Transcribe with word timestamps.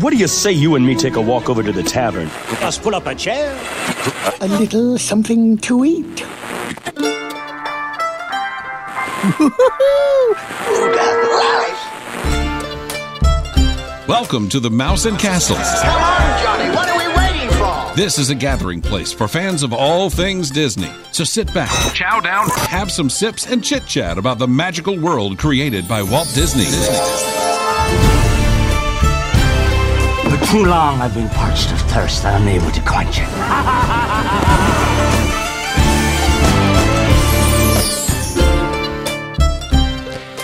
What 0.00 0.10
do 0.10 0.18
you 0.18 0.28
say 0.28 0.52
you 0.52 0.74
and 0.74 0.84
me 0.84 0.94
take 0.94 1.16
a 1.16 1.20
walk 1.20 1.48
over 1.48 1.62
to 1.62 1.72
the 1.72 1.82
tavern? 1.82 2.28
Let's 2.60 2.76
pull 2.76 2.94
up 2.94 3.06
a 3.06 3.14
chair. 3.14 3.58
A 4.42 4.48
little 4.48 4.98
something 4.98 5.56
to 5.58 5.82
eat. 5.82 6.20
Welcome 14.06 14.50
to 14.50 14.60
the 14.60 14.70
Mouse 14.70 15.06
and 15.06 15.18
Castle. 15.18 15.56
Come 15.56 16.02
on, 16.02 16.42
Johnny, 16.42 16.76
what 16.76 16.90
are 16.90 16.98
we 16.98 17.08
waiting 17.16 17.50
for? 17.56 17.96
This 17.96 18.18
is 18.18 18.28
a 18.28 18.34
gathering 18.34 18.82
place 18.82 19.10
for 19.10 19.26
fans 19.26 19.62
of 19.62 19.72
all 19.72 20.10
things 20.10 20.50
Disney. 20.50 20.90
So 21.12 21.24
sit 21.24 21.52
back, 21.54 21.94
chow 21.94 22.20
down, 22.20 22.48
have 22.50 22.92
some 22.92 23.08
sips, 23.08 23.46
and 23.50 23.64
chit 23.64 23.86
chat 23.86 24.18
about 24.18 24.38
the 24.38 24.48
magical 24.48 24.98
world 24.98 25.38
created 25.38 25.88
by 25.88 26.02
Walt 26.02 26.30
Disney. 26.34 26.66
For 26.66 27.45
too 30.50 30.64
long 30.64 31.00
I've 31.00 31.12
been 31.12 31.28
parched 31.30 31.72
of 31.72 31.80
thirst 31.90 32.24
and 32.24 32.44
unable 32.44 32.70
to 32.70 32.80
quench 32.82 33.18
it. 33.18 33.28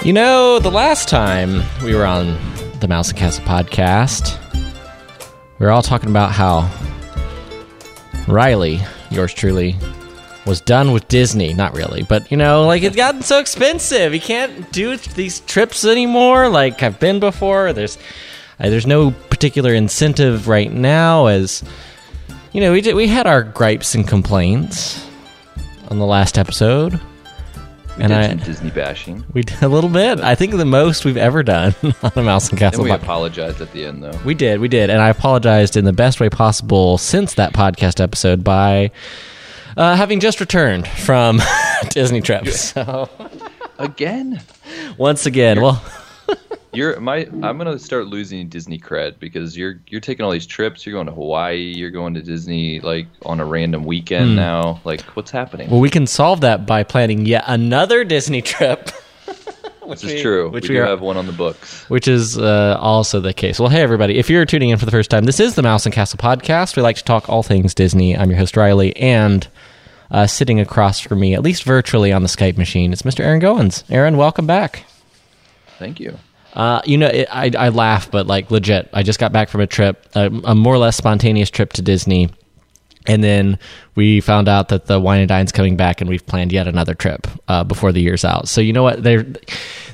You 0.05 0.13
know, 0.13 0.59
the 0.59 0.73
last 0.73 1.09
time 1.09 1.63
we 1.85 1.95
were 1.95 2.05
on 2.05 2.37
the 2.81 2.89
Mouse 2.89 3.11
and 3.11 3.17
Castle 3.17 3.45
podcast, 3.45 4.37
we 5.61 5.67
were 5.67 5.71
all 5.71 5.83
talking 5.83 6.11
about 6.11 6.33
how 6.33 6.69
Riley, 8.27 8.81
yours 9.13 9.33
truly, 9.33 9.77
was 10.47 10.61
done 10.61 10.91
with 10.91 11.07
Disney. 11.07 11.55
Not 11.55 11.77
really, 11.77 12.03
but 12.03 12.29
you 12.33 12.37
know, 12.37 12.67
like 12.67 12.83
it's 12.83 12.97
gotten 12.97 13.23
so 13.23 13.39
expensive. 13.39 14.13
He 14.13 14.19
can't 14.19 14.73
do 14.73 14.97
these 14.97 15.39
trips 15.41 15.85
anymore. 15.85 16.49
Like 16.49 16.83
I've 16.83 16.99
been 16.99 17.21
before. 17.21 17.73
There's 17.73 17.99
there's 18.59 18.87
no 18.87 19.13
particular 19.43 19.75
incentive 19.75 20.47
right 20.47 20.71
now. 20.73 21.27
As 21.27 21.65
you 22.53 22.61
know, 22.61 22.71
we 22.71 22.81
did, 22.81 22.95
we 22.95 23.09
had 23.09 23.27
our 23.27 23.43
gripes 23.43 23.93
and 23.97 24.07
complaints 24.07 25.05
on 25.89 25.99
the 25.99 26.07
last 26.07 26.39
episode. 26.39 26.93
We 26.93 28.05
And 28.05 28.11
did 28.11 28.13
I- 28.13 28.29
some 28.29 28.39
Disney 28.39 28.71
bashing. 28.71 29.25
We 29.35 29.43
did 29.43 29.61
a 29.61 29.67
little 29.67 29.91
bit. 29.91 30.21
I 30.21 30.37
think 30.37 30.53
the 30.55 30.65
most 30.65 31.05
we've 31.05 31.17
ever 31.17 31.43
done 31.43 31.75
on 32.05 32.13
a 32.15 32.23
Mouse 32.23 32.51
and 32.51 32.59
Castle. 32.59 32.83
And 32.83 32.91
we 32.93 32.97
podcast. 32.97 33.03
apologized 33.03 33.61
at 33.61 33.73
the 33.73 33.85
end, 33.85 34.05
though. 34.05 34.17
We 34.25 34.35
did, 34.35 34.61
we 34.61 34.69
did, 34.69 34.91
and 34.91 35.03
I 35.03 35.09
apologized 35.09 35.77
in 35.77 35.85
the 35.87 35.93
best 35.93 36.21
way 36.21 36.31
possible 36.31 36.97
since 36.99 37.35
that 37.35 37.53
podcast 37.53 38.01
episode 38.01 38.45
by 38.45 38.93
uh, 39.77 39.97
having 39.97 40.21
just 40.21 40.39
returned 40.39 40.87
from 40.87 41.41
Disney 41.89 42.21
trips. 42.21 42.61
So 42.61 43.09
Again, 43.81 44.41
once 44.99 45.27
again, 45.27 45.61
well, 45.61 45.85
you're 46.73 46.99
my. 47.01 47.27
I'm 47.43 47.59
gonna 47.59 47.79
start 47.79 48.07
losing 48.07 48.49
Disney 48.49 48.79
cred 48.79 49.19
because 49.19 49.57
you're 49.57 49.81
you're 49.89 50.01
taking 50.01 50.25
all 50.25 50.31
these 50.31 50.47
trips. 50.47 50.87
You're 50.87 50.95
going 50.95 51.07
to 51.07 51.13
Hawaii. 51.13 51.57
You're 51.77 51.91
going 51.91 52.15
to 52.15 52.23
Disney 52.23 52.81
like 52.81 53.07
on 53.27 53.41
a 53.41 53.45
random 53.45 53.85
weekend 53.85 54.37
now. 54.37 54.81
Like, 54.85 55.03
what's 55.17 55.31
happening? 55.31 55.71
well, 55.71 55.81
we 55.81 55.91
can 55.91 56.07
solve 56.07 56.41
that 56.43 56.67
by 56.67 56.83
planning 56.83 57.27
yet 57.27 57.45
another 57.47 58.05
Disney 58.05 58.43
trip. 58.43 58.91
this 59.89 60.05
is 60.05 60.23
true. 60.23 60.49
which 60.51 60.69
we 60.69 60.75
we 60.75 60.79
do 60.81 60.83
are- 60.83 60.87
have 60.87 61.01
one 61.01 61.17
on 61.17 61.27
the 61.27 61.33
books. 61.33 61.85
which 61.91 62.09
is 62.09 62.39
uh, 62.39 62.77
also 62.81 63.21
the 63.21 63.35
case. 63.35 63.59
Well, 63.61 63.69
hey, 63.69 63.83
everybody. 63.83 64.19
If 64.19 64.31
you're 64.31 64.47
tuning 64.47 64.71
in 64.71 64.79
for 64.79 64.85
the 64.87 64.91
first 64.93 65.11
time, 65.11 65.25
this 65.25 65.41
is 65.41 65.55
the 65.55 65.63
Mouse 65.63 65.85
and 65.87 65.95
Castle 65.95 66.19
podcast. 66.19 66.77
We 66.77 66.83
like 66.83 66.97
to 66.97 67.05
talk 67.05 67.29
all 67.29 67.43
things 67.43 67.75
Disney. 67.75 68.17
I'm 68.17 68.31
your 68.31 68.39
host, 68.39 68.57
Riley, 68.57 68.97
and 68.97 69.47
uh, 70.11 70.27
sitting 70.27 70.61
across 70.61 71.01
from 71.01 71.21
me, 71.21 71.35
at 71.35 71.43
least 71.43 71.65
virtually 71.65 72.13
on 72.13 72.23
the 72.23 72.29
Skype 72.29 72.57
machine, 72.57 72.93
it's 72.93 73.03
Mr. 73.03 73.21
Aaron 73.21 73.41
Goins. 73.41 73.83
Aaron, 73.91 74.17
welcome 74.17 74.47
back. 74.47 74.85
Thank 75.79 75.99
you. 76.01 76.19
Uh, 76.53 76.83
you 76.85 76.99
know, 76.99 77.07
it, 77.07 77.29
I, 77.31 77.51
I 77.59 77.69
laugh, 77.71 78.11
but 78.11 78.27
like 78.27 78.51
legit, 78.51 78.89
I 78.93 79.03
just 79.03 79.19
got 79.19 79.33
back 79.33 79.49
from 79.49 79.61
a 79.61 79.67
trip, 79.67 80.07
a, 80.15 80.27
a 80.45 80.55
more 80.55 80.75
or 80.75 80.79
less 80.79 80.97
spontaneous 80.97 81.51
trip 81.51 81.73
to 81.75 81.83
Disney. 81.83 82.29
And 83.07 83.25
then 83.25 83.59
we 83.97 84.21
found 84.21 84.49
out 84.49 84.69
that 84.69 84.87
the 84.87 85.01
wine 85.01 85.21
and 85.21 85.29
dine's 85.29 85.51
coming 85.51 85.77
back, 85.77 86.01
and 86.01 86.09
we've 86.09 86.25
planned 86.25 86.53
yet 86.53 86.69
another 86.69 86.95
trip 86.95 87.27
uh, 87.49 87.65
before 87.65 87.91
the 87.91 88.01
year's 88.01 88.25
out. 88.25 88.49
So 88.49 88.61
you 88.61 88.73
know 88.73 88.85
what? 88.85 89.03
They're 89.03 89.27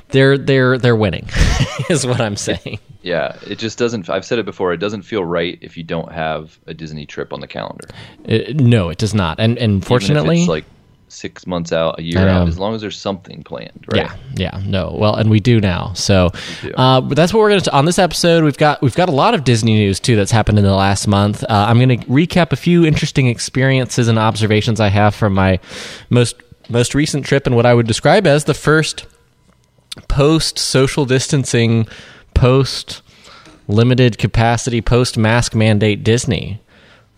they're 0.09 0.37
they're 0.37 0.77
they're 0.77 0.95
winning, 0.95 1.27
is 1.89 2.05
what 2.05 2.21
I'm 2.21 2.35
saying. 2.35 2.79
Yeah, 3.01 3.37
it 3.47 3.57
just 3.57 3.79
doesn't. 3.79 4.09
I've 4.09 4.25
said 4.25 4.37
it 4.37 4.45
before. 4.45 4.73
It 4.73 4.77
doesn't 4.77 5.03
feel 5.03 5.23
right 5.23 5.57
if 5.61 5.75
you 5.75 5.83
don't 5.83 6.11
have 6.11 6.59
a 6.67 6.73
Disney 6.75 7.05
trip 7.07 7.33
on 7.33 7.39
the 7.39 7.47
calendar. 7.47 7.87
Uh, 8.27 8.53
no, 8.53 8.89
it 8.89 8.99
does 8.99 9.15
not. 9.15 9.39
And 9.39 9.57
and 9.57 9.83
fortunately, 9.83 10.41
it's 10.41 10.49
like 10.49 10.65
six 11.09 11.45
months 11.45 11.73
out, 11.73 11.99
a 11.99 12.03
year 12.03 12.27
out, 12.27 12.47
as 12.47 12.57
long 12.57 12.75
as 12.75 12.81
there's 12.81 12.97
something 12.97 13.43
planned, 13.43 13.85
right? 13.91 14.03
Yeah, 14.03 14.15
yeah, 14.35 14.61
no. 14.65 14.95
Well, 14.97 15.15
and 15.15 15.29
we 15.29 15.39
do 15.39 15.59
now. 15.59 15.93
So, 15.93 16.31
uh, 16.75 17.01
but 17.01 17.15
that's 17.15 17.33
what 17.33 17.39
we're 17.39 17.49
going 17.49 17.61
to 17.61 17.73
on 17.73 17.85
this 17.85 17.99
episode. 17.99 18.43
We've 18.43 18.57
got 18.57 18.81
we've 18.81 18.95
got 18.95 19.09
a 19.09 19.13
lot 19.13 19.33
of 19.33 19.43
Disney 19.43 19.73
news 19.73 19.99
too 19.99 20.15
that's 20.15 20.31
happened 20.31 20.57
in 20.57 20.63
the 20.63 20.75
last 20.75 21.07
month. 21.07 21.43
Uh, 21.43 21.47
I'm 21.49 21.77
going 21.77 21.99
to 21.99 22.05
recap 22.05 22.51
a 22.51 22.55
few 22.55 22.85
interesting 22.85 23.27
experiences 23.27 24.07
and 24.07 24.17
observations 24.17 24.79
I 24.79 24.89
have 24.89 25.15
from 25.15 25.33
my 25.33 25.59
most 26.09 26.35
most 26.69 26.95
recent 26.95 27.25
trip 27.25 27.47
and 27.47 27.55
what 27.55 27.65
I 27.65 27.73
would 27.73 27.87
describe 27.87 28.27
as 28.27 28.45
the 28.45 28.53
first 28.53 29.05
post 30.07 30.57
social 30.57 31.05
distancing, 31.05 31.87
post 32.33 33.01
limited 33.67 34.17
capacity, 34.17 34.81
post 34.81 35.17
mask 35.17 35.55
mandate 35.55 36.03
Disney. 36.03 36.61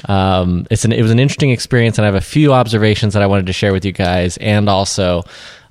Um, 0.06 0.68
it's 0.72 0.86
an 0.86 0.92
it 0.92 1.02
was 1.02 1.12
an 1.12 1.20
interesting 1.20 1.52
experience, 1.52 1.98
and 1.98 2.06
I 2.06 2.08
have 2.08 2.16
a 2.16 2.22
few 2.22 2.54
observations 2.54 3.14
that 3.14 3.22
I 3.22 3.28
wanted 3.28 3.48
to 3.48 3.54
share 3.54 3.74
with 3.74 3.86
you 3.86 3.92
guys, 3.92 4.38
and 4.38 4.70
also, 4.70 5.24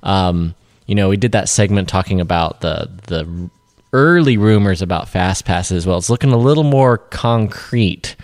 um, 0.03 0.55
you 0.87 0.95
know, 0.95 1.09
we 1.09 1.17
did 1.17 1.33
that 1.33 1.49
segment 1.49 1.89
talking 1.89 2.21
about 2.21 2.61
the 2.61 2.89
the 3.07 3.49
early 3.93 4.37
rumors 4.37 4.81
about 4.81 5.09
fast 5.09 5.45
passes. 5.45 5.85
Well, 5.85 5.97
it's 5.97 6.09
looking 6.09 6.31
a 6.31 6.37
little 6.37 6.63
more 6.63 6.97
concrete 6.97 8.15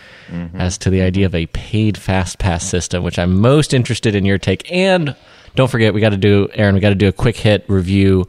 as 0.56 0.78
to 0.80 0.90
the 0.90 1.02
idea 1.02 1.26
of 1.26 1.34
a 1.36 1.46
paid 1.48 1.98
fast 1.98 2.38
pass 2.40 2.66
system, 2.66 3.04
which 3.04 3.18
I'm 3.18 3.40
most 3.40 3.74
interested 3.74 4.14
in 4.16 4.26
your 4.26 4.38
take. 4.38 4.70
And 4.72 5.16
don't 5.56 5.70
forget, 5.70 5.94
we 5.94 6.02
got 6.02 6.10
to 6.10 6.18
do 6.18 6.50
Aaron. 6.54 6.76
We 6.76 6.82
got 6.82 6.90
to 6.90 6.96
do 6.96 7.08
a 7.08 7.14
quick 7.14 7.38
hit 7.38 7.64
review 7.68 8.28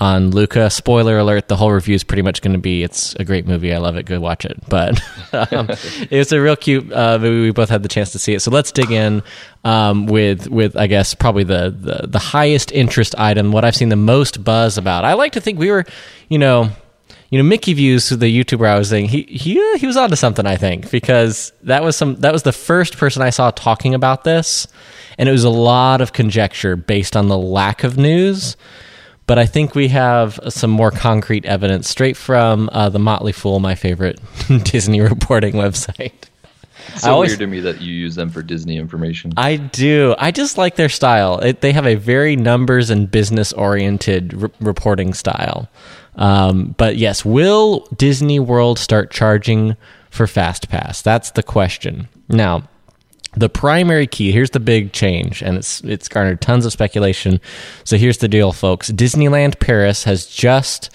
on 0.00 0.30
Luca. 0.30 0.70
Spoiler 0.70 1.18
alert: 1.18 1.48
the 1.48 1.56
whole 1.56 1.70
review 1.70 1.94
is 1.94 2.02
pretty 2.02 2.22
much 2.22 2.40
going 2.42 2.54
to 2.54 2.58
be 2.58 2.82
it's 2.82 3.14
a 3.16 3.24
great 3.24 3.46
movie. 3.46 3.72
I 3.72 3.78
love 3.78 3.96
it. 3.96 4.04
Go 4.04 4.18
watch 4.18 4.44
it. 4.44 4.56
But 4.68 5.00
um, 5.52 5.68
it's 6.10 6.32
a 6.32 6.40
real 6.40 6.56
cute 6.56 6.90
uh, 6.92 7.18
movie. 7.18 7.42
We 7.42 7.50
both 7.52 7.68
had 7.68 7.82
the 7.82 7.88
chance 7.88 8.12
to 8.12 8.18
see 8.18 8.34
it. 8.34 8.40
So 8.40 8.50
let's 8.50 8.72
dig 8.72 8.90
in 8.90 9.22
um, 9.64 10.06
with 10.06 10.48
with 10.48 10.76
I 10.76 10.86
guess 10.86 11.14
probably 11.14 11.44
the, 11.44 11.74
the 11.76 12.06
the 12.06 12.18
highest 12.18 12.72
interest 12.72 13.14
item. 13.18 13.52
What 13.52 13.64
I've 13.64 13.76
seen 13.76 13.90
the 13.90 13.96
most 13.96 14.42
buzz 14.42 14.78
about. 14.78 15.04
I 15.04 15.12
like 15.14 15.32
to 15.32 15.40
think 15.40 15.58
we 15.58 15.70
were, 15.70 15.84
you 16.28 16.38
know. 16.38 16.70
You 17.32 17.38
know, 17.40 17.44
Mickey 17.48 17.74
Views, 17.74 18.08
the 18.08 18.26
YouTuber 18.26 18.66
I 18.66 18.76
was 18.76 18.88
saying, 18.88 19.06
he 19.06 19.22
he 19.22 19.60
uh, 19.60 19.78
he 19.78 19.86
was 19.86 19.96
onto 19.96 20.16
something, 20.16 20.46
I 20.46 20.56
think, 20.56 20.90
because 20.90 21.52
that 21.62 21.84
was 21.84 21.94
some 21.94 22.16
that 22.16 22.32
was 22.32 22.42
the 22.42 22.50
first 22.50 22.96
person 22.96 23.22
I 23.22 23.30
saw 23.30 23.52
talking 23.52 23.94
about 23.94 24.24
this, 24.24 24.66
and 25.16 25.28
it 25.28 25.32
was 25.32 25.44
a 25.44 25.50
lot 25.50 26.00
of 26.00 26.12
conjecture 26.12 26.74
based 26.74 27.16
on 27.16 27.28
the 27.28 27.38
lack 27.38 27.84
of 27.84 27.96
news 27.96 28.56
but 29.30 29.38
I 29.38 29.46
think 29.46 29.76
we 29.76 29.86
have 29.86 30.40
some 30.48 30.72
more 30.72 30.90
concrete 30.90 31.44
evidence 31.46 31.88
straight 31.88 32.16
from 32.16 32.68
uh, 32.72 32.88
the 32.88 32.98
Motley 32.98 33.30
Fool, 33.30 33.60
my 33.60 33.76
favorite 33.76 34.18
Disney 34.64 35.00
reporting 35.00 35.54
website. 35.54 36.24
It's 36.88 37.02
so 37.02 37.12
always- 37.12 37.30
weird 37.30 37.38
to 37.38 37.46
me 37.46 37.60
that 37.60 37.80
you 37.80 37.94
use 37.94 38.16
them 38.16 38.30
for 38.30 38.42
Disney 38.42 38.76
information. 38.76 39.32
I 39.36 39.54
do. 39.54 40.16
I 40.18 40.32
just 40.32 40.58
like 40.58 40.74
their 40.74 40.88
style. 40.88 41.38
It, 41.38 41.60
they 41.60 41.70
have 41.70 41.86
a 41.86 41.94
very 41.94 42.34
numbers 42.34 42.90
and 42.90 43.08
business 43.08 43.52
oriented 43.52 44.34
re- 44.34 44.50
reporting 44.60 45.14
style. 45.14 45.68
Um, 46.16 46.74
but 46.76 46.96
yes, 46.96 47.24
will 47.24 47.86
Disney 47.96 48.40
World 48.40 48.80
start 48.80 49.12
charging 49.12 49.76
for 50.10 50.26
Fast 50.26 50.68
Pass? 50.70 51.02
That's 51.02 51.30
the 51.30 51.44
question. 51.44 52.08
Now, 52.28 52.68
the 53.36 53.48
primary 53.48 54.06
key 54.06 54.32
here's 54.32 54.50
the 54.50 54.60
big 54.60 54.92
change 54.92 55.40
and 55.42 55.56
it's 55.56 55.80
it's 55.82 56.08
garnered 56.08 56.40
tons 56.40 56.66
of 56.66 56.72
speculation. 56.72 57.40
So 57.84 57.96
here's 57.96 58.18
the 58.18 58.28
deal 58.28 58.52
folks. 58.52 58.90
Disneyland 58.90 59.60
paris 59.60 60.04
has 60.04 60.26
just 60.26 60.90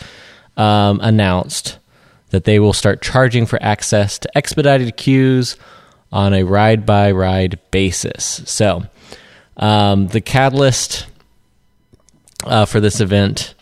um, 0.57 0.99
announced 1.01 1.79
that 2.29 2.43
they 2.43 2.59
will 2.59 2.73
start 2.73 3.01
charging 3.01 3.45
for 3.45 3.61
access 3.61 4.19
to 4.19 4.37
expedited 4.37 4.97
queues 4.97 5.55
on 6.11 6.33
a 6.33 6.43
ride 6.43 6.85
by 6.85 7.11
ride 7.11 7.59
basis. 7.71 8.41
So 8.45 8.83
um, 9.57 10.07
the 10.07 10.21
catalyst 10.21 11.07
uh, 12.45 12.65
for 12.65 12.79
this 12.79 12.99
event 12.99 13.55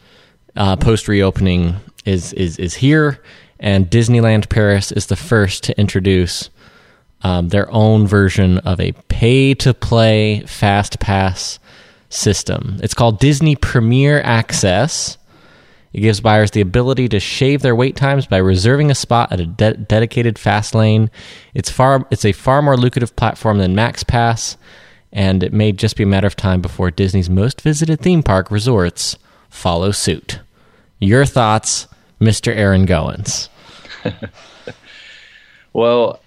uh, 0.56 0.76
post 0.76 1.08
reopening 1.08 1.76
is, 2.06 2.34
is 2.34 2.58
is 2.58 2.76
here 2.76 3.22
and 3.60 3.90
disneyland 3.90 4.50
paris 4.50 4.92
is 4.92 5.08
the 5.08 5.16
first 5.16 5.64
to 5.64 5.80
introduce 5.80 6.50
um, 7.24 7.50
their 7.50 7.72
own 7.72 8.06
version 8.06 8.58
of 8.60 8.80
a 8.80 8.92
pay 9.08 9.54
to 9.56 9.74
play 9.74 10.42
fast 10.46 11.00
pass 11.00 11.60
system. 12.10 12.80
It's 12.84 12.94
called 12.94 13.20
Disney 13.20 13.56
Premier 13.56 14.22
Access. 14.22 15.18
It 15.94 16.02
gives 16.02 16.22
buyers 16.22 16.52
the 16.52 16.62
ability 16.62 17.08
to 17.10 17.20
shave 17.20 17.62
their 17.62 17.76
wait 17.76 17.96
times 17.96 18.26
by 18.26 18.38
reserving 18.38 18.90
a 18.90 18.96
spot 18.96 19.32
at 19.32 19.40
a 19.40 19.46
de- 19.46 19.76
dedicated 19.76 20.40
fast 20.40 20.74
lane. 20.74 21.12
It's 21.54 21.70
far 21.70 22.08
it's 22.10 22.26
a 22.26 22.32
far 22.32 22.62
more 22.62 22.78
lucrative 22.78 23.16
platform 23.16 23.60
than 23.60 23.76
MaxPass, 23.76 24.58
and 25.12 25.44
it 25.44 25.54
may 25.54 25.72
just 25.72 25.96
be 25.96 26.04
a 26.04 26.08
matter 26.08 26.28
of 26.28 26.36
time 26.36 26.62
before 26.62 26.90
Disney's 26.92 27.30
most 27.30 27.62
visited 27.62 28.02
theme 28.02 28.24
park 28.24 28.50
resorts 28.50 29.18
follow 29.50 29.92
suit. 29.92 30.40
Your 31.00 31.26
thoughts, 31.26 31.88
Mr. 32.20 32.56
Aaron 32.56 32.88
Goins? 32.88 33.50
Well, 35.74 36.20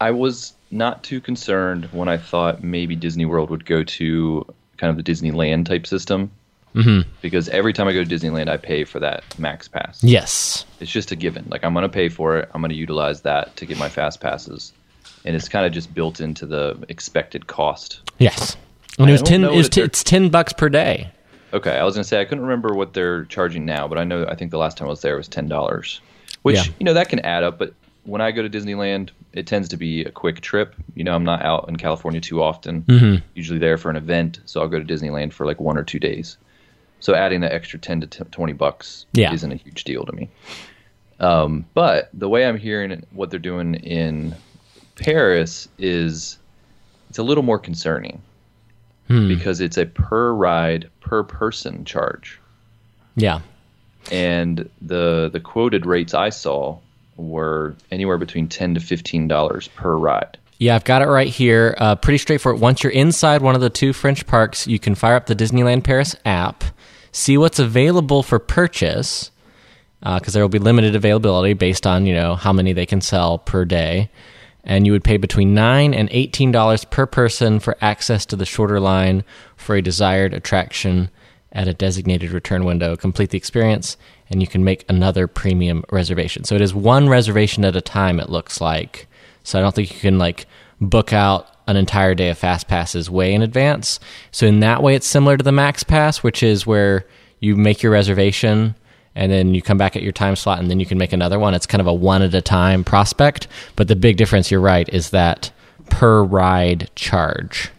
I- 0.00 0.08
I 0.08 0.10
was 0.10 0.54
not 0.70 1.02
too 1.02 1.20
concerned 1.20 1.86
when 1.92 2.08
I 2.08 2.16
thought 2.16 2.62
maybe 2.62 2.96
Disney 2.96 3.24
World 3.26 3.50
would 3.50 3.64
go 3.64 3.82
to 3.82 4.46
kind 4.76 4.90
of 4.96 5.02
the 5.02 5.12
Disneyland 5.12 5.66
type 5.66 5.86
system. 5.86 6.30
Mm-hmm. 6.74 7.08
Because 7.20 7.48
every 7.48 7.72
time 7.72 7.88
I 7.88 7.92
go 7.92 8.04
to 8.04 8.08
Disneyland, 8.08 8.48
I 8.48 8.56
pay 8.56 8.84
for 8.84 9.00
that 9.00 9.24
Max 9.40 9.66
Pass. 9.66 10.02
Yes. 10.04 10.64
It's 10.78 10.90
just 10.90 11.10
a 11.10 11.16
given. 11.16 11.44
Like 11.48 11.64
I'm 11.64 11.72
going 11.72 11.82
to 11.82 11.88
pay 11.88 12.08
for 12.08 12.38
it. 12.38 12.48
I'm 12.54 12.60
going 12.60 12.68
to 12.70 12.76
utilize 12.76 13.22
that 13.22 13.56
to 13.56 13.66
get 13.66 13.76
my 13.76 13.88
fast 13.88 14.20
passes, 14.20 14.72
and 15.24 15.34
it's 15.34 15.48
kind 15.48 15.66
of 15.66 15.72
just 15.72 15.92
built 15.92 16.20
into 16.20 16.46
the 16.46 16.80
expected 16.88 17.48
cost. 17.48 18.00
Yes. 18.18 18.56
And 19.00 19.08
it 19.08 19.12
was 19.12 19.22
ten. 19.22 19.40
know 19.40 19.52
It 19.52 19.56
was 19.56 19.68
t- 19.68 19.80
it's 19.80 20.04
ten 20.04 20.28
bucks 20.28 20.52
per 20.52 20.68
day. 20.68 21.10
Okay, 21.52 21.76
I 21.76 21.82
was 21.82 21.94
going 21.94 22.04
to 22.04 22.08
say 22.08 22.20
I 22.20 22.24
couldn't 22.24 22.44
remember 22.44 22.72
what 22.74 22.94
they're 22.94 23.24
charging 23.24 23.64
now, 23.64 23.88
but 23.88 23.98
I 23.98 24.04
know 24.04 24.24
I 24.28 24.36
think 24.36 24.52
the 24.52 24.58
last 24.58 24.76
time 24.76 24.86
I 24.86 24.90
was 24.90 25.00
there 25.02 25.16
was 25.16 25.26
ten 25.26 25.48
dollars, 25.48 26.00
which 26.42 26.54
Yeah. 26.54 26.72
you 26.78 26.84
know 26.84 26.94
that 26.94 27.08
can 27.08 27.18
add 27.20 27.42
up. 27.42 27.58
But 27.58 27.74
when 28.04 28.20
I 28.20 28.30
go 28.32 28.42
to 28.46 28.48
Disneyland, 28.50 29.10
it 29.32 29.46
tends 29.46 29.68
to 29.68 29.76
be 29.76 30.04
a 30.04 30.10
quick 30.10 30.40
trip. 30.40 30.74
You 30.94 31.04
know, 31.04 31.14
I'm 31.14 31.24
not 31.24 31.42
out 31.42 31.66
in 31.68 31.76
California 31.76 32.20
too 32.20 32.42
often. 32.42 32.82
Mm-hmm. 32.82 33.24
Usually 33.34 33.58
there 33.58 33.76
for 33.78 33.90
an 33.90 33.96
event, 33.96 34.40
so 34.46 34.60
I'll 34.60 34.68
go 34.68 34.78
to 34.78 34.84
Disneyland 34.84 35.32
for 35.32 35.46
like 35.46 35.60
one 35.60 35.76
or 35.76 35.84
two 35.84 35.98
days. 35.98 36.36
So 37.00 37.14
adding 37.14 37.40
that 37.40 37.52
extra 37.52 37.78
ten 37.78 38.00
to 38.00 38.06
t- 38.06 38.24
twenty 38.30 38.52
bucks 38.52 39.06
Yeah. 39.12 39.32
isn't 39.32 39.52
a 39.52 39.56
huge 39.56 39.84
deal 39.84 40.04
to 40.04 40.12
me. 40.12 40.28
Um, 41.18 41.66
but 41.74 42.08
the 42.14 42.28
way 42.28 42.46
I'm 42.46 42.56
hearing 42.58 43.04
what 43.12 43.30
they're 43.30 43.38
doing 43.38 43.74
in 43.76 44.34
Paris 44.96 45.68
is 45.78 46.38
it's 47.10 47.18
a 47.18 47.22
little 47.22 47.42
more 47.42 47.58
concerning 47.58 48.22
because 49.08 49.60
it's 49.60 49.76
a 49.76 49.86
per 49.86 50.32
ride 50.32 50.88
per 51.00 51.24
person 51.24 51.84
charge 51.84 52.38
Yeah. 53.16 53.40
and 54.12 54.70
the 54.80 55.28
the 55.32 55.40
quoted 55.40 55.84
rates 55.84 56.14
I 56.14 56.28
saw 56.28 56.78
were 57.16 57.74
anywhere 57.90 58.18
between 58.18 58.48
ten 58.48 58.74
to 58.74 58.80
fifteen 58.80 59.28
dollars 59.28 59.68
per 59.68 59.96
ride. 59.96 60.38
Yeah, 60.58 60.74
I've 60.74 60.84
got 60.84 61.02
it 61.02 61.06
right 61.06 61.28
here. 61.28 61.74
Uh, 61.78 61.96
pretty 61.96 62.18
straightforward. 62.18 62.60
Once 62.60 62.82
you're 62.82 62.92
inside 62.92 63.40
one 63.40 63.54
of 63.54 63.62
the 63.62 63.70
two 63.70 63.92
French 63.92 64.26
parks, 64.26 64.66
you 64.66 64.78
can 64.78 64.94
fire 64.94 65.14
up 65.14 65.26
the 65.26 65.34
Disneyland 65.34 65.84
Paris 65.84 66.14
app, 66.26 66.64
see 67.12 67.38
what's 67.38 67.58
available 67.58 68.22
for 68.22 68.38
purchase, 68.38 69.30
because 70.02 70.34
there 70.34 70.42
will 70.42 70.50
be 70.50 70.58
limited 70.58 70.94
availability 70.94 71.54
based 71.54 71.86
on 71.86 72.06
you 72.06 72.14
know 72.14 72.34
how 72.34 72.52
many 72.52 72.72
they 72.72 72.86
can 72.86 73.00
sell 73.00 73.38
per 73.38 73.64
day, 73.64 74.10
and 74.64 74.86
you 74.86 74.92
would 74.92 75.04
pay 75.04 75.16
between 75.16 75.54
nine 75.54 75.94
and 75.94 76.08
eighteen 76.12 76.52
dollars 76.52 76.84
per 76.84 77.06
person 77.06 77.58
for 77.58 77.76
access 77.80 78.26
to 78.26 78.36
the 78.36 78.46
shorter 78.46 78.80
line 78.80 79.24
for 79.56 79.76
a 79.76 79.82
desired 79.82 80.34
attraction 80.34 81.10
at 81.52 81.68
a 81.68 81.74
designated 81.74 82.30
return 82.30 82.64
window. 82.64 82.96
Complete 82.96 83.30
the 83.30 83.38
experience, 83.38 83.96
and 84.30 84.40
you 84.40 84.46
can 84.46 84.64
make 84.64 84.84
another 84.88 85.26
premium 85.26 85.84
reservation. 85.90 86.44
So 86.44 86.54
it 86.54 86.60
is 86.60 86.74
one 86.74 87.08
reservation 87.08 87.64
at 87.64 87.76
a 87.76 87.80
time. 87.80 88.20
It 88.20 88.30
looks 88.30 88.60
like. 88.60 89.08
So 89.42 89.58
I 89.58 89.62
don't 89.62 89.74
think 89.74 89.92
you 89.92 90.00
can 90.00 90.18
like 90.18 90.46
book 90.80 91.12
out 91.12 91.48
an 91.66 91.76
entire 91.76 92.14
day 92.14 92.30
of 92.30 92.38
fast 92.38 92.68
passes 92.68 93.10
way 93.10 93.34
in 93.34 93.42
advance. 93.42 94.00
So 94.30 94.46
in 94.46 94.60
that 94.60 94.82
way, 94.82 94.94
it's 94.94 95.06
similar 95.06 95.36
to 95.36 95.44
the 95.44 95.52
Max 95.52 95.82
Pass, 95.82 96.22
which 96.22 96.42
is 96.42 96.66
where 96.66 97.06
you 97.40 97.56
make 97.56 97.82
your 97.82 97.92
reservation 97.92 98.74
and 99.14 99.30
then 99.30 99.54
you 99.54 99.62
come 99.62 99.78
back 99.78 99.96
at 99.96 100.02
your 100.02 100.12
time 100.12 100.36
slot 100.36 100.60
and 100.60 100.70
then 100.70 100.80
you 100.80 100.86
can 100.86 100.98
make 100.98 101.12
another 101.12 101.38
one. 101.38 101.54
It's 101.54 101.66
kind 101.66 101.80
of 101.80 101.86
a 101.86 101.94
one 101.94 102.22
at 102.22 102.34
a 102.34 102.40
time 102.40 102.84
prospect. 102.84 103.48
But 103.76 103.88
the 103.88 103.96
big 103.96 104.16
difference, 104.16 104.50
you're 104.50 104.60
right, 104.60 104.88
is 104.88 105.10
that 105.10 105.50
per 105.90 106.22
ride 106.22 106.90
charge. 106.94 107.70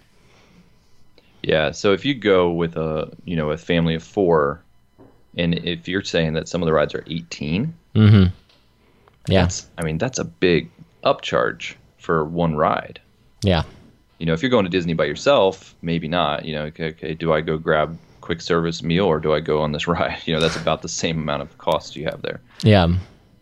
Yeah, 1.43 1.71
so 1.71 1.93
if 1.93 2.05
you 2.05 2.13
go 2.13 2.51
with 2.51 2.75
a 2.75 3.11
you 3.25 3.35
know 3.35 3.49
a 3.49 3.57
family 3.57 3.95
of 3.95 4.03
four, 4.03 4.61
and 5.37 5.53
if 5.53 5.87
you're 5.87 6.03
saying 6.03 6.33
that 6.33 6.47
some 6.47 6.61
of 6.61 6.65
the 6.65 6.73
rides 6.73 6.93
are 6.93 7.03
eighteen, 7.07 7.73
mm-hmm. 7.95 8.33
Yeah. 9.27 9.41
that's 9.41 9.67
I 9.77 9.83
mean 9.83 9.97
that's 9.97 10.19
a 10.19 10.25
big 10.25 10.69
upcharge 11.03 11.75
for 11.97 12.25
one 12.25 12.55
ride. 12.55 12.99
Yeah. 13.43 13.63
You 14.19 14.25
know, 14.25 14.33
if 14.33 14.41
you're 14.43 14.51
going 14.51 14.65
to 14.65 14.69
Disney 14.69 14.93
by 14.93 15.05
yourself, 15.05 15.75
maybe 15.81 16.07
not. 16.07 16.45
You 16.45 16.55
know, 16.55 16.63
okay, 16.65 16.89
okay 16.89 17.13
do 17.13 17.33
I 17.33 17.41
go 17.41 17.57
grab 17.57 17.97
quick 18.21 18.41
service 18.41 18.83
meal 18.83 19.05
or 19.05 19.19
do 19.19 19.33
I 19.33 19.39
go 19.39 19.61
on 19.61 19.71
this 19.71 19.87
ride? 19.95 20.19
You 20.25 20.33
know, 20.33 20.39
that's 20.39 20.55
about 20.55 20.81
the 20.81 20.89
same 20.89 21.19
amount 21.19 21.41
of 21.41 21.57
cost 21.57 21.95
you 21.95 22.05
have 22.05 22.21
there. 22.21 22.41
Yeah. 22.63 22.87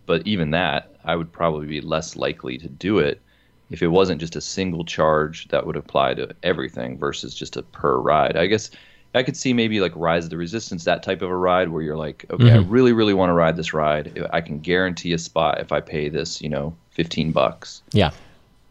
but 0.06 0.26
even 0.26 0.52
that, 0.52 0.96
I 1.04 1.16
would 1.16 1.32
probably 1.32 1.68
be 1.68 1.82
less 1.82 2.16
likely 2.16 2.58
to 2.58 2.68
do 2.68 3.00
it 3.00 3.22
if 3.70 3.82
it 3.84 3.88
wasn't 3.88 4.20
just 4.20 4.36
a 4.36 4.42
single 4.42 4.84
charge 4.84 5.48
that 5.50 5.66
would 5.66 5.76
apply 5.76 6.16
to 6.16 6.36
everything 6.44 6.98
versus 6.98 7.36
just 7.36 7.58
a 7.58 7.62
per 7.62 7.98
ride. 7.98 8.36
I 8.36 8.48
guess 8.48 8.72
I 9.16 9.24
could 9.24 9.36
see 9.36 9.54
maybe 9.54 9.80
like 9.82 9.92
Rise 9.96 10.26
of 10.26 10.30
the 10.30 10.38
Resistance, 10.38 10.84
that 10.84 11.02
type 11.02 11.22
of 11.22 11.30
a 11.30 11.36
ride 11.36 11.70
where 11.70 11.82
you're 11.82 11.98
like, 11.98 12.26
okay, 12.30 12.52
I 12.52 12.58
mm-hmm. 12.58 12.70
really, 12.70 12.94
really 12.94 13.14
want 13.14 13.30
to 13.30 13.34
ride 13.34 13.56
this 13.56 13.74
ride. 13.74 14.28
I 14.32 14.42
can 14.42 14.60
guarantee 14.60 15.14
a 15.14 15.18
spot 15.18 15.60
if 15.60 15.72
I 15.72 15.82
pay 15.82 16.10
this, 16.10 16.42
you 16.42 16.50
know, 16.50 16.76
15 16.92 17.32
bucks. 17.32 17.82
Yeah. 17.92 18.12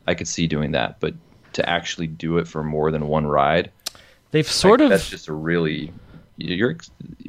I 0.06 0.14
could 0.14 0.28
see 0.28 0.46
doing 0.46 0.70
that, 0.72 1.00
but 1.00 1.14
to 1.54 1.68
actually 1.68 2.06
do 2.06 2.38
it 2.38 2.46
for 2.46 2.62
more 2.62 2.90
than 2.90 3.08
one 3.08 3.26
ride, 3.26 3.72
They've 4.30 4.46
sort 4.46 4.80
like, 4.80 4.86
of 4.86 4.90
that's 4.90 5.08
just 5.08 5.28
a 5.28 5.32
really 5.32 5.92
you're 6.36 6.76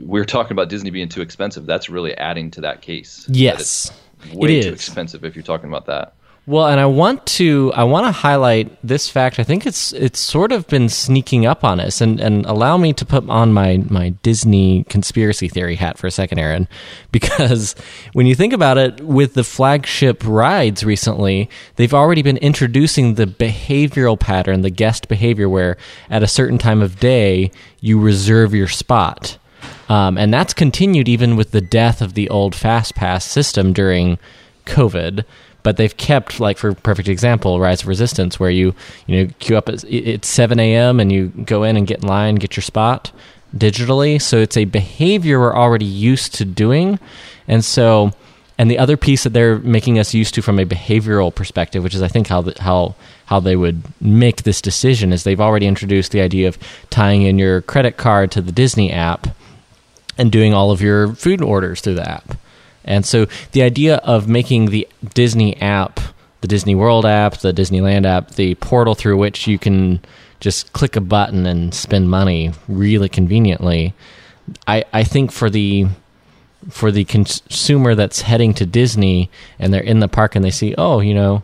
we 0.01 0.19
are 0.19 0.25
talking 0.25 0.51
about 0.51 0.69
Disney 0.69 0.89
being 0.89 1.09
too 1.09 1.21
expensive. 1.21 1.65
That's 1.65 1.89
really 1.89 2.13
adding 2.15 2.51
to 2.51 2.61
that 2.61 2.81
case. 2.81 3.25
that 3.25 3.35
Yes. 3.35 3.91
it's 4.21 4.33
way 4.33 4.59
It 4.59 4.63
too 4.63 4.73
expensive 4.73 5.23
if 5.23 5.35
you're 5.35 5.43
talking 5.43 5.69
about 5.69 5.85
that. 5.87 6.13
Well, 6.47 6.67
and 6.67 6.79
I 6.79 6.87
want 6.87 7.25
to 7.27 7.71
I 7.75 7.83
want 7.83 8.07
to 8.07 8.11
highlight 8.11 8.75
this 8.83 9.07
fact. 9.07 9.39
I 9.39 9.43
think 9.43 9.67
it's 9.67 9.93
it's 9.93 10.19
sort 10.19 10.51
of 10.51 10.67
been 10.67 10.89
sneaking 10.89 11.45
up 11.45 11.63
on 11.63 11.79
us, 11.79 12.01
and 12.01 12.19
and 12.19 12.45
allow 12.47 12.75
me 12.77 12.91
to 12.93 13.05
put 13.05 13.29
on 13.29 13.53
my 13.53 13.83
my 13.89 14.09
Disney 14.23 14.83
conspiracy 14.85 15.47
theory 15.47 15.75
hat 15.75 15.99
for 15.99 16.07
a 16.07 16.11
second, 16.11 16.39
Aaron, 16.39 16.67
because 17.11 17.75
when 18.13 18.25
you 18.25 18.33
think 18.33 18.53
about 18.53 18.77
it, 18.79 18.99
with 19.01 19.35
the 19.35 19.43
flagship 19.43 20.23
rides 20.25 20.83
recently, 20.83 21.49
they've 21.75 21.93
already 21.93 22.23
been 22.23 22.37
introducing 22.37 23.13
the 23.13 23.27
behavioral 23.27 24.19
pattern, 24.19 24.61
the 24.61 24.71
guest 24.71 25.07
behavior, 25.07 25.47
where 25.47 25.77
at 26.09 26.23
a 26.23 26.27
certain 26.27 26.57
time 26.57 26.81
of 26.81 26.99
day 26.99 27.51
you 27.79 27.99
reserve 27.99 28.55
your 28.55 28.67
spot. 28.67 29.37
Um, 29.87 30.17
and 30.17 30.33
that's 30.33 30.53
continued 30.53 31.09
even 31.09 31.35
with 31.35 31.51
the 31.51 31.61
death 31.61 32.01
of 32.01 32.13
the 32.13 32.29
old 32.29 32.55
fast 32.55 32.95
pass 32.95 33.25
system 33.25 33.73
during 33.73 34.17
COVID. 34.65 35.25
But 35.61 35.77
they've 35.77 35.95
kept, 35.95 36.39
like 36.39 36.57
for 36.57 36.73
perfect 36.73 37.09
example, 37.09 37.59
Rise 37.59 37.81
of 37.81 37.87
Resistance, 37.87 38.39
where 38.39 38.49
you 38.49 38.73
you 39.07 39.25
know 39.25 39.31
queue 39.39 39.57
up 39.57 39.69
at 39.69 39.83
it's 39.83 40.27
seven 40.27 40.59
a.m. 40.59 40.99
and 40.99 41.11
you 41.11 41.27
go 41.45 41.63
in 41.63 41.75
and 41.75 41.85
get 41.85 42.01
in 42.01 42.07
line, 42.07 42.35
get 42.35 42.55
your 42.55 42.63
spot 42.63 43.11
digitally. 43.55 44.21
So 44.21 44.37
it's 44.37 44.57
a 44.57 44.65
behavior 44.65 45.39
we're 45.39 45.55
already 45.55 45.85
used 45.85 46.33
to 46.35 46.45
doing, 46.45 46.99
and 47.47 47.63
so 47.63 48.13
and 48.59 48.69
the 48.69 48.77
other 48.77 48.97
piece 48.97 49.23
that 49.23 49.31
they're 49.31 49.59
making 49.59 49.99
us 49.99 50.13
used 50.13 50.33
to 50.35 50.41
from 50.41 50.59
a 50.59 50.65
behavioral 50.65 51.33
perspective, 51.33 51.81
which 51.81 51.95
is 51.95 52.01
I 52.01 52.09
think 52.09 52.27
how 52.27 52.41
the, 52.41 52.61
how 52.61 52.95
how 53.27 53.39
they 53.39 53.55
would 53.55 53.83
make 54.01 54.43
this 54.43 54.61
decision, 54.61 55.13
is 55.13 55.23
they've 55.23 55.39
already 55.39 55.65
introduced 55.65 56.11
the 56.11 56.21
idea 56.21 56.47
of 56.47 56.57
tying 56.89 57.21
in 57.21 57.39
your 57.39 57.61
credit 57.61 57.95
card 57.95 58.31
to 58.31 58.41
the 58.41 58.51
Disney 58.51 58.91
app 58.91 59.27
and 60.17 60.31
doing 60.31 60.53
all 60.53 60.71
of 60.71 60.81
your 60.81 61.13
food 61.15 61.41
orders 61.41 61.79
through 61.79 61.95
the 61.95 62.09
app. 62.09 62.37
And 62.89 63.05
so 63.05 63.27
the 63.53 63.61
idea 63.61 63.97
of 63.97 64.27
making 64.27 64.65
the 64.65 64.85
Disney 65.13 65.55
app, 65.61 66.01
the 66.41 66.47
Disney 66.47 66.75
World 66.75 67.05
app, 67.05 67.37
the 67.37 67.53
Disneyland 67.53 68.05
app, 68.05 68.31
the 68.31 68.55
portal 68.55 68.95
through 68.95 69.17
which 69.17 69.47
you 69.47 69.59
can 69.59 70.01
just 70.39 70.73
click 70.73 70.95
a 70.95 71.01
button 71.01 71.45
and 71.45 71.73
spend 71.73 72.09
money 72.09 72.51
really 72.67 73.07
conveniently, 73.07 73.93
I, 74.67 74.83
I 74.91 75.03
think 75.03 75.31
for 75.31 75.49
the 75.49 75.87
for 76.69 76.91
the 76.91 77.05
consumer 77.05 77.95
that's 77.95 78.21
heading 78.21 78.53
to 78.55 78.65
Disney 78.65 79.29
and 79.59 79.73
they're 79.73 79.81
in 79.81 80.01
the 80.01 80.09
park 80.09 80.35
and 80.35 80.43
they 80.43 80.51
see, 80.51 80.75
oh, 80.77 80.99
you 80.99 81.13
know, 81.13 81.43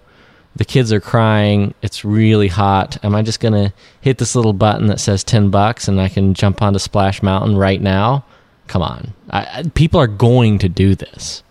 the 0.56 0.66
kids 0.66 0.92
are 0.92 1.00
crying, 1.00 1.74
it's 1.82 2.04
really 2.04 2.50
hot. 2.50 2.98
Am 3.04 3.16
I 3.16 3.22
just 3.22 3.40
going 3.40 3.54
to 3.54 3.74
hit 4.02 4.18
this 4.18 4.36
little 4.36 4.54
button 4.54 4.88
that 4.88 5.00
says 5.00 5.24
10 5.24 5.52
bucks 5.52 5.88
and 5.88 6.02
I 6.02 6.10
can 6.10 6.34
jump 6.34 6.62
onto 6.62 6.80
Splash 6.80 7.24
Mountain 7.24 7.56
right 7.56 7.82
now? 7.82 8.26
Come 8.68 8.82
on. 8.82 9.14
I, 9.30 9.40
I, 9.40 9.64
people 9.74 10.00
are 10.00 10.08
going 10.08 10.60
to 10.60 10.70
do 10.70 10.96
this. 10.96 11.44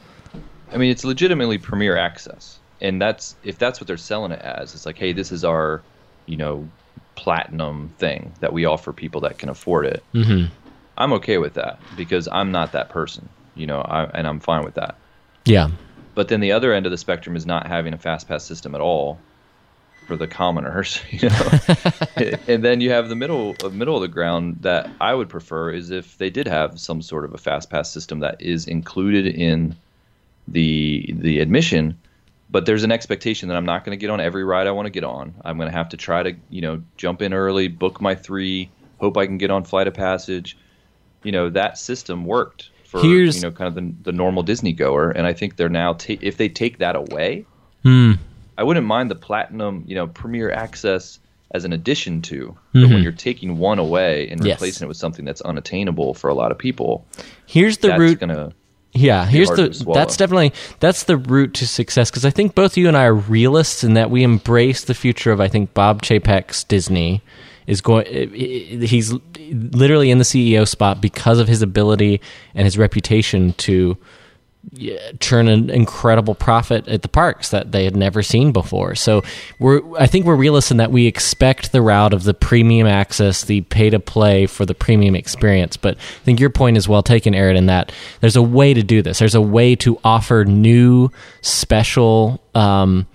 I 0.72 0.76
mean, 0.76 0.90
it's 0.90 1.04
legitimately 1.04 1.58
premier 1.58 1.96
access, 1.96 2.58
and 2.80 3.00
that's 3.00 3.36
if 3.44 3.58
that's 3.58 3.80
what 3.80 3.86
they're 3.86 3.96
selling 3.96 4.32
it 4.32 4.40
as. 4.42 4.74
It's 4.74 4.86
like, 4.86 4.98
hey, 4.98 5.12
this 5.12 5.30
is 5.30 5.44
our, 5.44 5.82
you 6.26 6.36
know, 6.36 6.68
platinum 7.14 7.90
thing 7.98 8.32
that 8.40 8.52
we 8.52 8.64
offer 8.64 8.92
people 8.92 9.20
that 9.22 9.38
can 9.38 9.48
afford 9.48 9.86
it. 9.86 10.02
Mm-hmm. 10.12 10.52
I'm 10.96 11.12
okay 11.14 11.38
with 11.38 11.54
that 11.54 11.80
because 11.96 12.28
I'm 12.30 12.52
not 12.52 12.72
that 12.72 12.88
person, 12.88 13.28
you 13.54 13.66
know, 13.66 13.80
I, 13.80 14.04
and 14.04 14.26
I'm 14.26 14.40
fine 14.40 14.64
with 14.64 14.74
that. 14.74 14.96
Yeah. 15.44 15.70
But 16.14 16.28
then 16.28 16.40
the 16.40 16.52
other 16.52 16.72
end 16.72 16.86
of 16.86 16.92
the 16.92 16.98
spectrum 16.98 17.36
is 17.36 17.46
not 17.46 17.66
having 17.66 17.92
a 17.92 17.98
fast 17.98 18.28
pass 18.28 18.44
system 18.44 18.74
at 18.74 18.80
all 18.80 19.18
for 20.06 20.16
the 20.16 20.26
commoners, 20.28 21.00
you 21.10 21.28
know. 21.28 21.50
and 22.48 22.62
then 22.64 22.80
you 22.80 22.90
have 22.90 23.08
the 23.08 23.14
middle 23.16 23.54
of 23.62 23.74
middle 23.74 23.96
of 23.96 24.02
the 24.02 24.08
ground 24.08 24.58
that 24.60 24.90
I 25.00 25.14
would 25.14 25.28
prefer 25.28 25.70
is 25.70 25.90
if 25.90 26.18
they 26.18 26.30
did 26.30 26.46
have 26.46 26.78
some 26.78 27.00
sort 27.02 27.24
of 27.24 27.32
a 27.34 27.38
fast 27.38 27.70
pass 27.70 27.90
system 27.90 28.20
that 28.20 28.40
is 28.40 28.66
included 28.66 29.26
in 29.26 29.74
the 30.48 31.06
the 31.18 31.40
admission, 31.40 31.98
but 32.50 32.66
there's 32.66 32.84
an 32.84 32.92
expectation 32.92 33.48
that 33.48 33.56
I'm 33.56 33.64
not 33.64 33.84
going 33.84 33.96
to 33.96 34.00
get 34.00 34.10
on 34.10 34.20
every 34.20 34.44
ride 34.44 34.66
I 34.66 34.72
want 34.72 34.86
to 34.86 34.90
get 34.90 35.04
on. 35.04 35.34
I'm 35.44 35.56
going 35.56 35.70
to 35.70 35.76
have 35.76 35.88
to 35.90 35.96
try 35.96 36.22
to, 36.22 36.34
you 36.50 36.60
know, 36.60 36.82
jump 36.96 37.22
in 37.22 37.32
early, 37.32 37.68
book 37.68 38.00
my 38.00 38.14
3, 38.14 38.68
hope 39.00 39.16
I 39.16 39.26
can 39.26 39.38
get 39.38 39.50
on 39.50 39.64
flight 39.64 39.86
of 39.88 39.94
passage. 39.94 40.56
You 41.22 41.32
know, 41.32 41.48
that 41.50 41.78
system 41.78 42.26
worked 42.26 42.68
for 42.84 43.00
Here's- 43.00 43.36
you 43.36 43.42
know 43.42 43.50
kind 43.50 43.68
of 43.68 43.74
the, 43.74 43.94
the 44.04 44.12
normal 44.12 44.42
Disney 44.42 44.72
goer, 44.74 45.10
and 45.10 45.26
I 45.26 45.32
think 45.32 45.56
they're 45.56 45.70
now 45.70 45.94
ta- 45.94 46.20
if 46.20 46.36
they 46.36 46.48
take 46.50 46.78
that 46.78 46.94
away, 46.96 47.46
Hmm. 47.82 48.12
I 48.58 48.62
wouldn't 48.62 48.86
mind 48.86 49.10
the 49.10 49.14
platinum 49.16 49.84
you 49.86 49.94
know 49.94 50.06
premier 50.06 50.50
access 50.50 51.18
as 51.52 51.64
an 51.64 51.72
addition 51.72 52.20
to, 52.22 52.56
but 52.72 52.88
when 52.88 53.02
you're 53.02 53.12
taking 53.12 53.58
one 53.58 53.78
away 53.78 54.28
and 54.28 54.40
Mm-hmm. 54.40 54.46
Yes. 54.48 54.56
replacing 54.56 54.86
it 54.86 54.88
with 54.88 54.96
something 54.96 55.24
that's 55.24 55.40
unattainable 55.42 56.14
for 56.14 56.28
a 56.28 56.34
lot 56.34 56.50
of 56.50 56.58
people, 56.58 57.06
Here's 57.46 57.78
the 57.78 57.88
that's 57.88 58.00
route. 58.00 58.18
gonna 58.18 58.52
Yeah, 58.92 59.24
here's 59.26 59.50
the 59.50 59.68
that's 59.94 60.16
definitely 60.16 60.52
that's 60.80 61.04
the 61.04 61.16
route 61.16 61.54
to 61.54 61.68
success 61.68 62.10
because 62.10 62.24
I 62.24 62.30
think 62.30 62.54
both 62.56 62.76
you 62.76 62.88
and 62.88 62.96
I 62.96 63.04
are 63.04 63.14
realists 63.14 63.84
in 63.84 63.94
that 63.94 64.10
we 64.10 64.22
embrace 64.24 64.84
the 64.84 64.94
future 64.94 65.30
of 65.30 65.40
I 65.40 65.46
think 65.48 65.74
Bob 65.74 66.02
Chapek's 66.02 66.64
Disney 66.64 67.22
is 67.68 67.80
going 67.80 68.04
he's 68.34 69.12
literally 69.38 70.10
in 70.10 70.18
the 70.18 70.24
CEO 70.24 70.66
spot 70.66 71.00
because 71.00 71.38
of 71.38 71.46
his 71.48 71.62
ability 71.62 72.20
and 72.54 72.64
his 72.64 72.76
reputation 72.76 73.52
to 73.54 73.96
churn 75.20 75.48
an 75.48 75.70
incredible 75.70 76.34
profit 76.34 76.86
at 76.88 77.02
the 77.02 77.08
parks 77.08 77.50
that 77.50 77.72
they 77.72 77.84
had 77.84 77.96
never 77.96 78.22
seen 78.22 78.52
before. 78.52 78.94
So 78.94 79.22
we're 79.58 79.82
I 79.98 80.06
think 80.06 80.26
we're 80.26 80.36
realists 80.36 80.70
in 80.70 80.76
that 80.78 80.90
we 80.90 81.06
expect 81.06 81.72
the 81.72 81.82
route 81.82 82.12
of 82.12 82.24
the 82.24 82.34
premium 82.34 82.86
access, 82.86 83.44
the 83.44 83.62
pay 83.62 83.90
to 83.90 84.00
play 84.00 84.46
for 84.46 84.66
the 84.66 84.74
premium 84.74 85.14
experience. 85.14 85.76
But 85.76 85.96
I 85.96 86.24
think 86.24 86.40
your 86.40 86.50
point 86.50 86.76
is 86.76 86.88
well 86.88 87.02
taken, 87.02 87.34
Aaron, 87.34 87.56
in 87.56 87.66
that 87.66 87.92
there's 88.20 88.36
a 88.36 88.42
way 88.42 88.74
to 88.74 88.82
do 88.82 89.02
this. 89.02 89.18
There's 89.18 89.34
a 89.34 89.42
way 89.42 89.76
to 89.76 89.98
offer 90.04 90.44
new 90.44 91.10
special 91.42 92.42
um, 92.54 93.06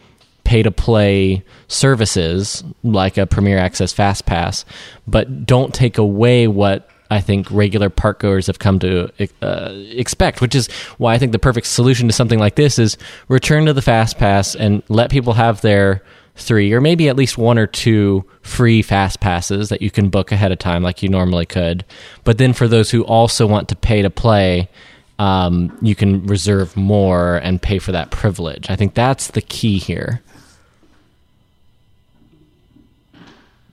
pay 0.44 0.64
to 0.64 0.72
play 0.72 1.44
services 1.68 2.64
like 2.84 3.18
a 3.18 3.28
Premier 3.28 3.58
Access 3.58 3.94
Fast 3.94 4.26
Pass, 4.26 4.66
but 5.08 5.46
don't 5.46 5.74
take 5.74 5.98
away 5.98 6.48
what 6.48 6.90
I 7.10 7.22
think 7.22 7.50
regular 7.50 7.90
park 7.90 8.20
goers 8.20 8.48
have 8.48 8.60
come 8.60 8.80
to 8.80 9.12
uh, 9.42 9.70
expect, 9.74 10.42
which 10.42 10.56
is 10.56 10.68
why 10.98 11.14
I 11.14 11.18
think 11.18 11.32
the 11.32 11.40
perfect 11.40 11.68
solution 11.68 12.08
to 12.08 12.14
something 12.14 12.40
like 12.40 12.56
this 12.56 12.78
is 12.78 12.98
return 13.28 13.66
to 13.66 13.74
the 13.74 13.82
Fast 13.82 14.18
Pass 14.18 14.56
and 14.56 14.84
let 14.90 15.10
people 15.10 15.34
have 15.34 15.62
their 15.62 16.04
three 16.36 16.72
or 16.72 16.80
maybe 16.80 17.10
at 17.10 17.16
least 17.16 17.38
one 17.38 17.58
or 17.58 17.68
two 17.68 18.24
free 18.42 18.82
fast 18.82 19.20
passes 19.20 19.70
that 19.70 19.82
you 19.82 19.92
can 19.92 20.10
book 20.10 20.32
ahead 20.32 20.52
of 20.52 20.60
time 20.60 20.84
like 20.84 21.04
you 21.04 21.10
normally 21.10 21.46
could. 21.46 21.84
But 22.24 22.38
then 22.38 22.54
for 22.54 22.68
those 22.68 22.92
who 22.92 23.04
also 23.04 23.46
want 23.46 23.70
to 23.70 23.76
pay 23.76 24.02
to 24.02 24.10
play, 24.10 24.70
um, 25.18 25.78
you 25.82 25.96
can 25.96 26.26
reserve 26.28 26.78
more 26.78 27.38
and 27.38 27.62
pay 27.62 27.80
for 27.80 27.92
that 27.92 28.12
privilege. 28.12 28.70
I 28.70 28.76
think 28.76 28.94
that's 28.94 29.32
the 29.32 29.42
key 29.42 29.80
here. 29.80 30.22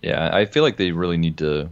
yeah, 0.07 0.31
I 0.33 0.45
feel 0.45 0.63
like 0.63 0.77
they 0.77 0.93
really 0.93 1.17
need 1.17 1.39
to 1.39 1.69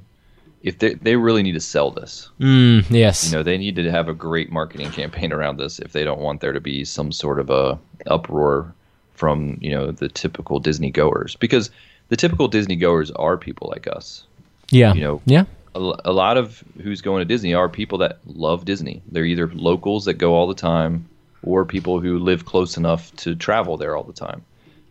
if 0.64 0.78
they 0.78 0.94
they 0.94 1.14
really 1.14 1.42
need 1.42 1.52
to 1.52 1.60
sell 1.60 1.90
this. 1.92 2.30
Mm, 2.40 2.84
yes. 2.90 3.26
You 3.30 3.36
know, 3.36 3.42
they 3.44 3.58
need 3.58 3.76
to 3.76 3.90
have 3.90 4.08
a 4.08 4.14
great 4.14 4.50
marketing 4.50 4.90
campaign 4.90 5.32
around 5.32 5.58
this 5.58 5.78
if 5.78 5.92
they 5.92 6.02
don't 6.02 6.20
want 6.20 6.40
there 6.40 6.52
to 6.52 6.60
be 6.60 6.84
some 6.84 7.12
sort 7.12 7.38
of 7.38 7.50
a 7.50 7.78
uproar 8.06 8.74
from, 9.12 9.58
you 9.60 9.70
know, 9.70 9.92
the 9.92 10.08
typical 10.08 10.58
Disney 10.58 10.90
goers 10.90 11.36
because 11.36 11.70
the 12.08 12.16
typical 12.16 12.48
Disney 12.48 12.76
goers 12.76 13.10
are 13.12 13.36
people 13.36 13.68
like 13.70 13.86
us. 13.86 14.24
yeah. 14.70 14.92
you 14.94 15.00
know, 15.02 15.20
yeah. 15.26 15.44
A, 15.76 15.80
a 16.06 16.12
lot 16.12 16.36
of 16.38 16.64
who's 16.82 17.00
going 17.02 17.20
to 17.20 17.24
Disney 17.24 17.52
are 17.52 17.68
people 17.68 17.98
that 17.98 18.18
love 18.26 18.64
Disney. 18.64 19.02
They're 19.12 19.24
either 19.24 19.48
locals 19.54 20.06
that 20.06 20.14
go 20.14 20.34
all 20.34 20.46
the 20.46 20.54
time 20.54 21.06
or 21.42 21.64
people 21.66 22.00
who 22.00 22.18
live 22.18 22.46
close 22.46 22.76
enough 22.78 23.14
to 23.16 23.34
travel 23.34 23.76
there 23.76 23.96
all 23.96 24.04
the 24.04 24.12
time. 24.14 24.42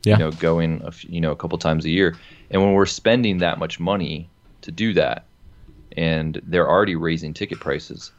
Yeah. 0.04 0.14
You 0.14 0.20
know, 0.20 0.32
going 0.32 0.82
a 0.84 0.88
f- 0.88 1.06
you 1.10 1.20
know 1.22 1.32
a 1.32 1.36
couple 1.36 1.58
times 1.58 1.86
a 1.86 1.90
year. 1.90 2.16
And 2.52 2.62
when 2.62 2.74
we're 2.74 2.86
spending 2.86 3.40
that 3.40 3.58
much 3.58 3.80
money 3.80 4.30
to 4.62 4.72
do 4.72 4.94
that, 4.94 5.26
and 5.98 6.42
they're 6.46 6.70
already 6.70 6.96
raising 6.96 7.34
ticket 7.34 7.60
prices, 7.60 8.12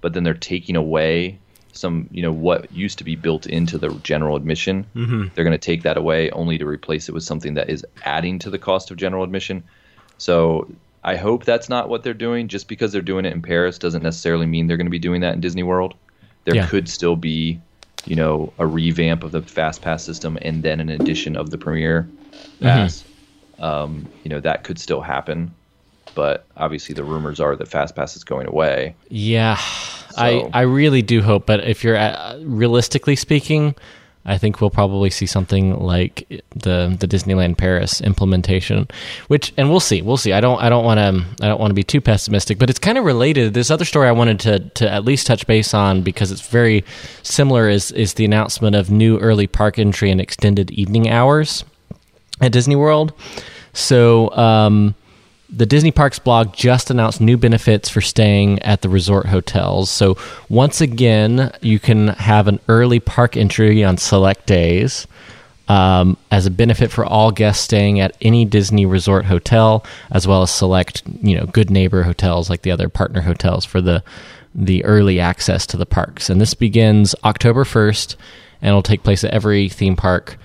but 0.00 0.12
then 0.12 0.24
they're 0.24 0.34
taking 0.34 0.76
away 0.76 1.38
some 1.72 2.08
you 2.10 2.22
know 2.22 2.32
what 2.32 2.72
used 2.72 2.96
to 2.98 3.04
be 3.04 3.16
built 3.16 3.46
into 3.46 3.76
the 3.76 3.90
general 4.02 4.34
admission. 4.36 4.86
Mm-hmm. 4.94 5.26
They're 5.34 5.44
going 5.44 5.52
to 5.52 5.58
take 5.58 5.82
that 5.82 5.96
away 5.98 6.30
only 6.30 6.56
to 6.58 6.64
replace 6.66 7.08
it 7.08 7.12
with 7.12 7.22
something 7.24 7.54
that 7.54 7.68
is 7.68 7.84
adding 8.04 8.38
to 8.40 8.50
the 8.50 8.58
cost 8.58 8.90
of 8.90 8.96
general 8.96 9.22
admission. 9.24 9.62
So 10.18 10.70
I 11.04 11.16
hope 11.16 11.44
that's 11.44 11.68
not 11.68 11.88
what 11.90 12.02
they're 12.02 12.14
doing. 12.14 12.48
Just 12.48 12.66
because 12.66 12.92
they're 12.92 13.02
doing 13.02 13.26
it 13.26 13.32
in 13.34 13.42
Paris 13.42 13.78
doesn't 13.78 14.02
necessarily 14.02 14.46
mean 14.46 14.66
they're 14.66 14.78
going 14.78 14.86
to 14.86 14.90
be 14.90 14.98
doing 14.98 15.20
that 15.20 15.34
in 15.34 15.40
Disney 15.40 15.62
World. 15.62 15.94
There 16.44 16.54
Yeah. 16.54 16.66
could 16.66 16.88
still 16.88 17.16
be, 17.16 17.60
you 18.06 18.16
know, 18.16 18.52
a 18.58 18.66
revamp 18.66 19.22
of 19.22 19.32
the 19.32 19.42
Fast 19.42 19.82
Pass 19.82 20.02
system 20.02 20.38
and 20.40 20.62
then 20.62 20.80
an 20.80 20.88
addition 20.88 21.36
of 21.36 21.50
the 21.50 21.58
Premier 21.58 22.08
Pass. 22.60 23.04
Um, 23.58 24.06
you 24.24 24.30
know, 24.30 24.40
that 24.40 24.64
could 24.64 24.78
still 24.78 25.00
happen. 25.00 25.54
But 26.16 26.44
obviously, 26.56 26.94
the 26.96 27.04
rumors 27.04 27.38
are 27.38 27.54
that 27.54 27.68
FastPass 27.70 28.16
is 28.16 28.24
going 28.24 28.48
away. 28.48 28.96
Yeah, 29.08 29.56
I 30.16 30.40
So- 30.40 30.50
I 30.52 30.62
really 30.62 31.02
do 31.02 31.22
hope. 31.22 31.46
But 31.46 31.60
if 31.68 31.84
you're 31.84 31.96
uh, 31.96 32.38
realistically 32.42 33.14
speaking, 33.16 33.74
I 34.28 34.38
think 34.38 34.60
we'll 34.60 34.70
probably 34.70 35.10
see 35.10 35.26
something 35.26 35.78
like 35.78 36.26
the 36.50 36.96
the 36.98 37.06
Disneyland 37.06 37.58
Paris 37.58 38.00
implementation, 38.00 38.88
which 39.28 39.52
and 39.56 39.70
we'll 39.70 39.78
see, 39.78 40.02
we'll 40.02 40.16
see. 40.16 40.32
I 40.32 40.40
don't 40.40 40.60
I 40.60 40.68
don't 40.68 40.84
want 40.84 40.98
to 40.98 41.44
I 41.44 41.48
don't 41.48 41.60
want 41.60 41.70
to 41.70 41.74
be 41.74 41.84
too 41.84 42.00
pessimistic, 42.00 42.58
but 42.58 42.68
it's 42.68 42.80
kind 42.80 42.98
of 42.98 43.04
related. 43.04 43.54
This 43.54 43.70
other 43.70 43.84
story 43.84 44.08
I 44.08 44.12
wanted 44.12 44.40
to 44.40 44.58
to 44.80 44.90
at 44.90 45.04
least 45.04 45.28
touch 45.28 45.46
base 45.46 45.72
on 45.74 46.02
because 46.02 46.32
it's 46.32 46.48
very 46.48 46.82
similar 47.22 47.68
is 47.68 47.92
is 47.92 48.14
the 48.14 48.24
announcement 48.24 48.74
of 48.74 48.90
new 48.90 49.16
early 49.20 49.46
park 49.46 49.78
entry 49.78 50.10
and 50.10 50.20
extended 50.20 50.72
evening 50.72 51.08
hours 51.08 51.64
at 52.40 52.50
Disney 52.52 52.74
World. 52.76 53.12
So. 53.74 54.30
um 54.36 54.94
the 55.48 55.66
Disney 55.66 55.90
Parks 55.90 56.18
blog 56.18 56.52
just 56.54 56.90
announced 56.90 57.20
new 57.20 57.36
benefits 57.36 57.88
for 57.88 58.00
staying 58.00 58.60
at 58.62 58.82
the 58.82 58.88
resort 58.88 59.26
hotels. 59.26 59.90
So, 59.90 60.16
once 60.48 60.80
again, 60.80 61.52
you 61.60 61.78
can 61.78 62.08
have 62.08 62.48
an 62.48 62.60
early 62.68 63.00
park 63.00 63.36
entry 63.36 63.84
on 63.84 63.96
select 63.96 64.46
days 64.46 65.06
um, 65.68 66.16
as 66.30 66.46
a 66.46 66.50
benefit 66.50 66.90
for 66.90 67.04
all 67.04 67.30
guests 67.30 67.64
staying 67.64 68.00
at 68.00 68.16
any 68.20 68.44
Disney 68.44 68.86
resort 68.86 69.24
hotel, 69.26 69.84
as 70.10 70.26
well 70.26 70.42
as 70.42 70.50
select, 70.50 71.02
you 71.22 71.36
know, 71.36 71.46
good 71.46 71.70
neighbor 71.70 72.02
hotels 72.02 72.50
like 72.50 72.62
the 72.62 72.70
other 72.70 72.88
partner 72.88 73.22
hotels 73.22 73.64
for 73.64 73.80
the 73.80 74.02
the 74.54 74.82
early 74.84 75.20
access 75.20 75.66
to 75.66 75.76
the 75.76 75.84
parks. 75.84 76.30
And 76.30 76.40
this 76.40 76.54
begins 76.54 77.14
October 77.24 77.62
1st 77.64 78.16
and 78.62 78.68
it'll 78.68 78.82
take 78.82 79.02
place 79.02 79.22
at 79.22 79.32
every 79.32 79.68
theme 79.68 79.96
park. 79.96 80.38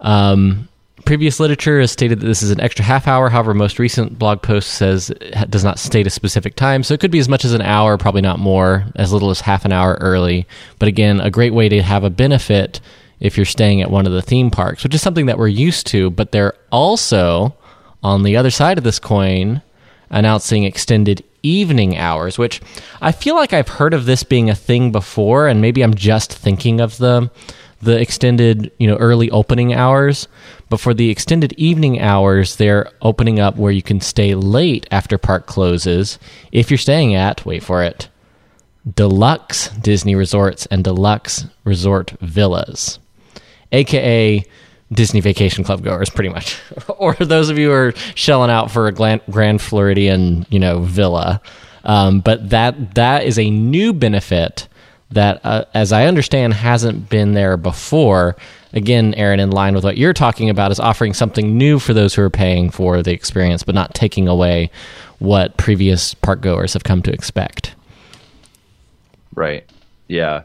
Um, 0.00 0.68
previous 1.08 1.40
literature 1.40 1.80
has 1.80 1.90
stated 1.90 2.20
that 2.20 2.26
this 2.26 2.42
is 2.42 2.50
an 2.50 2.60
extra 2.60 2.84
half 2.84 3.08
hour. 3.08 3.30
However, 3.30 3.54
most 3.54 3.78
recent 3.78 4.18
blog 4.18 4.42
post 4.42 4.74
says 4.74 5.08
it 5.08 5.50
does 5.50 5.64
not 5.64 5.78
state 5.78 6.06
a 6.06 6.10
specific 6.10 6.54
time, 6.54 6.82
so 6.82 6.92
it 6.92 7.00
could 7.00 7.10
be 7.10 7.18
as 7.18 7.30
much 7.30 7.46
as 7.46 7.54
an 7.54 7.62
hour, 7.62 7.96
probably 7.96 8.20
not 8.20 8.38
more, 8.38 8.84
as 8.94 9.10
little 9.10 9.30
as 9.30 9.40
half 9.40 9.64
an 9.64 9.72
hour 9.72 9.96
early. 10.02 10.46
But 10.78 10.88
again, 10.88 11.18
a 11.18 11.30
great 11.30 11.54
way 11.54 11.70
to 11.70 11.80
have 11.80 12.04
a 12.04 12.10
benefit 12.10 12.82
if 13.20 13.38
you're 13.38 13.46
staying 13.46 13.80
at 13.80 13.90
one 13.90 14.04
of 14.06 14.12
the 14.12 14.20
theme 14.20 14.50
parks, 14.50 14.84
which 14.84 14.94
is 14.94 15.00
something 15.00 15.24
that 15.24 15.38
we're 15.38 15.48
used 15.48 15.86
to. 15.86 16.10
But 16.10 16.30
they're 16.30 16.52
also 16.70 17.56
on 18.02 18.22
the 18.22 18.36
other 18.36 18.50
side 18.50 18.76
of 18.76 18.84
this 18.84 18.98
coin 18.98 19.62
announcing 20.10 20.64
extended 20.64 21.24
evening 21.42 21.96
hours, 21.96 22.36
which 22.36 22.60
I 23.00 23.12
feel 23.12 23.34
like 23.34 23.54
I've 23.54 23.68
heard 23.68 23.94
of 23.94 24.04
this 24.04 24.24
being 24.24 24.50
a 24.50 24.54
thing 24.54 24.92
before, 24.92 25.48
and 25.48 25.62
maybe 25.62 25.80
I'm 25.80 25.94
just 25.94 26.34
thinking 26.34 26.82
of 26.82 26.98
the 26.98 27.30
the 27.80 28.00
extended, 28.00 28.72
you 28.78 28.86
know, 28.86 28.96
early 28.96 29.30
opening 29.30 29.72
hours. 29.72 30.28
But 30.68 30.80
for 30.80 30.92
the 30.92 31.10
extended 31.10 31.52
evening 31.54 32.00
hours, 32.00 32.56
they're 32.56 32.90
opening 33.00 33.40
up 33.40 33.56
where 33.56 33.72
you 33.72 33.82
can 33.82 34.00
stay 34.00 34.34
late 34.34 34.86
after 34.90 35.16
park 35.16 35.46
closes 35.46 36.18
if 36.52 36.70
you're 36.70 36.78
staying 36.78 37.14
at, 37.14 37.46
wait 37.46 37.62
for 37.62 37.82
it, 37.82 38.08
deluxe 38.94 39.68
Disney 39.70 40.14
resorts 40.14 40.66
and 40.66 40.84
deluxe 40.84 41.46
resort 41.64 42.10
villas, 42.20 42.98
aka 43.72 44.44
Disney 44.92 45.20
Vacation 45.20 45.64
Club 45.64 45.82
goers, 45.82 46.10
pretty 46.10 46.30
much, 46.30 46.60
or 46.98 47.14
those 47.14 47.50
of 47.50 47.58
you 47.58 47.68
who 47.68 47.74
are 47.74 47.92
shelling 48.14 48.50
out 48.50 48.70
for 48.70 48.88
a 48.88 48.92
Grand, 48.92 49.62
Floridian, 49.62 50.46
you 50.50 50.58
know, 50.58 50.80
villa. 50.80 51.40
Um, 51.84 52.20
but 52.20 52.50
that 52.50 52.94
that 52.94 53.24
is 53.24 53.38
a 53.38 53.50
new 53.50 53.92
benefit 53.92 54.67
that, 55.10 55.40
uh, 55.44 55.64
as 55.74 55.92
I 55.92 56.06
understand, 56.06 56.54
hasn't 56.54 57.08
been 57.08 57.34
there 57.34 57.56
before. 57.56 58.36
Again, 58.74 59.14
Aaron, 59.14 59.40
in 59.40 59.50
line 59.50 59.74
with 59.74 59.84
what 59.84 59.96
you're 59.96 60.12
talking 60.12 60.50
about, 60.50 60.70
is 60.70 60.78
offering 60.78 61.14
something 61.14 61.56
new 61.56 61.78
for 61.78 61.94
those 61.94 62.14
who 62.14 62.22
are 62.22 62.30
paying 62.30 62.70
for 62.70 63.02
the 63.02 63.12
experience, 63.12 63.62
but 63.62 63.74
not 63.74 63.94
taking 63.94 64.28
away 64.28 64.70
what 65.18 65.56
previous 65.56 66.12
park 66.14 66.42
goers 66.42 66.74
have 66.74 66.84
come 66.84 67.02
to 67.02 67.12
expect. 67.12 67.74
Right. 69.34 69.64
Yeah. 70.08 70.42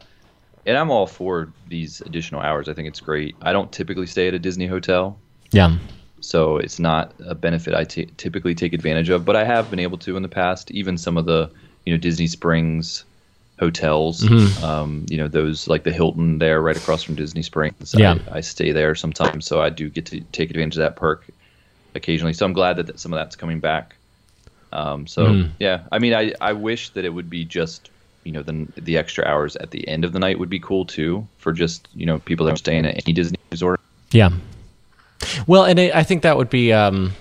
And 0.66 0.76
I'm 0.78 0.90
all 0.90 1.06
for 1.06 1.52
these 1.68 2.00
additional 2.02 2.40
hours. 2.40 2.68
I 2.68 2.74
think 2.74 2.88
it's 2.88 3.00
great. 3.00 3.36
I 3.42 3.52
don't 3.52 3.70
typically 3.70 4.06
stay 4.06 4.28
at 4.28 4.34
a 4.34 4.38
Disney 4.38 4.66
hotel, 4.66 5.18
Yeah. 5.50 5.76
so 6.20 6.56
it's 6.56 6.78
not 6.78 7.12
a 7.26 7.34
benefit 7.34 7.74
I 7.74 7.84
typically 7.84 8.54
take 8.54 8.72
advantage 8.72 9.10
of. 9.10 9.24
But 9.26 9.36
I 9.36 9.44
have 9.44 9.68
been 9.70 9.78
able 9.78 9.98
to 9.98 10.16
in 10.16 10.22
the 10.22 10.28
past. 10.28 10.70
Even 10.70 10.96
some 10.96 11.18
of 11.18 11.26
the 11.26 11.50
you 11.84 11.92
know 11.92 11.98
Disney 11.98 12.26
Springs 12.26 13.04
hotels, 13.58 14.22
Mm-hmm. 14.22 14.64
um, 14.64 15.06
you 15.08 15.16
know 15.16 15.28
those 15.28 15.68
like 15.68 15.84
the 15.84 15.92
Hilton 15.92 16.38
there 16.38 16.60
right 16.60 16.76
across 16.76 17.02
from 17.02 17.14
Disney 17.14 17.42
Springs. 17.42 17.94
Yeah. 17.96 18.18
I, 18.30 18.38
I 18.38 18.40
stay 18.40 18.72
there 18.72 18.94
sometimes, 18.94 19.46
so 19.46 19.60
I 19.62 19.70
do 19.70 19.88
get 19.90 20.06
to 20.06 20.20
take 20.32 20.50
advantage 20.50 20.74
of 20.76 20.80
that 20.80 20.96
perk 20.96 21.24
occasionally. 21.94 22.32
So 22.32 22.44
I'm 22.46 22.52
glad 22.52 22.76
that 22.76 22.86
that 22.88 22.98
some 22.98 23.12
of 23.12 23.18
that's 23.18 23.36
coming 23.36 23.60
back. 23.60 23.94
Um, 24.72 25.06
so 25.06 25.26
Mm. 25.26 25.50
yeah, 25.60 25.82
I 25.92 25.98
mean, 26.00 26.14
I 26.14 26.32
I 26.40 26.52
wish 26.52 26.88
that 26.90 27.04
it 27.04 27.10
would 27.10 27.30
be 27.30 27.44
just 27.44 27.90
you 28.24 28.32
know 28.32 28.42
the 28.42 28.66
the 28.80 28.96
extra 28.98 29.24
hours 29.24 29.54
at 29.56 29.70
the 29.70 29.86
end 29.86 30.04
of 30.04 30.12
the 30.12 30.18
night 30.18 30.38
would 30.38 30.50
be 30.50 30.58
cool 30.58 30.84
too 30.84 31.26
for 31.38 31.52
just 31.52 31.86
you 31.94 32.06
know 32.06 32.18
people 32.18 32.46
that 32.46 32.54
are 32.54 32.56
staying 32.56 32.86
at 32.86 32.94
any 33.06 33.12
Disney 33.12 33.38
resort. 33.52 33.80
Yeah. 34.10 34.30
Well, 35.46 35.64
and 35.64 35.78
it, 35.78 35.94
I 35.94 36.02
think 36.02 36.22
that 36.22 36.36
would 36.36 36.50
be. 36.50 36.72
Um, 36.72 37.12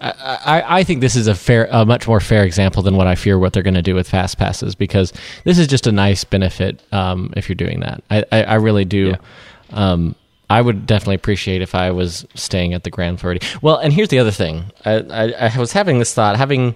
I, 0.00 0.78
I, 0.78 0.84
think 0.84 1.00
this 1.02 1.14
is 1.14 1.26
a 1.26 1.34
fair, 1.34 1.68
a 1.70 1.84
much 1.84 2.08
more 2.08 2.20
fair 2.20 2.44
example 2.44 2.82
than 2.82 2.96
what 2.96 3.06
I 3.06 3.14
fear 3.16 3.38
what 3.38 3.52
they're 3.52 3.62
going 3.62 3.74
to 3.74 3.82
do 3.82 3.94
with 3.94 4.08
fast 4.08 4.38
passes 4.38 4.74
because 4.74 5.12
this 5.44 5.58
is 5.58 5.66
just 5.66 5.86
a 5.86 5.92
nice 5.92 6.24
benefit 6.24 6.82
um, 6.90 7.34
if 7.36 7.48
you're 7.48 7.56
doing 7.56 7.80
that. 7.80 8.02
I, 8.10 8.24
I, 8.32 8.42
I 8.44 8.54
really 8.54 8.86
do. 8.86 9.08
Yeah. 9.08 9.16
Um, 9.92 10.14
I 10.48 10.60
would 10.60 10.86
definitely 10.86 11.14
appreciate 11.16 11.62
if 11.62 11.74
I 11.74 11.90
was 11.90 12.26
staying 12.34 12.74
at 12.74 12.82
the 12.82 12.90
Grand 12.90 13.20
Floridian. 13.20 13.48
Well, 13.62 13.76
and 13.76 13.92
here's 13.92 14.08
the 14.08 14.18
other 14.18 14.32
thing. 14.32 14.64
I, 14.84 14.94
I, 14.94 15.48
I 15.48 15.58
was 15.58 15.72
having 15.72 15.98
this 15.98 16.12
thought, 16.12 16.36
having 16.36 16.74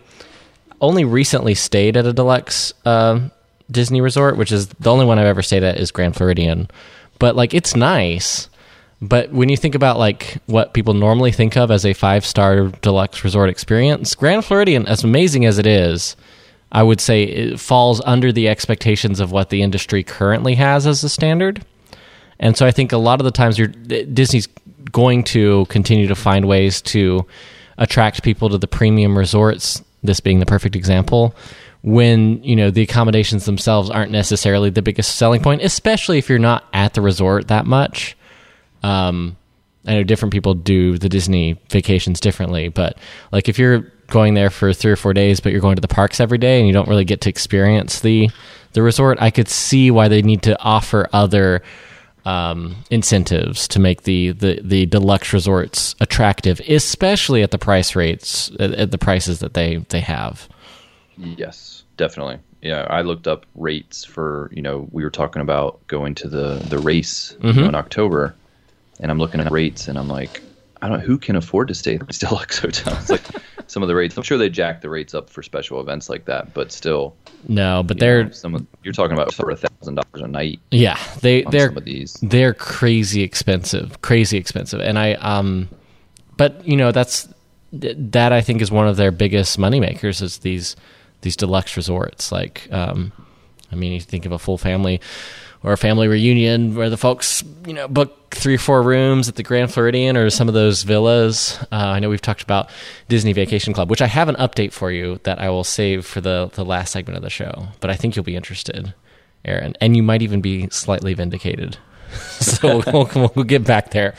only 0.81 1.05
recently 1.05 1.55
stayed 1.55 1.97
at 1.97 2.07
a 2.07 2.13
deluxe 2.13 2.73
uh, 2.85 3.21
Disney 3.71 4.01
resort, 4.01 4.37
which 4.37 4.53
is 4.53 4.69
the 4.69 4.91
only 4.91 5.07
one 5.07 5.19
I've 5.19 5.27
ever 5.27 5.43
stayed 5.43 5.65
at 5.65 5.79
is 5.79 5.91
Grand 5.91 6.15
Floridian. 6.15 6.69
But 7.19 7.37
like, 7.37 7.55
it's 7.55 7.75
nice. 7.75 8.49
But 9.03 9.33
when 9.33 9.49
you 9.49 9.57
think 9.57 9.75
about 9.75 9.99
like 9.99 10.39
what 10.47 10.73
people 10.73 10.95
normally 10.95 11.33
think 11.33 11.57
of 11.57 11.71
as 11.71 11.85
a 11.85 11.93
five 11.93 12.25
star 12.25 12.69
deluxe 12.69 13.25
resort 13.25 13.51
experience, 13.51 14.15
Grand 14.15 14.45
Floridian, 14.45 14.87
as 14.87 15.05
amazing 15.05 15.45
as 15.45 15.59
it 15.59 15.67
is, 15.67 16.17
I 16.73 16.83
would 16.83 17.01
say 17.01 17.23
it 17.23 17.61
falls 17.61 18.01
under 18.05 18.33
the 18.33 18.49
expectations 18.49 19.21
of 19.21 19.31
what 19.31 19.51
the 19.51 19.63
industry 19.63 20.03
currently 20.03 20.55
has 20.57 20.87
as 20.87 21.05
a 21.05 21.09
standard. 21.09 21.65
And 22.41 22.57
so 22.57 22.67
I 22.67 22.73
think 22.73 22.93
a 22.93 22.99
lot 22.99 23.21
of 23.21 23.25
the 23.25 23.31
times 23.31 23.59
you're, 23.59 23.73
eh, 23.91 24.05
Disney's 24.13 24.49
going 24.91 25.25
to 25.25 25.67
continue 25.67 26.09
to 26.09 26.15
find 26.15 26.47
ways 26.47 26.83
to 26.83 27.27
attract 27.79 28.23
people 28.23 28.49
to 28.49 28.59
the 28.59 28.67
premium 28.67 29.17
resorts, 29.17 29.83
this 30.03 30.21
being 30.21 30.41
the 30.41 30.47
perfect 30.47 30.77
example, 30.77 31.35
when, 31.83 32.43
you 32.43 32.57
know, 32.57 32.71
the 32.71 32.83
accommodations 32.83 33.45
themselves 33.45 33.91
aren't 33.91 34.11
necessarily 34.11 34.71
the 34.71 34.83
biggest 34.83 35.17
selling 35.17 35.43
point, 35.43 35.63
especially 35.63 36.19
if 36.19 36.29
you're 36.29 36.39
not 36.39 36.65
at 36.73 36.95
the 36.95 37.01
resort 37.01 37.49
that 37.49 37.67
much. 37.67 38.17
Um, 38.85 39.37
I 39.87 39.95
know 39.95 40.03
different 40.03 40.33
people 40.33 40.55
do 40.55 40.99
the 40.99 41.09
Disney 41.09 41.61
vacations 41.71 42.21
differently, 42.21 42.69
but 42.69 42.99
like 43.33 43.49
if 43.49 43.59
you're 43.59 43.81
going 44.09 44.35
there 44.35 44.51
for 44.51 44.73
three 44.73 44.93
or 44.93 44.97
four 44.97 45.13
days, 45.13 45.41
but 45.41 45.53
you're 45.53 45.61
going 45.61 45.77
to 45.77 45.81
the 45.81 45.89
parks 45.89 46.21
every 46.21 46.39
day 46.39 46.59
and 46.59 46.67
you 46.67 46.73
don't 46.73 46.89
really 46.89 47.05
get 47.05 47.21
to 47.23 47.29
experience 47.29 48.01
the 48.01 48.31
the 48.73 48.83
resort, 48.83 49.19
I 49.21 49.31
could 49.31 49.49
see 49.49 49.91
why 49.91 50.09
they 50.09 50.21
need 50.21 50.43
to 50.43 50.61
offer 50.61 51.09
other 51.13 51.63
um, 52.25 52.77
incentives 52.91 53.69
to 53.69 53.79
make 53.79 54.03
the, 54.03 54.33
the 54.33 54.61
the 54.63 54.87
deluxe 54.87 55.33
resorts 55.33 55.95
attractive, 56.01 56.61
especially 56.69 57.43
at 57.43 57.51
the 57.51 57.59
price 57.59 57.95
rates 57.95 58.51
at, 58.59 58.73
at 58.73 58.91
the 58.91 58.99
prices 58.99 59.41
that 59.41 59.55
they 59.55 59.77
they 59.89 60.01
have. 60.01 60.49
Yes, 61.17 61.85
definitely. 61.97 62.39
Yeah, 62.63 62.87
I 62.89 63.03
looked 63.03 63.29
up 63.29 63.45
rates 63.55 64.05
for 64.05 64.51
you 64.53 64.63
know 64.63 64.89
we 64.91 65.05
were 65.05 65.11
talking 65.11 65.43
about 65.43 65.87
going 65.87 66.15
to 66.17 66.29
the 66.29 66.55
the 66.69 66.79
race 66.79 67.37
you 67.43 67.53
know, 67.53 67.69
in 67.69 67.75
October, 67.75 68.35
and 69.01 69.11
I'm 69.11 69.19
looking 69.19 69.41
at 69.41 69.51
rates 69.51 69.89
and 69.89 69.99
I'm 69.99 70.09
like, 70.09 70.41
I 70.83 70.89
don't 70.89 71.01
who 71.01 71.17
can 71.19 71.37
afford 71.37 71.69
to 71.69 71.75
stay 71.75 71.95
in 71.95 72.05
these 72.07 72.19
deluxe 72.21 72.59
hotels. 72.59 73.11
Like 73.11 73.23
some 73.67 73.83
of 73.83 73.89
the 73.89 73.95
rates, 73.95 74.17
I'm 74.17 74.23
sure 74.23 74.37
they 74.39 74.51
jack 74.51 74.81
the 74.83 74.91
rates 74.91 75.15
up 75.15 75.31
for 75.31 75.43
special 75.43 75.81
events 75.81 76.09
like 76.11 76.27
that, 76.27 76.53
but 76.55 76.71
still, 76.73 77.17
No, 77.49 77.83
but 77.83 77.99
they're 77.99 78.25
know, 78.25 78.31
some 78.31 78.55
of, 78.55 78.67
you're 78.83 78.93
talking 78.93 79.15
about 79.17 79.33
for 79.33 79.51
a 79.51 79.57
thousand 79.57 79.95
dollars 79.97 80.23
a 80.23 80.29
night 80.29 80.61
yeah 80.71 80.99
they 81.21 81.43
they're 81.43 81.69
some 81.69 81.77
of 81.77 81.85
these. 81.85 82.15
they're 82.23 82.55
crazy 82.55 83.23
expensive 83.23 84.01
crazy 84.01 84.39
expensive 84.39 84.81
and 84.81 84.99
i 84.99 85.13
um 85.15 85.69
but 86.39 86.67
you 86.67 86.75
know 86.77 86.91
that's 86.91 87.29
that 87.73 88.33
i 88.33 88.41
think 88.41 88.63
is 88.63 88.71
one 88.71 88.89
of 88.89 88.97
their 88.97 89.11
biggest 89.11 89.59
moneymakers 89.59 90.23
is 90.23 90.39
these 90.39 90.75
these 91.21 91.37
deluxe 91.37 91.77
resorts 91.77 92.33
like 92.33 92.67
um 92.73 93.13
i 93.71 93.75
mean 93.75 93.93
you 93.93 94.01
think 94.01 94.25
of 94.25 94.33
a 94.33 94.39
full 94.39 94.57
family 94.57 95.03
or 95.63 95.73
a 95.73 95.77
family 95.77 96.09
reunion 96.09 96.75
where 96.75 96.89
the 96.89 96.97
folks 96.97 97.45
you 97.67 97.75
know 97.75 97.87
book 97.87 98.24
three 98.35 98.55
or 98.55 98.59
four 98.59 98.83
rooms 98.83 99.29
at 99.29 99.37
the 99.37 99.43
grand 99.43 99.73
floridian 99.73 100.17
or 100.17 100.29
some 100.31 100.49
of 100.49 100.55
those 100.55 100.83
villas. 100.83 101.59
Uh, 101.73 101.77
i 101.77 102.01
know 102.01 102.09
we've 102.09 102.21
talked 102.21 102.43
about 102.43 102.69
disney 103.09 103.33
vacation 103.33 103.73
club 103.73 103.91
which 103.91 104.03
i 104.03 104.07
have 104.07 104.29
an 104.29 104.35
update 104.37 104.73
for 104.73 104.91
you 104.91 105.19
that 105.25 105.41
i 105.41 105.49
will 105.49 105.65
save 105.65 106.05
for 106.05 106.21
the 106.21 106.51
the 106.55 106.65
last 106.65 106.93
segment 106.93 107.17
of 107.17 107.23
the 107.23 107.31
show 107.31 107.69
but 107.81 107.91
i 107.91 107.95
think 107.95 108.17
you'll 108.17 108.25
be 108.25 108.37
interested 108.37 108.95
aaron 109.45 109.75
and 109.81 109.97
you 109.97 110.03
might 110.03 110.23
even 110.23 110.41
be 110.41 110.69
slightly 110.71 111.15
vindicated 111.15 111.79
so 112.41 112.83
we'll, 112.87 113.31
we'll 113.35 113.45
get 113.45 113.65
back 113.65 113.91
there. 113.91 114.15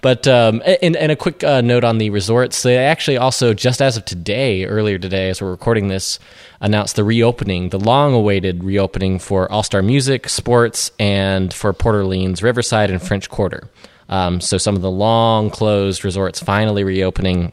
But 0.00 0.26
um, 0.28 0.62
and, 0.82 0.96
and 0.96 1.10
a 1.10 1.16
quick 1.16 1.42
uh, 1.42 1.60
note 1.60 1.84
on 1.84 1.98
the 1.98 2.10
resorts. 2.10 2.62
They 2.62 2.76
actually 2.76 3.16
also, 3.16 3.54
just 3.54 3.80
as 3.82 3.96
of 3.96 4.04
today, 4.04 4.64
earlier 4.64 4.98
today, 4.98 5.30
as 5.30 5.40
we're 5.40 5.50
recording 5.50 5.88
this, 5.88 6.18
announced 6.60 6.96
the 6.96 7.04
reopening, 7.04 7.70
the 7.70 7.78
long-awaited 7.78 8.62
reopening 8.64 9.18
for 9.18 9.50
All 9.50 9.62
Star 9.62 9.82
Music, 9.82 10.28
Sports, 10.28 10.90
and 10.98 11.52
for 11.52 11.72
Port 11.72 11.96
Orleans, 11.96 12.42
Riverside, 12.42 12.90
and 12.90 13.02
French 13.02 13.28
Quarter. 13.28 13.68
Um, 14.08 14.40
so 14.40 14.58
some 14.58 14.76
of 14.76 14.82
the 14.82 14.90
long 14.90 15.50
closed 15.50 16.04
resorts 16.04 16.40
finally 16.40 16.84
reopening 16.84 17.52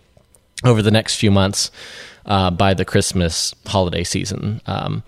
over 0.63 0.81
the 0.81 0.91
next 0.91 1.15
few 1.15 1.31
months 1.31 1.71
uh, 2.25 2.51
by 2.51 2.73
the 2.73 2.85
Christmas 2.85 3.53
holiday 3.65 4.03
season. 4.03 4.61
Um, 4.65 5.03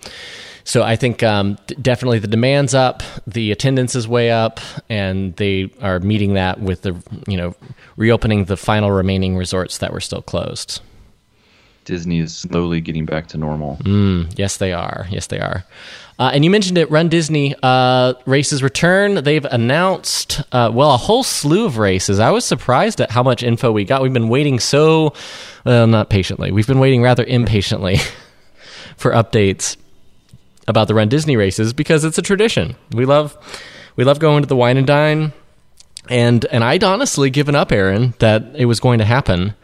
so 0.66 0.82
I 0.82 0.96
think 0.96 1.22
um, 1.22 1.56
d- 1.68 1.76
definitely 1.80 2.18
the 2.18 2.26
demand's 2.26 2.74
up, 2.74 3.04
the 3.24 3.52
attendance 3.52 3.94
is 3.94 4.08
way 4.08 4.32
up, 4.32 4.58
and 4.88 5.34
they 5.36 5.70
are 5.80 6.00
meeting 6.00 6.34
that 6.34 6.60
with 6.60 6.82
the 6.82 7.00
you 7.28 7.36
know 7.36 7.54
reopening 7.96 8.46
the 8.46 8.56
final 8.56 8.90
remaining 8.90 9.36
resorts 9.36 9.78
that 9.78 9.92
were 9.92 10.00
still 10.00 10.22
closed. 10.22 10.80
Disney 11.84 12.18
is 12.18 12.36
slowly 12.36 12.80
getting 12.80 13.06
back 13.06 13.28
to 13.28 13.38
normal. 13.38 13.76
Yes, 14.36 14.56
they 14.56 14.72
are. 14.72 15.06
Yes, 15.08 15.28
they 15.28 15.38
are. 15.38 15.64
Uh, 16.18 16.32
and 16.34 16.44
you 16.44 16.50
mentioned 16.50 16.78
it, 16.78 16.90
Run 16.90 17.08
Disney 17.08 17.54
uh, 17.62 18.14
races 18.24 18.60
return. 18.60 19.22
They've 19.22 19.44
announced, 19.44 20.42
uh, 20.50 20.72
well, 20.74 20.94
a 20.94 20.96
whole 20.96 21.22
slew 21.22 21.64
of 21.64 21.78
races. 21.78 22.18
I 22.18 22.30
was 22.30 22.44
surprised 22.44 23.00
at 23.00 23.12
how 23.12 23.22
much 23.22 23.44
info 23.44 23.70
we 23.70 23.84
got. 23.84 24.02
We've 24.02 24.12
been 24.12 24.28
waiting 24.30 24.58
so, 24.58 25.12
well, 25.64 25.86
not 25.86 26.10
patiently. 26.10 26.50
We've 26.50 26.66
been 26.66 26.80
waiting 26.80 27.02
rather 27.02 27.22
impatiently 27.22 27.98
for 28.96 29.12
updates 29.12 29.76
about 30.68 30.88
the 30.88 30.94
Run 30.94 31.08
Disney 31.08 31.36
races 31.36 31.72
because 31.72 32.04
it's 32.04 32.18
a 32.18 32.22
tradition. 32.22 32.76
We 32.92 33.04
love, 33.04 33.36
we 33.96 34.04
love 34.04 34.18
going 34.18 34.42
to 34.42 34.48
the 34.48 34.56
Wine 34.56 34.76
and 34.76 34.86
Dine, 34.86 35.32
and 36.08 36.44
and 36.46 36.64
I'd 36.64 36.84
honestly 36.84 37.30
given 37.30 37.54
up, 37.54 37.72
Aaron, 37.72 38.14
that 38.18 38.44
it 38.54 38.66
was 38.66 38.80
going 38.80 38.98
to 38.98 39.04
happen. 39.04 39.54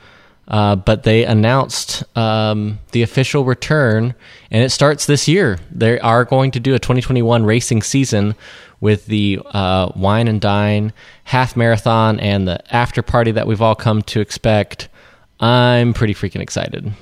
Uh, 0.49 0.75
but 0.75 1.05
they 1.05 1.25
announced 1.25 2.03
um, 2.17 2.81
the 2.91 3.03
official 3.03 3.45
return, 3.45 4.13
and 4.51 4.65
it 4.65 4.71
starts 4.71 5.07
this 5.07 5.29
year. 5.29 5.59
They 5.71 6.01
are 6.01 6.25
going 6.25 6.51
to 6.51 6.61
do 6.61 6.75
a 6.75 6.81
2021 6.81 7.45
racing 7.45 7.83
season 7.83 8.35
with 8.81 9.07
the 9.07 9.39
uh, 9.53 9.93
Wine 9.95 10.27
and 10.27 10.41
Dine 10.41 10.93
half 11.25 11.57
marathon 11.57 12.19
and 12.19 12.49
the 12.49 12.75
after 12.75 13.01
party 13.01 13.31
that 13.31 13.47
we've 13.47 13.63
all 13.63 13.77
come 13.77 14.03
to 14.03 14.21
expect. 14.21 14.89
I'm 15.39 15.95
pretty 15.95 16.15
freaking 16.15 16.41
excited. 16.41 16.93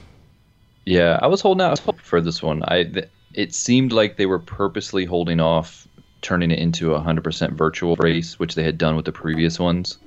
Yeah, 0.84 1.18
I 1.22 1.26
was 1.26 1.40
holding 1.40 1.62
out 1.62 1.68
I 1.68 1.70
was 1.70 1.80
hoping 1.80 2.02
for 2.02 2.20
this 2.20 2.42
one. 2.42 2.62
I 2.68 2.84
th- 2.84 3.08
it 3.34 3.54
seemed 3.54 3.92
like 3.92 4.16
they 4.16 4.26
were 4.26 4.38
purposely 4.40 5.04
holding 5.04 5.40
off 5.40 5.86
turning 6.22 6.50
it 6.50 6.58
into 6.58 6.94
a 6.94 6.98
100% 6.98 7.56
virtual 7.56 7.96
race, 7.96 8.38
which 8.38 8.54
they 8.54 8.62
had 8.64 8.78
done 8.78 8.96
with 8.96 9.04
the 9.06 9.12
previous 9.12 9.58
ones. 9.58 9.98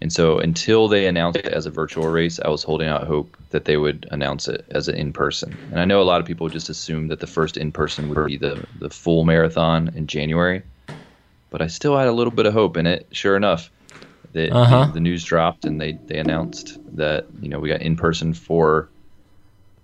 And 0.00 0.12
so 0.12 0.38
until 0.38 0.88
they 0.88 1.06
announced 1.06 1.40
it 1.44 1.52
as 1.54 1.66
a 1.66 1.70
virtual 1.70 2.08
race, 2.08 2.40
I 2.40 2.48
was 2.48 2.62
holding 2.64 2.88
out 2.88 3.06
hope 3.06 3.36
that 3.50 3.64
they 3.66 3.76
would 3.78 4.06
announce 4.12 4.48
it 4.48 4.66
as 4.70 4.88
an 4.88 4.96
in-person. 4.96 5.58
And 5.70 5.80
I 5.80 5.84
know 5.86 6.02
a 6.02 6.04
lot 6.04 6.20
of 6.20 6.26
people 6.26 6.48
just 6.50 6.68
assumed 6.70 7.10
that 7.10 7.20
the 7.20 7.26
first 7.26 7.56
in-person 7.56 8.08
would 8.08 8.22
be 8.24 8.36
the 8.38 8.64
the 8.74 8.90
full 8.90 9.24
marathon 9.24 9.90
in 9.96 10.06
January, 10.06 10.64
but 11.50 11.62
I 11.62 11.68
still 11.68 11.96
had 11.96 12.08
a 12.08 12.12
little 12.12 12.32
bit 12.32 12.46
of 12.46 12.52
hope 12.54 12.76
in 12.76 12.86
it. 12.86 13.08
Sure 13.12 13.36
enough, 13.36 13.72
the, 14.32 14.58
Uh-huh. 14.60 14.86
the, 14.86 14.90
the 14.92 15.00
news 15.00 15.24
dropped 15.24 15.66
and 15.66 15.80
they 15.80 16.00
they 16.08 16.18
announced 16.18 16.78
that 16.94 17.28
you 17.40 17.50
know 17.50 17.60
we 17.60 17.70
got 17.70 17.82
in-person 17.82 18.34
for 18.34 18.92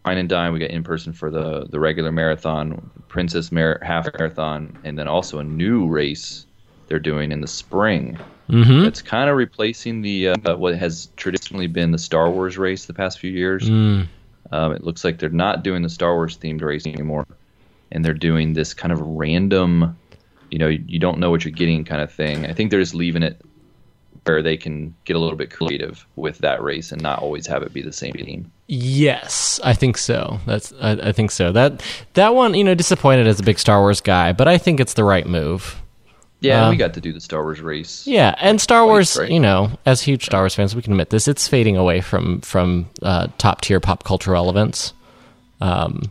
Wine 0.04 0.18
and 0.18 0.28
Dine. 0.28 0.52
We 0.52 0.58
got 0.58 0.70
in 0.70 0.82
person 0.82 1.12
for 1.12 1.30
the 1.30 1.66
the 1.68 1.78
regular 1.78 2.12
marathon, 2.12 2.90
Princess 3.08 3.52
Mar- 3.52 3.80
Half 3.82 4.08
Marathon, 4.18 4.78
and 4.84 4.98
then 4.98 5.08
also 5.08 5.38
a 5.38 5.44
new 5.44 5.86
race 5.86 6.46
they're 6.86 6.98
doing 6.98 7.32
in 7.32 7.40
the 7.40 7.46
spring. 7.46 8.18
Mm-hmm. 8.48 8.86
It's 8.86 9.02
kind 9.02 9.30
of 9.30 9.36
replacing 9.36 10.02
the 10.02 10.28
uh, 10.28 10.56
what 10.56 10.76
has 10.76 11.08
traditionally 11.16 11.68
been 11.68 11.92
the 11.92 11.98
Star 11.98 12.30
Wars 12.30 12.58
race 12.58 12.86
the 12.86 12.94
past 12.94 13.18
few 13.18 13.30
years. 13.30 13.68
Mm. 13.68 14.08
Um, 14.52 14.72
it 14.72 14.82
looks 14.82 15.04
like 15.04 15.18
they're 15.18 15.28
not 15.28 15.62
doing 15.62 15.82
the 15.82 15.88
Star 15.88 16.14
Wars 16.14 16.36
themed 16.36 16.62
race 16.62 16.86
anymore, 16.86 17.26
and 17.92 18.04
they're 18.04 18.12
doing 18.14 18.54
this 18.54 18.74
kind 18.74 18.92
of 18.92 19.00
random, 19.00 19.96
you 20.50 20.58
know, 20.58 20.66
you 20.66 20.98
don't 20.98 21.18
know 21.18 21.30
what 21.30 21.44
you're 21.44 21.52
getting 21.52 21.84
kind 21.84 22.02
of 22.02 22.12
thing. 22.12 22.46
I 22.46 22.52
think 22.52 22.70
they're 22.70 22.80
just 22.80 22.94
leaving 22.94 23.22
it 23.22 23.40
where 24.24 24.42
they 24.42 24.56
can 24.56 24.94
get 25.04 25.16
a 25.16 25.18
little 25.18 25.37
bit 25.37 25.50
creative 25.50 26.06
with 26.16 26.38
that 26.38 26.62
race 26.62 26.92
and 26.92 27.00
not 27.02 27.20
always 27.20 27.46
have 27.46 27.62
it 27.62 27.72
be 27.72 27.83
the 27.83 27.92
same 27.92 28.12
team. 28.12 28.50
Yes, 28.68 29.59
I 29.64 29.72
think 29.74 29.96
so. 29.98 30.38
That's 30.46 30.72
I, 30.80 30.92
I 30.92 31.12
think 31.12 31.30
so. 31.30 31.52
That 31.52 31.83
that 32.14 32.35
one, 32.35 32.54
you 32.54 32.62
know, 32.64 32.74
disappointed 32.74 33.26
as 33.26 33.40
a 33.40 33.42
big 33.42 33.59
Star 33.59 33.80
Wars 33.80 34.00
guy, 34.00 34.33
but 34.33 34.46
I 34.48 34.59
think 34.59 34.78
it's 34.80 34.94
the 34.94 35.04
right 35.04 35.26
move. 35.26 35.80
Yeah, 36.42 36.66
Uh, 36.66 36.70
we 36.70 36.76
got 36.76 36.94
to 36.94 37.00
do 37.02 37.12
the 37.12 37.20
Star 37.20 37.42
Wars 37.42 37.61
race. 37.61 38.06
Yeah, 38.06 38.35
and 38.38 38.61
Star 38.61 38.87
Wars, 38.87 39.14
great. 39.16 39.30
you 39.30 39.40
know, 39.40 39.70
as 39.85 40.00
huge 40.00 40.24
Star 40.24 40.40
Wars 40.42 40.54
fans, 40.54 40.74
we 40.74 40.80
can 40.80 40.92
admit 40.94 41.11
this. 41.11 41.28
It's 41.28 41.46
fading 41.48 41.76
away 41.76 42.00
from 42.00 42.40
from 42.40 42.88
uh, 43.02 43.26
top 43.38 43.61
tier 43.61 43.80
pop 43.80 44.04
culture 44.04 44.30
relevance. 44.30 44.94
Um, 45.61 46.02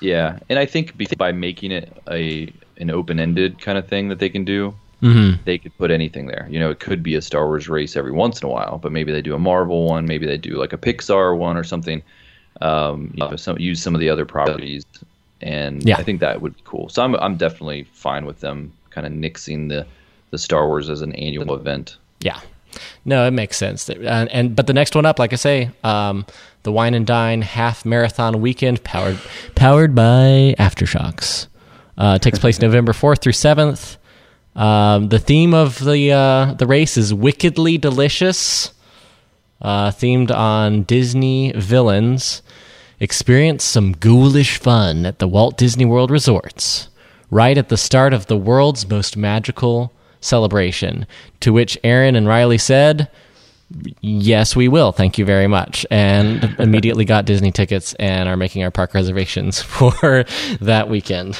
Yeah, 0.00 0.38
and 0.48 0.58
I 0.58 0.66
think 0.66 0.96
by 1.16 1.32
making 1.32 1.70
it 1.72 1.96
a 2.10 2.52
an 2.78 2.90
open 2.90 3.20
ended 3.20 3.60
kind 3.60 3.78
of 3.78 3.86
thing 3.88 4.08
that 4.08 4.18
they 4.18 4.28
can 4.28 4.44
do, 4.44 4.74
Mm-hmm. 5.02 5.42
they 5.44 5.58
could 5.58 5.76
put 5.76 5.90
anything 5.90 6.26
there. 6.26 6.46
You 6.50 6.58
know, 6.58 6.70
it 6.70 6.80
could 6.80 7.02
be 7.02 7.14
a 7.16 7.22
Star 7.22 7.46
Wars 7.46 7.68
race 7.68 7.96
every 7.96 8.12
once 8.12 8.40
in 8.40 8.48
a 8.48 8.50
while, 8.50 8.78
but 8.78 8.92
maybe 8.92 9.12
they 9.12 9.20
do 9.20 9.34
a 9.34 9.38
Marvel 9.38 9.84
one, 9.86 10.06
maybe 10.06 10.26
they 10.26 10.38
do 10.38 10.52
like 10.56 10.72
a 10.72 10.78
Pixar 10.78 11.36
one 11.36 11.56
or 11.56 11.64
something. 11.64 12.02
Um, 12.62 13.12
you 13.14 13.20
know, 13.28 13.36
some 13.36 13.58
use 13.58 13.82
some 13.82 13.94
of 13.94 14.00
the 14.00 14.08
other 14.08 14.24
properties, 14.24 14.86
and 15.42 15.82
Yeah. 15.82 15.98
I 15.98 16.02
think 16.02 16.20
that 16.20 16.40
would 16.40 16.56
be 16.56 16.62
cool. 16.64 16.88
So 16.88 17.02
I'm 17.04 17.14
I'm 17.16 17.36
definitely 17.36 17.86
fine 17.92 18.24
with 18.24 18.40
them 18.40 18.72
kind 18.90 19.06
of 19.06 19.12
nixing 19.12 19.68
the 19.68 19.86
the 20.30 20.38
Star 20.38 20.66
Wars 20.66 20.88
as 20.88 21.02
an 21.02 21.12
annual 21.14 21.54
event. 21.54 21.98
Yeah. 22.20 22.40
No, 23.04 23.26
it 23.26 23.30
makes 23.30 23.56
sense. 23.56 23.88
And, 23.88 24.30
and 24.30 24.56
but 24.56 24.66
the 24.66 24.72
next 24.74 24.94
one 24.94 25.06
up, 25.06 25.18
like 25.18 25.32
I 25.32 25.36
say, 25.36 25.70
um, 25.84 26.26
the 26.62 26.72
Wine 26.72 26.94
and 26.94 27.06
Dine 27.06 27.42
Half 27.42 27.84
Marathon 27.84 28.40
Weekend, 28.40 28.82
powered 28.84 29.18
powered 29.54 29.94
by 29.94 30.54
AfterShocks, 30.58 31.46
uh, 31.98 32.18
takes 32.18 32.38
place 32.38 32.60
November 32.62 32.92
fourth 32.94 33.20
through 33.22 33.32
seventh. 33.32 33.98
Um, 34.56 35.10
the 35.10 35.18
theme 35.18 35.52
of 35.52 35.84
the 35.84 36.12
uh, 36.12 36.54
the 36.54 36.66
race 36.66 36.96
is 36.96 37.12
wickedly 37.12 37.76
delicious, 37.76 38.72
uh, 39.60 39.90
themed 39.90 40.34
on 40.34 40.82
Disney 40.84 41.52
villains. 41.52 42.42
Experience 42.98 43.62
some 43.62 43.92
ghoulish 43.92 44.56
fun 44.56 45.04
at 45.04 45.18
the 45.18 45.28
Walt 45.28 45.58
Disney 45.58 45.84
World 45.84 46.10
resorts, 46.10 46.88
right 47.30 47.58
at 47.58 47.68
the 47.68 47.76
start 47.76 48.14
of 48.14 48.26
the 48.26 48.38
world's 48.38 48.88
most 48.88 49.18
magical 49.18 49.92
celebration. 50.20 51.06
To 51.40 51.52
which 51.52 51.76
Aaron 51.84 52.16
and 52.16 52.26
Riley 52.26 52.56
said, 52.56 53.10
Yes, 54.00 54.56
we 54.56 54.68
will. 54.68 54.92
Thank 54.92 55.18
you 55.18 55.26
very 55.26 55.46
much. 55.46 55.84
And 55.90 56.44
immediately 56.58 57.04
got 57.04 57.26
Disney 57.26 57.52
tickets 57.52 57.92
and 57.94 58.28
are 58.28 58.36
making 58.36 58.62
our 58.62 58.70
park 58.70 58.94
reservations 58.94 59.60
for 59.62 60.24
that 60.60 60.88
weekend. 60.88 61.38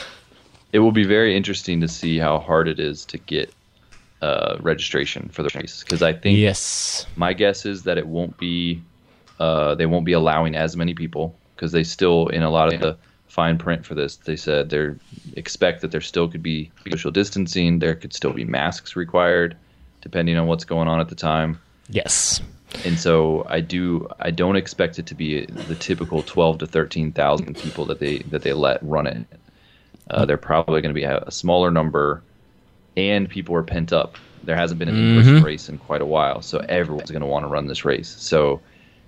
It 0.76 0.80
will 0.80 0.92
be 0.92 1.04
very 1.06 1.34
interesting 1.34 1.80
to 1.80 1.88
see 1.88 2.18
how 2.18 2.38
hard 2.38 2.68
it 2.68 2.78
is 2.78 3.06
to 3.06 3.16
get 3.16 3.50
uh, 4.20 4.58
registration 4.60 5.30
for 5.30 5.42
the 5.42 5.48
race 5.54 5.82
because 5.82 6.02
I 6.02 6.12
think 6.12 6.36
Yes. 6.38 7.06
my 7.16 7.32
guess 7.32 7.64
is 7.64 7.84
that 7.84 7.96
it 7.96 8.06
won't 8.06 8.36
be 8.36 8.82
uh, 9.38 9.74
they 9.74 9.86
won't 9.86 10.04
be 10.04 10.12
allowing 10.12 10.54
as 10.54 10.76
many 10.76 10.92
people 10.92 11.40
because 11.54 11.72
they 11.72 11.82
still 11.82 12.28
in 12.28 12.42
a 12.42 12.50
lot 12.50 12.74
of 12.74 12.78
the 12.80 12.98
fine 13.26 13.56
print 13.56 13.86
for 13.86 13.94
this 13.94 14.16
they 14.16 14.36
said 14.36 14.68
they 14.68 14.90
expect 15.32 15.80
that 15.80 15.92
there 15.92 16.02
still 16.02 16.28
could 16.28 16.42
be 16.42 16.70
social 16.90 17.10
distancing 17.10 17.78
there 17.78 17.94
could 17.94 18.12
still 18.12 18.34
be 18.34 18.44
masks 18.44 18.96
required 18.96 19.56
depending 20.02 20.36
on 20.36 20.46
what's 20.46 20.66
going 20.66 20.88
on 20.88 21.00
at 21.00 21.08
the 21.08 21.14
time 21.14 21.58
Yes. 21.88 22.42
and 22.84 23.00
so 23.00 23.46
I 23.48 23.60
do 23.62 24.08
I 24.20 24.30
don't 24.30 24.56
expect 24.56 24.98
it 24.98 25.06
to 25.06 25.14
be 25.14 25.46
the 25.46 25.74
typical 25.74 26.22
12 26.22 26.58
to 26.58 26.66
13,000 26.66 27.56
people 27.56 27.86
that 27.86 27.98
they 27.98 28.18
that 28.30 28.42
they 28.42 28.52
let 28.52 28.78
run 28.82 29.06
it 29.06 29.26
uh, 30.10 30.24
they're 30.24 30.36
probably 30.36 30.80
going 30.80 30.94
to 30.94 30.98
be 30.98 31.04
a, 31.04 31.18
a 31.26 31.30
smaller 31.32 31.70
number 31.70 32.22
and 32.96 33.28
people 33.28 33.54
are 33.54 33.62
pent 33.62 33.92
up 33.92 34.16
there 34.44 34.56
hasn't 34.56 34.78
been 34.78 34.88
an 34.88 34.96
in-person 34.96 35.42
race 35.42 35.68
in 35.68 35.76
quite 35.78 36.00
a 36.00 36.06
while 36.06 36.40
so 36.42 36.58
everyone's 36.68 37.10
going 37.10 37.20
to 37.22 37.26
want 37.26 37.42
to 37.44 37.48
run 37.48 37.66
this 37.66 37.84
race 37.84 38.08
so 38.08 38.60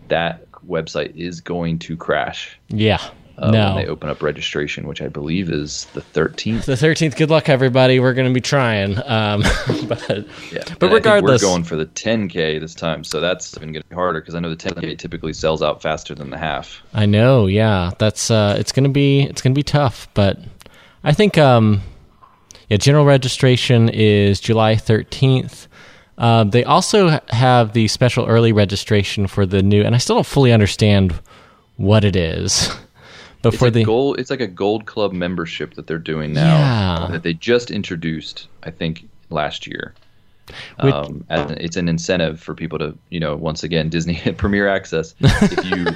that 0.09 0.45
website 0.67 1.15
is 1.17 1.41
going 1.41 1.79
to 1.79 1.97
crash 1.97 2.59
Yeah. 2.69 2.99
uh, 3.39 3.51
no. 3.53 3.75
when 3.75 3.85
they 3.85 3.89
open 3.89 4.09
up 4.11 4.21
registration 4.21 4.89
which 4.89 5.01
I 5.01 5.07
believe 5.07 5.49
is 5.51 5.85
the 5.95 6.01
13th 6.01 6.65
the 6.65 6.73
13th. 6.75 7.17
Good 7.17 7.31
luck, 7.31 7.49
everybody. 7.49 8.01
We're 8.01 8.15
going 8.15 8.27
to 8.27 8.35
be 8.35 8.41
trying. 8.41 8.99
Um, 9.07 9.43
but 9.87 10.27
Yeah, 10.51 10.65
but 10.81 10.91
regardless, 10.93 11.43
we're 11.43 11.49
going 11.49 11.63
for 11.63 11.77
the 11.77 11.87
10k 11.87 12.59
this 12.59 12.75
time, 12.75 13.05
so 13.05 13.21
that's 13.21 13.57
even 13.57 13.73
going 13.73 13.83
to 13.83 13.89
be 13.89 13.95
harder 13.95 14.21
because 14.21 14.35
I 14.35 14.41
know 14.41 14.51
the 14.53 14.57
10k 14.57 14.99
typically 14.99 15.33
sells 15.33 15.63
out 15.63 15.81
faster 15.81 16.17
than 16.17 16.31
the 16.31 16.39
half. 16.39 16.83
I 16.93 17.07
know. 17.07 17.47
Yeah, 17.47 17.93
that's 17.99 18.29
uh, 18.31 18.57
it's 18.59 18.73
gonna 18.73 18.89
be 18.89 19.23
it's 19.23 19.41
gonna 19.41 19.55
be 19.55 19.63
tough, 19.63 20.09
but 20.15 20.39
I 21.05 21.13
think 21.13 21.39
um, 21.39 21.81
yeah, 22.69 22.77
general 22.77 23.05
registration 23.05 23.89
is 23.89 24.41
July 24.41 24.77
thirteenth. 24.77 25.69
Uh, 26.17 26.43
they 26.45 26.65
also 26.65 27.21
have 27.29 27.73
the 27.75 27.87
special 27.89 28.27
early 28.27 28.53
registration 28.53 29.27
for 29.29 29.47
the 29.47 29.63
new, 29.63 29.83
and 29.83 29.95
I 29.95 29.99
still 29.99 30.17
don't 30.17 30.27
fully 30.27 30.53
understand 30.53 31.15
what 31.77 32.05
it 32.05 32.17
is. 32.17 32.71
But 33.41 33.51
It's 33.55 33.63
for 33.63 33.71
the 33.71 33.85
gold, 33.85 34.19
it's 34.19 34.31
like 34.31 34.41
a 34.41 34.49
gold 34.49 34.87
club 34.87 35.13
membership 35.13 35.75
that 35.75 35.87
they're 35.87 35.97
doing 35.97 36.33
now 36.33 36.59
Yeah. 36.59 37.09
that 37.13 37.23
they 37.23 37.35
just 37.35 37.71
introduced, 37.71 38.49
I 38.65 38.73
think, 38.73 39.09
last 39.31 39.65
year. 39.65 39.95
Which- 40.83 40.93
Um, 40.93 41.25
as 41.31 41.53
it's 41.53 41.77
an 41.77 41.89
incentive 41.89 42.41
for 42.41 42.53
people 42.57 42.81
to, 42.81 42.99
you 43.11 43.21
know, 43.21 43.37
once 43.37 43.63
again, 43.63 43.91
Disney 43.91 44.17
Premier 44.37 44.67
Access. 44.67 45.15
If 45.21 45.65
you 45.67 45.87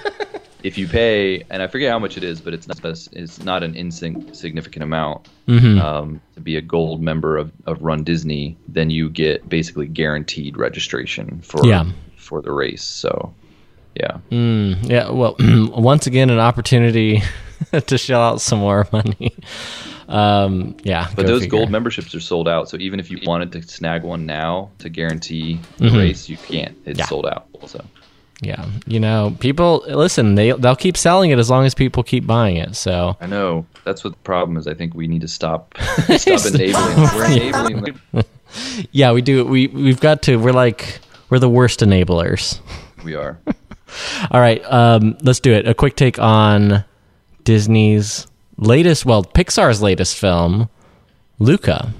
if 0.62 0.79
you 0.79 0.87
pay, 0.88 1.42
and 1.51 1.62
I 1.62 1.66
forget 1.66 1.90
how 1.90 1.98
much 1.98 2.16
it 2.16 2.25
is, 2.25 2.40
but 2.40 2.55
it's 2.55 2.66
not 2.68 2.79
it's 3.12 3.40
not 3.40 3.62
an 3.62 3.75
insignificant 3.75 4.83
amount 4.83 5.22
Mm-hmm. 5.48 5.79
um, 5.81 6.20
to 6.35 6.40
be 6.40 6.55
a 6.57 6.62
gold 6.62 7.03
member 7.03 7.37
of, 7.37 7.51
of 7.66 7.83
Run 7.83 8.05
Disney, 8.05 8.57
then 8.68 8.90
you 8.90 9.11
get 9.11 9.48
basically 9.48 9.88
guaranteed 9.88 10.57
registration 10.57 11.40
for 11.42 11.66
Yeah. 11.66 11.85
for 12.16 12.40
the 12.40 12.53
race. 12.53 12.85
So, 12.85 13.35
yeah, 13.94 14.18
yeah, 14.31 15.11
well, 15.11 15.35
once 15.40 16.07
again, 16.07 16.31
an 16.31 16.38
opportunity 16.38 17.22
to 17.87 17.98
shell 17.98 18.22
out 18.22 18.40
some 18.40 18.61
more 18.61 18.87
money. 18.92 19.37
Um, 20.09 20.77
yeah, 20.85 21.09
But 21.16 21.27
those 21.27 21.42
figure. 21.42 21.59
gold 21.59 21.70
memberships 21.70 22.14
are 22.14 22.20
sold 22.20 22.48
out. 22.48 22.68
So 22.68 22.77
even 22.79 23.01
if 23.01 23.11
you 23.11 23.18
wanted 23.25 23.51
to 23.53 23.62
snag 23.62 24.05
one 24.05 24.27
now 24.27 24.70
to 24.79 24.88
guarantee 24.88 25.66
the 25.79 25.87
Mm-hmm. 25.87 25.96
race, 25.98 26.29
you 26.29 26.37
can't. 26.38 26.77
It's 26.85 27.01
Yeah. 27.01 27.07
sold 27.07 27.27
out. 27.27 27.48
So 27.66 27.81
Yeah, 28.42 28.66
you 28.87 28.98
know, 28.98 29.37
people 29.38 29.85
listen. 29.87 30.35
They 30.35 30.50
they'll 30.50 30.74
keep 30.74 30.96
selling 30.96 31.31
it 31.31 31.38
as 31.38 31.48
long 31.48 31.64
as 31.64 31.74
people 31.74 32.02
keep 32.02 32.26
buying 32.26 32.57
it. 32.57 32.74
So 32.74 33.16
I 33.20 33.26
know 33.26 33.64
that's 33.85 34.02
what 34.02 34.11
the 34.14 34.18
problem 34.18 34.57
is. 34.57 34.66
I 34.66 34.74
think 34.74 34.94
we 34.94 35.07
need 35.07 35.20
to 35.20 35.28
stop 35.28 35.74
stop 35.78 36.46
enabling. 36.46 36.96
We're 37.14 37.24
enabling. 37.26 38.00
them. 38.12 38.24
yeah, 38.90 39.12
we 39.12 39.22
do. 39.22 39.44
We 39.44 39.68
we've 39.68 40.00
got 40.00 40.22
to. 40.22 40.37
We're 40.37 40.52
like 40.52 40.98
we're 41.31 41.38
the 41.38 41.48
worst 41.48 41.81
enablers. 41.81 42.59
We 43.05 43.14
are. 43.14 43.38
All 44.31 44.40
right, 44.40 44.61
um, 44.64 45.16
let's 45.22 45.38
do 45.38 45.52
it. 45.52 45.68
A 45.68 45.74
quick 45.74 45.94
take 45.94 46.18
on 46.18 46.85
Disney's 47.44 48.26
latest, 48.57 49.05
well, 49.05 49.22
Pixar's 49.22 49.83
latest 49.83 50.16
film, 50.16 50.68
Luca. 51.38 51.92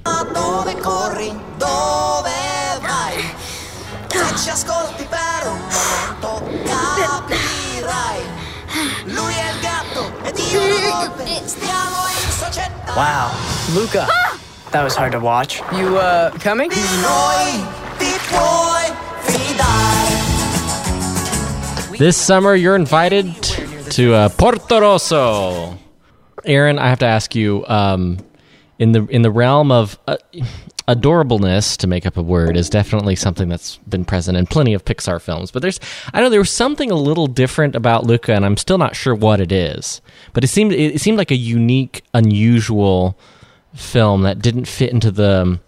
Wow, 12.97 13.33
Luca. 13.75 14.07
That 14.73 14.83
was 14.83 14.95
hard 14.95 15.13
to 15.13 15.21
watch. 15.21 15.61
You, 15.73 15.97
uh, 15.99 16.31
coming? 16.39 16.71
This 21.99 22.17
summer, 22.17 22.55
you're 22.55 22.77
invited 22.77 23.35
to 23.93 24.15
uh, 24.15 24.29
Portorosso. 24.31 25.79
Aaron, 26.45 26.79
I 26.79 26.89
have 26.89 26.99
to 26.99 27.07
ask 27.07 27.35
you, 27.35 27.65
um, 27.67 28.19
in 28.79 28.93
the 28.93 29.07
in 29.07 29.23
the 29.23 29.31
realm 29.31 29.71
of 29.71 29.99
uh, 30.07 30.17
adorableness, 30.89 31.77
to 31.79 31.87
make 31.87 32.07
up 32.07 32.17
a 32.17 32.23
word, 32.23 32.57
is 32.57 32.69
definitely 32.69 33.17
something 33.17 33.49
that's 33.49 33.77
been 33.89 34.05
present 34.05 34.37
in 34.37 34.47
plenty 34.47 34.75
of 34.75 34.85
Pixar 34.85 35.21
films. 35.21 35.51
But 35.51 35.63
there's, 35.63 35.81
I 36.13 36.21
know 36.21 36.29
there 36.29 36.41
was 36.41 36.51
something 36.51 36.91
a 36.91 36.97
little 36.97 37.27
different 37.27 37.75
about 37.75 38.05
Luca, 38.05 38.35
and 38.35 38.45
I'm 38.45 38.57
still 38.57 38.79
not 38.79 38.97
sure 38.97 39.15
what 39.15 39.41
it 39.41 39.53
is. 39.53 40.01
But 40.33 40.45
it 40.45 40.49
seemed 40.49 40.73
it 40.73 41.01
seemed 41.01 41.19
like 41.19 41.31
a 41.31 41.37
unique, 41.37 42.03
unusual 42.15 43.19
film 43.75 44.23
that 44.23 44.41
didn't 44.41 44.67
fit 44.67 44.91
into 44.91 45.11
the 45.11 45.59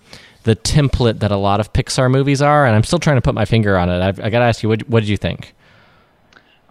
the 0.44 0.54
template 0.54 1.20
that 1.20 1.30
a 1.30 1.36
lot 1.36 1.58
of 1.58 1.72
Pixar 1.72 2.10
movies 2.10 2.42
are, 2.42 2.66
and 2.66 2.76
I'm 2.76 2.84
still 2.84 2.98
trying 2.98 3.16
to 3.16 3.22
put 3.22 3.34
my 3.34 3.46
finger 3.46 3.76
on 3.76 3.88
it. 3.88 4.00
I've, 4.00 4.20
I 4.20 4.30
got 4.30 4.40
to 4.40 4.44
ask 4.44 4.62
you, 4.62 4.68
what, 4.68 4.88
what 4.88 5.00
did 5.00 5.08
you 5.08 5.16
think? 5.16 5.54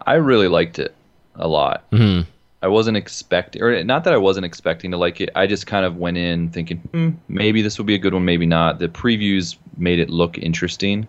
I 0.06 0.14
really 0.14 0.48
liked 0.48 0.78
it 0.78 0.94
a 1.34 1.48
lot. 1.48 1.90
Mm-hmm. 1.90 2.30
I 2.64 2.66
wasn't 2.66 2.96
expecting, 2.96 3.60
or 3.60 3.84
not 3.84 4.04
that 4.04 4.14
I 4.14 4.16
wasn't 4.16 4.46
expecting 4.46 4.90
to 4.92 4.96
like 4.96 5.20
it. 5.20 5.28
I 5.34 5.46
just 5.46 5.66
kind 5.66 5.84
of 5.84 5.98
went 5.98 6.16
in 6.16 6.48
thinking, 6.48 6.78
hmm, 6.78 7.10
maybe 7.28 7.60
this 7.60 7.76
will 7.76 7.84
be 7.84 7.94
a 7.94 7.98
good 7.98 8.14
one, 8.14 8.24
maybe 8.24 8.46
not. 8.46 8.78
The 8.78 8.88
previews 8.88 9.58
made 9.76 9.98
it 9.98 10.08
look 10.08 10.38
interesting, 10.38 11.06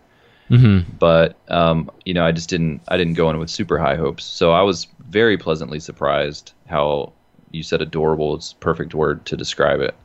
mm-hmm. 0.49 0.91
but 0.99 1.37
um, 1.47 1.89
you 2.03 2.13
know, 2.13 2.25
I 2.25 2.33
just 2.33 2.49
didn't. 2.49 2.81
I 2.89 2.97
didn't 2.97 3.13
go 3.13 3.29
in 3.29 3.39
with 3.39 3.49
super 3.49 3.77
high 3.77 3.95
hopes. 3.95 4.25
So 4.25 4.51
I 4.51 4.63
was 4.63 4.87
very 5.07 5.37
pleasantly 5.37 5.79
surprised 5.79 6.51
how 6.67 7.13
you 7.51 7.63
said 7.63 7.81
adorable 7.81 8.35
is 8.35 8.53
perfect 8.59 8.93
word 8.93 9.25
to 9.27 9.37
describe 9.37 9.79
it. 9.79 9.95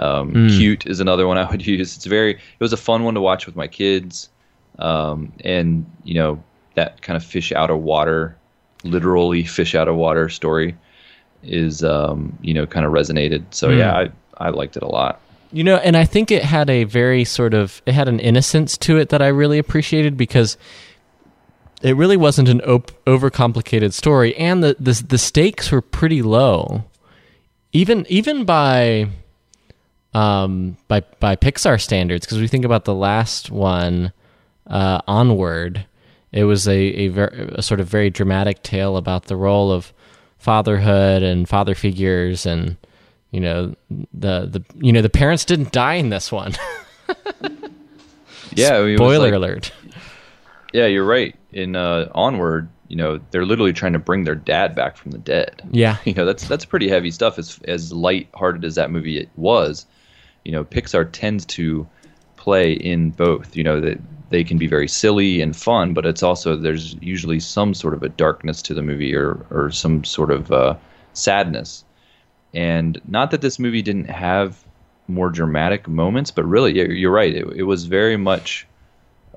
Um, 0.00 0.48
Cute 0.48 0.86
is 0.86 0.98
another 0.98 1.28
one 1.28 1.38
I 1.38 1.48
would 1.48 1.64
use. 1.66 1.94
It's 1.94 2.06
very. 2.06 2.32
It 2.32 2.40
was 2.58 2.72
a 2.72 2.76
fun 2.76 3.04
one 3.04 3.14
to 3.14 3.20
watch 3.20 3.46
with 3.46 3.54
my 3.54 3.68
kids, 3.68 4.28
um, 4.80 5.32
and 5.44 5.88
you 6.02 6.14
know 6.14 6.42
that 6.74 7.00
kind 7.00 7.16
of 7.16 7.22
fish 7.24 7.52
out 7.52 7.70
of 7.70 7.78
water, 7.78 8.36
literally 8.84 9.44
fish 9.44 9.74
out 9.74 9.88
of 9.88 9.96
water 9.96 10.28
story, 10.28 10.76
is 11.42 11.82
um, 11.84 12.36
you 12.42 12.54
know 12.54 12.66
kind 12.66 12.86
of 12.86 12.92
resonated. 12.92 13.44
So 13.50 13.70
yeah, 13.70 13.92
I 13.96 14.10
I 14.46 14.50
liked 14.50 14.76
it 14.76 14.82
a 14.82 14.88
lot. 14.88 15.20
You 15.52 15.64
know, 15.64 15.76
and 15.76 15.96
I 15.96 16.04
think 16.04 16.30
it 16.30 16.44
had 16.44 16.70
a 16.70 16.84
very 16.84 17.24
sort 17.24 17.54
of 17.54 17.82
it 17.86 17.92
had 17.92 18.08
an 18.08 18.20
innocence 18.20 18.78
to 18.78 18.98
it 18.98 19.08
that 19.08 19.20
I 19.20 19.28
really 19.28 19.58
appreciated 19.58 20.16
because 20.16 20.56
it 21.82 21.96
really 21.96 22.16
wasn't 22.16 22.48
an 22.48 22.60
op- 22.60 22.92
overcomplicated 23.06 23.92
story, 23.92 24.36
and 24.36 24.62
the, 24.62 24.76
the 24.78 25.02
the 25.08 25.18
stakes 25.18 25.72
were 25.72 25.80
pretty 25.82 26.22
low. 26.22 26.84
even 27.72 28.06
even 28.08 28.44
by 28.44 29.08
um 30.14 30.76
by 30.88 31.00
by 31.20 31.36
Pixar 31.36 31.80
standards 31.80 32.26
because 32.26 32.38
we 32.40 32.48
think 32.48 32.64
about 32.64 32.84
the 32.84 32.94
last 32.94 33.50
one 33.50 34.12
uh 34.66 35.00
onward 35.06 35.86
it 36.32 36.44
was 36.44 36.66
a 36.68 36.76
a, 36.78 37.08
ver- 37.08 37.48
a 37.56 37.62
sort 37.62 37.80
of 37.80 37.88
very 37.88 38.10
dramatic 38.10 38.62
tale 38.62 38.96
about 38.96 39.24
the 39.24 39.36
role 39.36 39.70
of 39.72 39.92
fatherhood 40.38 41.22
and 41.22 41.48
father 41.48 41.74
figures 41.74 42.46
and 42.46 42.76
you 43.30 43.40
know 43.40 43.74
the 44.14 44.46
the 44.46 44.64
you 44.76 44.92
know 44.92 45.02
the 45.02 45.10
parents 45.10 45.44
didn't 45.44 45.70
die 45.72 45.94
in 45.94 46.08
this 46.10 46.32
one 46.32 46.52
Yeah, 48.52 48.78
I 48.78 48.82
mean, 48.82 48.96
spoiler 48.96 49.26
like- 49.26 49.34
alert 49.34 49.72
Yeah, 50.72 50.86
you're 50.86 51.04
right. 51.04 51.34
In 51.52 51.74
uh, 51.76 52.08
Onward, 52.14 52.68
you 52.88 52.96
know, 52.96 53.20
they're 53.30 53.44
literally 53.44 53.72
trying 53.72 53.92
to 53.92 53.98
bring 53.98 54.24
their 54.24 54.34
dad 54.34 54.74
back 54.74 54.96
from 54.96 55.10
the 55.12 55.18
dead. 55.18 55.62
Yeah. 55.72 55.96
You 56.04 56.14
know, 56.14 56.24
that's 56.24 56.46
that's 56.48 56.64
pretty 56.64 56.88
heavy 56.88 57.10
stuff. 57.10 57.38
As 57.38 57.58
as 57.66 57.92
light-hearted 57.92 58.64
as 58.64 58.74
that 58.76 58.90
movie 58.90 59.28
was, 59.36 59.86
you 60.44 60.52
know, 60.52 60.64
Pixar 60.64 61.08
tends 61.12 61.44
to 61.46 61.88
play 62.36 62.72
in 62.72 63.10
both. 63.10 63.56
You 63.56 63.64
know, 63.64 63.80
that 63.80 63.98
they 64.30 64.44
can 64.44 64.58
be 64.58 64.66
very 64.66 64.88
silly 64.88 65.42
and 65.42 65.56
fun, 65.56 65.94
but 65.94 66.06
it's 66.06 66.22
also 66.22 66.56
there's 66.56 66.94
usually 67.00 67.40
some 67.40 67.74
sort 67.74 67.94
of 67.94 68.02
a 68.02 68.08
darkness 68.08 68.62
to 68.62 68.74
the 68.74 68.82
movie 68.82 69.14
or 69.14 69.46
or 69.50 69.70
some 69.70 70.04
sort 70.04 70.30
of 70.30 70.50
uh, 70.52 70.76
sadness. 71.12 71.84
And 72.54 73.00
not 73.06 73.30
that 73.32 73.42
this 73.42 73.58
movie 73.58 73.82
didn't 73.82 74.10
have 74.10 74.64
more 75.08 75.30
dramatic 75.30 75.88
moments, 75.88 76.30
but 76.30 76.44
really, 76.44 76.72
yeah, 76.74 76.84
you're 76.84 77.12
right. 77.12 77.34
It, 77.34 77.46
it 77.56 77.62
was 77.64 77.84
very 77.86 78.16
much 78.16 78.66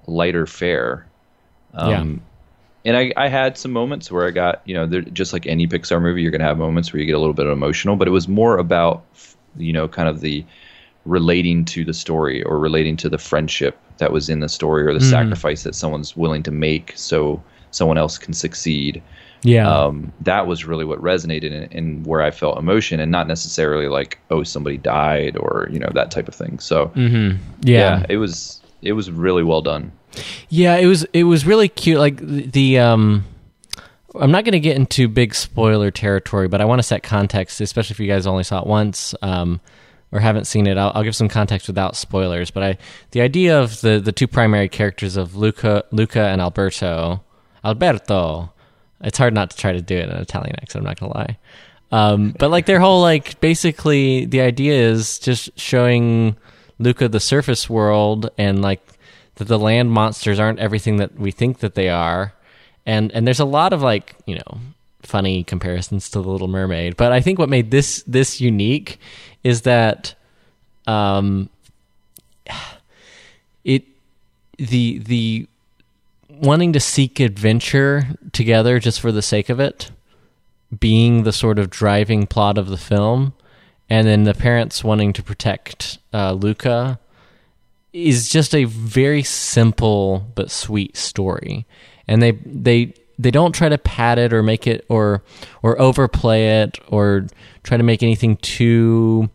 lighter 0.08 0.46
fare. 0.48 1.06
Um, 1.74 2.22
And 2.86 2.98
I, 2.98 3.14
I 3.16 3.30
had 3.30 3.58
some 3.58 3.72
moments 3.72 4.12
where 4.12 4.28
I 4.28 4.32
got, 4.32 4.62
you 4.66 4.74
know, 4.76 5.02
just 5.02 5.34
like 5.34 5.48
any 5.48 5.68
Pixar 5.68 6.02
movie, 6.02 6.22
you're 6.22 6.32
going 6.32 6.42
to 6.42 6.48
have 6.48 6.58
moments 6.58 6.92
where 6.92 7.00
you 7.00 7.06
get 7.06 7.16
a 7.16 7.20
little 7.20 7.34
bit 7.34 7.48
emotional, 7.48 7.96
but 7.96 8.08
it 8.08 8.12
was 8.12 8.28
more 8.28 8.58
about, 8.58 9.06
you 9.58 9.72
know, 9.74 9.88
kind 9.88 10.10
of 10.10 10.20
the 10.20 10.46
relating 11.06 11.66
to 11.66 11.86
the 11.86 11.94
story 11.94 12.44
or 12.44 12.60
relating 12.60 12.98
to 12.98 13.10
the 13.10 13.18
friendship 13.18 13.78
that 13.98 14.12
was 14.12 14.30
in 14.30 14.40
the 14.40 14.50
story 14.50 14.86
or 14.86 14.94
the 14.94 15.00
sacrifice 15.02 15.64
that 15.64 15.76
someone's 15.76 16.16
willing 16.16 16.44
to 16.44 16.52
make 16.52 16.94
so 16.96 17.42
someone 17.72 17.98
else 17.98 18.18
can 18.18 18.34
succeed. 18.34 19.02
yeah 19.44 19.68
Um, 19.68 20.12
that 20.22 20.48
was 20.48 20.66
really 20.66 20.86
what 20.86 21.00
resonated 21.02 21.68
and, 21.72 22.06
where 22.06 22.22
I 22.22 22.32
felt 22.32 22.58
emotion 22.58 23.00
and 23.00 23.12
not 23.12 23.28
necessarily 23.28 23.88
like, 23.88 24.20
oh, 24.30 24.44
somebody 24.44 24.78
died 24.78 25.38
or, 25.38 25.68
you 25.72 25.80
know, 25.80 25.90
that 25.94 26.12
type 26.12 26.28
of 26.28 26.36
thing. 26.36 26.60
So, 26.60 26.92
yeah 26.96 27.34
yeah, 27.62 28.06
it 28.10 28.18
was, 28.18 28.62
it 28.82 28.94
was 28.94 29.10
really 29.12 29.44
well 29.44 29.62
done. 29.62 29.92
Yeah, 30.50 30.78
it 30.78 30.86
was 30.86 31.06
it 31.14 31.24
was 31.24 31.46
really 31.46 31.68
cute. 31.68 31.98
Like 31.98 32.18
the, 32.18 32.46
the 32.46 32.80
um, 32.80 33.26
I'm 34.14 34.30
not 34.30 34.46
going 34.46 34.54
to 34.54 34.60
get 34.60 34.76
into 34.76 35.08
big 35.08 35.34
spoiler 35.34 35.90
territory, 35.90 36.48
but 36.48 36.62
I 36.62 36.66
want 36.66 36.80
to 36.80 36.84
set 36.84 37.02
context, 37.02 37.60
especially 37.62 37.96
if 37.96 38.00
you 38.00 38.08
guys 38.08 38.28
only 38.28 38.44
saw 38.44 38.62
it 38.62 38.68
once 38.68 39.16
um, 39.24 39.60
or 40.14 40.20
haven't 40.20 40.46
seen 40.46 40.68
it. 40.68 40.78
I'll, 40.78 40.92
I'll 40.96 41.04
give 41.04 41.16
some 41.16 41.28
context 41.28 41.68
without 41.68 41.98
spoilers. 41.98 42.52
But 42.52 42.64
I, 42.64 42.78
the 43.12 43.22
idea 43.22 43.60
of 43.60 43.82
the 43.82 44.00
the 44.00 44.12
two 44.12 44.28
primary 44.28 44.70
characters 44.70 45.18
of 45.18 45.36
Luca 45.36 45.84
Luca 45.92 46.22
and 46.22 46.40
Alberto 46.40 47.22
Alberto. 47.66 48.52
It's 49.02 49.18
hard 49.18 49.34
not 49.34 49.50
to 49.50 49.58
try 49.58 49.74
to 49.74 49.82
do 49.82 49.98
it 49.98 50.04
in 50.04 50.12
an 50.12 50.22
Italian 50.22 50.56
accent. 50.62 50.84
I'm 50.84 50.88
not 50.88 50.98
to 50.98 51.08
lie. 51.08 51.38
Um, 51.92 52.34
but 52.40 52.50
like 52.50 52.66
their 52.66 52.80
whole 52.80 53.02
like 53.02 53.40
basically 53.42 54.26
the 54.26 54.42
idea 54.42 54.74
is 54.74 55.20
just 55.20 55.58
showing 55.60 56.38
Luca 56.80 57.10
the 57.10 57.20
surface 57.20 57.70
world 57.70 58.30
and 58.38 58.62
like 58.62 58.82
that 59.36 59.48
the 59.48 59.60
land 59.60 59.92
monsters 59.92 60.40
aren't 60.40 60.60
everything 60.60 60.98
that 60.98 61.20
we 61.20 61.32
think 61.32 61.60
that 61.60 61.76
they 61.76 61.90
are. 61.90 62.34
And 62.86 63.12
and 63.12 63.28
there's 63.28 63.40
a 63.40 63.46
lot 63.46 63.74
of 63.74 63.82
like, 63.82 64.16
you 64.26 64.36
know, 64.36 64.60
funny 65.02 65.44
comparisons 65.44 66.10
to 66.12 66.22
the 66.22 66.30
Little 66.30 66.48
Mermaid. 66.48 66.98
But 66.98 67.12
I 67.12 67.22
think 67.22 67.40
what 67.40 67.50
made 67.50 67.72
this 67.72 68.04
this 68.08 68.40
unique 68.40 69.00
is 69.44 69.62
that 69.64 70.16
um 70.88 71.50
it 73.64 73.84
the 74.58 75.00
the 75.00 75.48
wanting 76.30 76.74
to 76.74 76.80
seek 76.80 77.20
adventure 77.20 78.08
together 78.32 78.80
just 78.80 79.00
for 79.00 79.12
the 79.12 79.22
sake 79.22 79.50
of 79.50 79.60
it 79.60 79.92
being 80.80 81.24
the 81.24 81.32
sort 81.32 81.60
of 81.60 81.70
driving 81.70 82.26
plot 82.28 82.58
of 82.58 82.68
the 82.68 82.78
film, 82.78 83.34
and 83.90 84.08
then 84.08 84.24
the 84.24 84.34
parents 84.34 84.84
wanting 84.84 85.14
to 85.14 85.24
protect 85.24 86.00
uh, 86.14 86.34
Luca 86.34 87.00
is 87.92 88.30
just 88.30 88.56
a 88.56 88.64
very 88.64 89.24
simple 89.24 90.26
but 90.36 90.50
sweet 90.50 90.98
story, 90.98 91.66
and 92.08 92.22
they 92.22 92.32
they 92.32 92.94
they 93.20 93.32
don't 93.32 93.54
try 93.54 93.70
to 93.70 93.78
pad 93.78 94.18
it 94.18 94.34
or 94.34 94.44
make 94.44 94.68
it 94.68 94.86
or 94.90 95.24
or 95.62 95.80
overplay 95.80 96.62
it 96.62 96.80
or 96.88 97.28
try 97.64 97.78
to 97.78 97.84
make 97.84 98.04
anything 98.04 98.38
too 98.38 99.30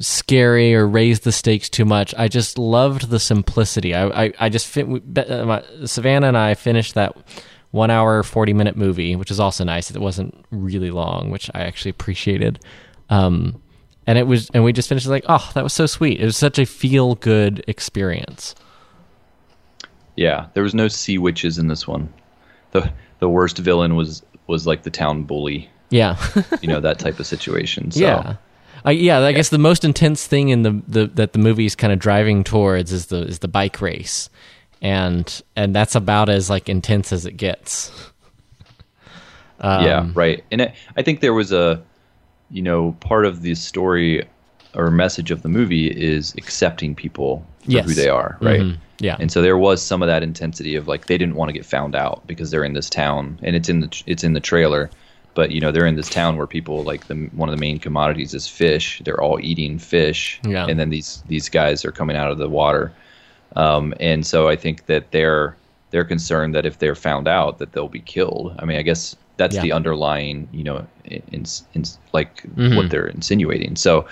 scary 0.00 0.74
or 0.74 0.86
raise 0.86 1.20
the 1.20 1.32
stakes 1.32 1.68
too 1.68 1.84
much. 1.84 2.14
I 2.16 2.28
just 2.28 2.58
loved 2.58 3.10
the 3.10 3.20
simplicity. 3.20 3.94
I 3.94 4.24
I, 4.24 4.32
I 4.40 4.48
just 4.48 4.76
uh, 4.76 5.86
Savannah 5.86 6.28
and 6.28 6.38
I 6.38 6.54
finished 6.54 6.94
that 6.94 7.16
one 7.70 7.90
hour 7.90 8.22
forty 8.22 8.52
minute 8.52 8.76
movie, 8.76 9.16
which 9.16 9.30
is 9.30 9.40
also 9.40 9.64
nice. 9.64 9.90
It 9.90 10.00
wasn't 10.00 10.44
really 10.50 10.90
long, 10.90 11.30
which 11.30 11.50
I 11.54 11.62
actually 11.62 11.90
appreciated. 11.90 12.60
Um, 13.10 13.60
and 14.06 14.18
it 14.18 14.26
was, 14.26 14.50
and 14.50 14.64
we 14.64 14.72
just 14.72 14.88
finished 14.88 15.06
like, 15.06 15.24
oh, 15.28 15.50
that 15.54 15.64
was 15.64 15.72
so 15.72 15.86
sweet. 15.86 16.20
It 16.20 16.24
was 16.24 16.36
such 16.36 16.58
a 16.58 16.66
feel 16.66 17.14
good 17.16 17.64
experience. 17.66 18.54
Yeah, 20.16 20.48
there 20.54 20.62
was 20.62 20.74
no 20.74 20.88
sea 20.88 21.18
witches 21.18 21.58
in 21.58 21.68
this 21.68 21.88
one. 21.88 22.12
The 22.74 22.90
The 23.20 23.28
worst 23.28 23.56
villain 23.58 23.96
was 23.96 24.22
was 24.46 24.66
like 24.66 24.82
the 24.82 24.90
town 24.90 25.22
bully. 25.22 25.70
Yeah, 25.90 26.16
You 26.62 26.68
know 26.68 26.80
that 26.80 26.98
type 26.98 27.18
of 27.20 27.26
situation. 27.26 27.90
So, 27.92 28.00
yeah. 28.00 28.36
I, 28.84 28.90
yeah, 28.90 29.20
I 29.20 29.32
guess 29.32 29.48
the 29.48 29.58
most 29.58 29.84
intense 29.84 30.26
thing 30.26 30.50
in 30.50 30.62
the, 30.62 30.82
the 30.86 31.06
that 31.14 31.32
the 31.32 31.38
movie 31.38 31.64
is 31.64 31.74
kind 31.74 31.92
of 31.92 31.98
driving 31.98 32.44
towards 32.44 32.92
is 32.92 33.06
the 33.06 33.22
is 33.22 33.38
the 33.38 33.48
bike 33.48 33.80
race, 33.80 34.28
and 34.82 35.42
and 35.56 35.74
that's 35.74 35.94
about 35.94 36.28
as 36.28 36.50
like 36.50 36.68
intense 36.68 37.12
as 37.12 37.24
it 37.24 37.36
gets. 37.38 37.90
yeah, 39.62 39.98
Um, 40.00 40.12
right. 40.14 40.44
And 40.50 40.60
it, 40.60 40.74
I 40.96 41.02
think 41.02 41.20
there 41.20 41.32
was 41.32 41.52
a, 41.52 41.82
you 42.50 42.60
know, 42.62 42.92
part 43.00 43.24
of 43.24 43.42
the 43.42 43.54
story 43.54 44.26
or 44.74 44.90
message 44.90 45.30
of 45.30 45.42
the 45.42 45.48
movie 45.48 45.86
is 45.88 46.34
accepting 46.36 46.94
people 46.94 47.46
for 47.64 47.70
Yes. 47.70 47.86
who 47.86 47.94
they 47.94 48.08
are, 48.08 48.36
right? 48.40 48.60
Mhm. 48.60 48.76
Yeah. 49.00 49.16
And 49.18 49.30
so 49.32 49.42
there 49.42 49.58
was 49.58 49.82
some 49.82 50.02
of 50.02 50.06
that 50.08 50.22
intensity 50.22 50.76
of 50.76 50.86
like 50.88 51.06
they 51.06 51.18
didn't 51.18 51.34
want 51.34 51.48
to 51.48 51.52
get 51.52 51.66
found 51.66 51.94
out 51.96 52.26
because 52.26 52.50
they're 52.50 52.64
in 52.64 52.74
this 52.74 52.88
town 52.88 53.38
and 53.42 53.56
it's 53.56 53.68
in 53.68 53.80
the 53.80 54.02
it's 54.06 54.22
in 54.24 54.34
the 54.34 54.40
trailer, 54.40 54.88
but 55.34 55.50
you 55.50 55.60
know 55.60 55.72
they're 55.72 55.86
in 55.86 55.96
this 55.96 56.08
town 56.08 56.36
where 56.36 56.46
people 56.46 56.84
like 56.84 57.08
the 57.08 57.14
one 57.34 57.48
of 57.48 57.54
the 57.54 57.60
main 57.60 57.78
commodities 57.78 58.34
is 58.34 58.46
fish. 58.46 59.02
They're 59.04 59.20
all 59.20 59.40
eating 59.42 59.78
fish, 59.78 60.40
Yeah. 60.44 60.66
and 60.68 60.78
then 60.78 60.90
these 60.90 61.22
these 61.26 61.48
guys 61.48 61.84
are 61.84 61.92
coming 61.92 62.16
out 62.16 62.30
of 62.30 62.38
the 62.38 62.48
water, 62.48 62.92
um, 63.56 63.94
and 64.00 64.24
so 64.26 64.48
I 64.48 64.56
think 64.56 64.86
that 64.86 65.10
they're 65.10 65.56
they're 65.90 66.04
concerned 66.04 66.54
that 66.54 66.66
if 66.66 66.78
they're 66.78 66.94
found 66.96 67.28
out 67.28 67.58
that 67.58 67.72
they'll 67.72 67.88
be 67.88 68.00
killed. 68.00 68.54
I 68.58 68.64
mean, 68.64 68.78
I 68.78 68.82
guess 68.82 69.14
that's 69.36 69.56
Yeah. 69.56 69.62
the 69.62 69.72
underlying 69.72 70.48
you 70.52 70.64
know 70.64 70.86
in, 71.04 71.22
in, 71.32 71.44
in 71.74 71.84
like 72.12 72.42
Mhm. 72.56 72.76
what 72.76 72.90
they're 72.90 73.06
insinuating. 73.08 73.76
So 73.76 74.06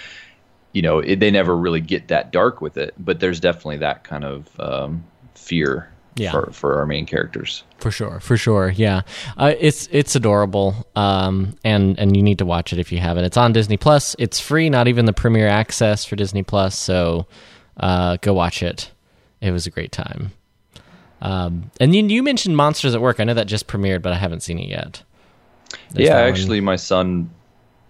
you 0.72 0.82
know, 0.82 0.98
it, 1.00 1.20
they 1.20 1.30
never 1.30 1.56
really 1.56 1.80
get 1.80 2.08
that 2.08 2.32
dark 2.32 2.60
with 2.60 2.76
it, 2.76 2.94
but 2.98 3.20
there's 3.20 3.40
definitely 3.40 3.78
that 3.78 4.04
kind 4.04 4.24
of 4.24 4.48
um, 4.60 5.04
fear 5.34 5.90
Yeah. 6.16 6.30
for, 6.30 6.50
for 6.52 6.78
our 6.78 6.86
main 6.86 7.06
characters. 7.06 7.62
For 7.78 7.90
sure, 7.90 8.20
for 8.20 8.36
sure, 8.36 8.70
yeah. 8.70 9.02
Uh, 9.36 9.54
it's 9.58 9.88
it's 9.90 10.14
adorable, 10.14 10.86
um, 10.94 11.56
and 11.64 11.98
and 11.98 12.16
you 12.16 12.22
need 12.22 12.38
to 12.38 12.46
watch 12.46 12.72
it 12.72 12.78
if 12.78 12.92
you 12.92 12.98
haven't. 12.98 13.24
It's 13.24 13.36
on 13.36 13.52
Disney 13.52 13.76
Plus. 13.76 14.14
It's 14.18 14.38
free, 14.40 14.70
not 14.70 14.86
even 14.88 15.04
the 15.06 15.12
premiere 15.12 15.48
access 15.48 16.04
for 16.04 16.14
Disney 16.16 16.42
Plus. 16.44 16.78
So 16.78 17.26
uh, 17.78 18.18
go 18.20 18.34
watch 18.34 18.62
it. 18.62 18.90
It 19.40 19.50
was 19.50 19.66
a 19.66 19.70
great 19.70 19.90
time. 19.90 20.30
Um, 21.20 21.70
and 21.80 21.94
you, 21.94 22.04
you 22.06 22.22
mentioned 22.22 22.56
Monsters 22.56 22.94
at 22.94 23.00
Work. 23.00 23.20
I 23.20 23.24
know 23.24 23.34
that 23.34 23.46
just 23.46 23.66
premiered, 23.66 24.02
but 24.02 24.12
I 24.12 24.16
haven't 24.16 24.40
seen 24.42 24.58
it 24.58 24.68
yet. 24.68 25.02
There's 25.90 26.08
yeah, 26.08 26.16
that 26.16 26.22
one. 26.22 26.30
actually, 26.32 26.60
my 26.60 26.76
son 26.76 27.30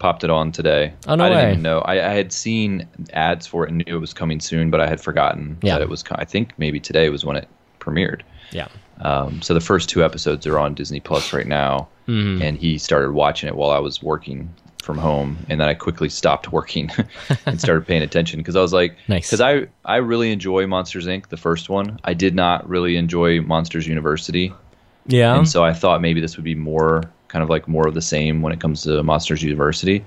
popped 0.03 0.25
it 0.25 0.31
on 0.31 0.51
today. 0.53 0.93
Oh, 1.07 1.15
no 1.15 1.25
I 1.25 1.29
didn't 1.29 1.45
way. 1.45 1.51
even 1.53 1.62
know. 1.62 1.79
I, 1.81 2.11
I 2.11 2.12
had 2.15 2.33
seen 2.33 2.87
ads 3.12 3.47
for 3.47 3.65
it 3.65 3.71
and 3.71 3.79
knew 3.87 3.97
it 3.97 4.01
was 4.01 4.12
coming 4.12 4.41
soon, 4.41 4.69
but 4.69 4.81
I 4.81 4.87
had 4.88 5.01
forgotten 5.01 5.57
Yeah. 5.62 5.75
that 5.75 5.83
it 5.83 5.88
was. 5.88 6.03
I 6.12 6.25
think 6.25 6.53
maybe 6.59 6.81
today 6.81 7.09
was 7.09 7.25
when 7.25 7.37
it 7.37 7.49
premiered. 7.81 8.23
Yeah. 8.51 8.67
Um, 9.01 9.41
so 9.43 9.55
the 9.55 9.61
first 9.61 9.88
two 9.88 10.05
episodes 10.05 10.47
are 10.47 10.59
on 10.59 10.75
Disney 10.75 11.01
Plus 11.01 11.33
right 11.33 11.47
now, 11.47 11.88
Mm-hmm. 12.09 12.43
and 12.43 12.59
he 12.59 12.79
started 12.79 13.12
watching 13.12 13.49
it 13.49 13.55
while 13.55 13.71
I 13.71 13.79
was 13.79 14.03
working 14.03 14.53
from 14.83 14.99
home, 14.99 15.38
and 15.49 15.61
then 15.61 15.69
I 15.69 15.75
quickly 15.75 16.09
stopped 16.09 16.51
working 16.51 16.91
and 17.47 17.61
started 17.61 17.87
paying 17.87 18.03
attention 18.03 18.41
because 18.41 18.57
I 18.57 18.61
was 18.61 18.73
like, 18.73 18.97
Nice. 19.07 19.29
because 19.29 19.41
I 19.41 19.69
I 19.85 19.97
really 19.99 20.33
enjoy 20.33 20.67
Monsters 20.67 21.07
Inc. 21.07 21.29
The 21.29 21.37
first 21.37 21.69
one, 21.69 22.01
I 22.03 22.12
did 22.15 22.35
not 22.35 22.69
really 22.69 22.97
enjoy 22.97 23.41
Monsters 23.41 23.87
University, 23.87 24.53
Yeah. 25.07 25.37
and 25.37 25.49
so 25.49 25.65
I 25.65 25.73
thought 25.73 26.01
maybe 26.01 26.21
this 26.21 26.37
would 26.37 26.45
be 26.45 26.55
more 26.55 27.03
kind 27.29 27.43
of 27.43 27.49
like 27.51 27.67
more 27.67 27.88
of 27.88 27.95
the 27.95 28.03
same 28.03 28.43
when 28.43 28.53
it 28.53 28.61
comes 28.61 28.83
to 28.85 29.03
Monsters 29.03 29.43
University. 29.43 30.05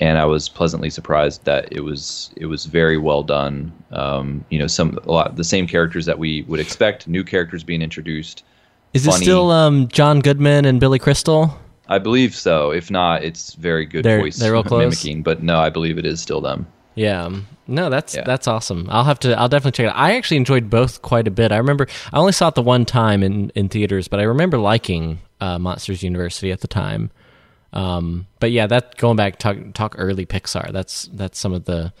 And 0.00 0.18
I 0.18 0.24
was 0.24 0.48
pleasantly 0.48 0.90
surprised 0.90 1.44
that 1.44 1.72
it 1.72 1.80
was 1.80 2.30
it 2.36 2.46
was 2.46 2.64
very 2.64 2.98
well 2.98 3.22
done. 3.22 3.72
Um, 3.92 4.44
you 4.50 4.58
know, 4.58 4.66
some 4.66 4.98
a 5.04 5.12
lot 5.12 5.36
the 5.36 5.44
same 5.44 5.68
characters 5.68 6.04
that 6.06 6.18
we 6.18 6.42
would 6.42 6.58
expect, 6.58 7.06
new 7.06 7.22
characters 7.22 7.62
being 7.62 7.80
introduced. 7.80 8.42
Is 8.92 9.06
it 9.06 9.12
still 9.12 9.50
um, 9.52 9.86
John 9.88 10.20
Goodman 10.20 10.64
and 10.64 10.80
Billy 10.80 10.98
Crystal? 10.98 11.56
I 11.88 11.98
believe 11.98 12.34
so. 12.34 12.70
If 12.70 12.90
not, 12.90 13.22
it's 13.24 13.54
very 13.54 13.84
good 13.86 14.04
They're- 14.04 14.20
voice 14.20 14.36
they're 14.36 14.52
real 14.52 14.64
close? 14.64 14.80
mimicking. 14.80 15.22
But 15.22 15.42
no, 15.42 15.58
I 15.58 15.70
believe 15.70 15.96
it 15.98 16.06
is 16.06 16.20
still 16.20 16.40
them. 16.40 16.66
Yeah. 16.94 17.30
No, 17.66 17.90
that's 17.90 18.14
Yeah. 18.14 18.22
that's 18.24 18.46
awesome. 18.46 18.86
I'll 18.90 19.04
have 19.04 19.18
to. 19.20 19.36
I'll 19.38 19.48
definitely 19.48 19.72
check 19.72 19.86
it. 19.86 19.96
out. 19.96 19.96
I 19.96 20.16
actually 20.16 20.36
enjoyed 20.38 20.68
both 20.70 21.02
quite 21.02 21.26
a 21.26 21.30
bit. 21.30 21.50
I 21.52 21.56
remember 21.56 21.86
I 22.12 22.18
only 22.18 22.32
saw 22.32 22.48
it 22.48 22.54
the 22.54 22.62
one 22.62 22.84
time 22.84 23.22
in 23.22 23.50
in 23.54 23.68
theaters, 23.68 24.06
but 24.08 24.20
I 24.20 24.24
remember 24.24 24.58
liking 24.58 25.18
uh, 25.40 25.58
Monsters 25.58 26.02
University 26.02 26.52
at 26.52 26.60
the 26.60 26.68
time. 26.68 27.10
Um, 27.72 28.26
but 28.38 28.52
yeah, 28.52 28.66
that 28.68 28.96
going 28.98 29.16
back 29.16 29.38
talk 29.38 29.56
talk 29.74 29.94
early 29.98 30.26
Pixar. 30.26 30.72
That's 30.72 31.08
that's 31.12 31.38
some 31.38 31.52
of 31.52 31.64
the 31.64 31.92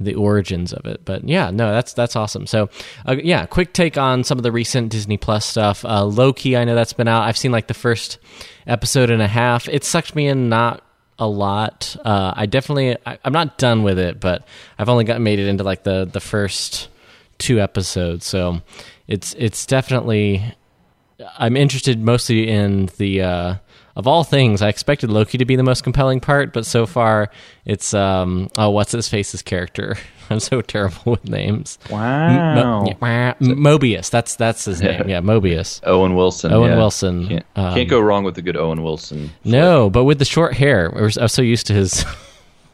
the 0.00 0.14
origins 0.16 0.72
of 0.72 0.84
it. 0.86 1.04
But 1.04 1.26
yeah, 1.26 1.50
no, 1.50 1.72
that's 1.72 1.92
that's 1.94 2.16
awesome. 2.16 2.46
So 2.46 2.68
uh, 3.06 3.16
yeah, 3.22 3.46
quick 3.46 3.72
take 3.72 3.96
on 3.96 4.24
some 4.24 4.38
of 4.38 4.42
the 4.42 4.52
recent 4.52 4.90
Disney 4.90 5.16
Plus 5.16 5.46
stuff. 5.46 5.84
Uh, 5.84 6.04
Loki, 6.04 6.56
I 6.56 6.64
know 6.64 6.74
that's 6.74 6.92
been 6.92 7.08
out. 7.08 7.22
I've 7.22 7.38
seen 7.38 7.52
like 7.52 7.68
the 7.68 7.74
first 7.74 8.18
episode 8.66 9.08
and 9.10 9.22
a 9.22 9.28
half. 9.28 9.68
It 9.68 9.84
sucked 9.84 10.14
me 10.16 10.26
in 10.26 10.48
not 10.48 10.82
a 11.18 11.26
lot. 11.26 11.96
Uh, 12.04 12.32
I 12.34 12.46
definitely 12.46 12.96
I, 13.06 13.18
I'm 13.24 13.32
not 13.32 13.58
done 13.58 13.82
with 13.82 13.98
it, 13.98 14.20
but 14.20 14.46
I've 14.78 14.88
only 14.88 15.04
got 15.04 15.20
made 15.20 15.38
it 15.38 15.48
into 15.48 15.64
like 15.64 15.84
the 15.84 16.04
the 16.04 16.20
first 16.20 16.88
two 17.38 17.60
episodes. 17.60 18.26
So 18.26 18.62
it's 19.06 19.34
it's 19.34 19.66
definitely 19.66 20.42
I'm 21.38 21.56
interested 21.56 22.00
mostly 22.00 22.48
in 22.48 22.86
the 22.98 23.22
uh, 23.22 23.54
of 23.96 24.06
all 24.06 24.24
things. 24.24 24.60
I 24.62 24.68
expected 24.68 25.10
Loki 25.10 25.38
to 25.38 25.44
be 25.44 25.56
the 25.56 25.62
most 25.62 25.84
compelling 25.84 26.20
part, 26.20 26.52
but 26.52 26.66
so 26.66 26.86
far 26.86 27.30
it's 27.64 27.94
um 27.94 28.48
oh 28.58 28.70
what's 28.70 28.92
his 28.92 29.08
face's 29.08 29.42
character. 29.42 29.96
I'm 30.30 30.40
so 30.40 30.62
terrible 30.62 30.96
with 31.12 31.28
names. 31.28 31.78
Wow. 31.90 32.54
Mo- 32.84 32.96
yeah, 33.02 33.34
Mobius. 33.40 34.10
That's 34.10 34.36
that's 34.36 34.64
his 34.64 34.80
name. 34.82 35.08
Yeah, 35.08 35.20
Mobius. 35.20 35.80
Owen 35.84 36.14
Wilson. 36.16 36.52
Owen 36.52 36.70
yeah. 36.70 36.76
Wilson. 36.76 37.28
Can't, 37.28 37.46
Um, 37.56 37.74
can't 37.74 37.88
go 37.90 38.00
wrong 38.00 38.24
with 38.24 38.34
the 38.34 38.42
good 38.42 38.56
Owen 38.56 38.82
Wilson. 38.82 39.30
No, 39.44 39.90
but 39.90 40.04
with 40.04 40.18
the 40.18 40.24
short 40.24 40.54
hair, 40.54 40.90
I 40.96 41.02
was, 41.02 41.18
I 41.18 41.22
was 41.22 41.32
so 41.32 41.42
used 41.42 41.66
to 41.68 41.74
his. 41.74 42.04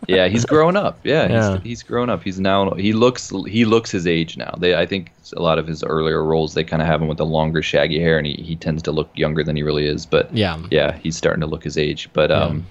Yeah, 0.09 0.29
he's 0.29 0.45
grown 0.45 0.77
up. 0.77 0.99
Yeah, 1.05 1.29
Yeah. 1.29 1.53
He's, 1.59 1.63
he's 1.63 1.83
grown 1.83 2.09
up. 2.11 2.23
He's 2.23 2.41
now 2.41 2.71
he 2.73 2.93
looks 2.93 3.31
he 3.47 3.65
looks 3.65 3.91
his 3.91 4.07
age 4.07 4.37
now. 4.37 4.55
They 4.59 4.75
I 4.75 4.87
think 4.87 5.13
a 5.37 5.43
lot 5.43 5.59
of 5.59 5.67
his 5.67 5.85
earlier 5.85 6.25
roles 6.25 6.55
they 6.55 6.65
kind 6.65 6.81
of 6.83 6.89
have 6.89 7.01
him 7.03 7.09
with 7.09 7.19
the 7.19 7.27
longer 7.27 7.63
shaggy 7.63 8.01
hair 8.01 8.17
and 8.19 8.27
he, 8.27 8.35
he 8.35 8.57
tends 8.57 8.83
to 8.85 8.93
look 8.93 9.11
younger 9.15 9.45
than 9.45 9.57
he 9.57 9.63
really 9.63 9.87
is. 9.87 10.07
But 10.07 10.35
Yeah. 10.35 10.59
yeah, 10.71 10.97
he's 10.99 11.17
starting 11.17 11.41
to 11.43 11.47
look 11.47 11.63
his 11.65 11.77
age. 11.79 12.09
But 12.13 12.31
um, 12.33 12.67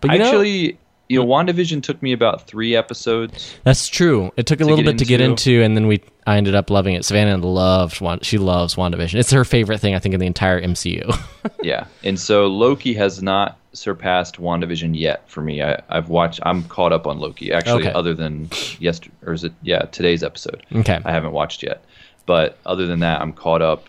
But 0.00 0.12
you 0.12 0.18
know- 0.18 0.24
actually, 0.26 0.78
you 1.08 1.18
know, 1.18 1.26
WandaVision 1.26 1.82
took 1.82 2.02
me 2.02 2.12
about 2.12 2.46
three 2.46 2.76
episodes. 2.76 3.56
That's 3.64 3.88
true. 3.88 4.30
It 4.36 4.46
took 4.46 4.60
a 4.60 4.64
To 4.64 4.70
little 4.70 4.84
bit 4.84 4.98
to 4.98 5.04
get 5.04 5.20
into. 5.20 5.50
into, 5.52 5.62
and 5.64 5.76
then 5.76 5.86
we 5.86 6.02
I 6.26 6.36
ended 6.36 6.54
up 6.54 6.68
loving 6.70 6.94
it. 6.94 7.04
Savannah 7.04 7.36
loved 7.38 8.00
Wand- 8.00 8.24
she 8.24 8.36
loves 8.38 8.74
WandaVision. 8.74 9.14
It's 9.18 9.30
her 9.30 9.44
favorite 9.44 9.78
thing 9.80 9.94
I 9.94 9.98
think 9.98 10.14
in 10.14 10.20
the 10.20 10.26
entire 10.26 10.60
MCU. 10.60 11.10
yeah, 11.62 11.86
and 12.04 12.18
so 12.20 12.46
Loki 12.46 12.92
has 12.94 13.22
not 13.22 13.56
surpassed 13.72 14.40
WandaVision 14.40 14.98
yet 14.98 15.28
for 15.30 15.40
me. 15.40 15.62
I, 15.62 15.80
I've 15.88 16.08
watched. 16.08 16.40
I'm 16.42 16.64
caught 16.64 16.92
up 16.92 17.06
on 17.06 17.18
Loki 17.18 17.52
actually. 17.52 17.84
Okay. 17.84 17.92
Other 17.92 18.12
than 18.14 18.50
yesterday, 18.78 19.14
or 19.24 19.32
is 19.32 19.44
it? 19.44 19.52
Yeah, 19.62 19.82
today's 19.82 20.22
episode. 20.22 20.64
Okay. 20.74 20.98
I 21.04 21.12
haven't 21.12 21.32
watched 21.32 21.62
yet, 21.62 21.82
but 22.26 22.58
other 22.66 22.86
than 22.86 23.00
that, 23.00 23.20
I'm 23.22 23.32
caught 23.32 23.62
up, 23.62 23.84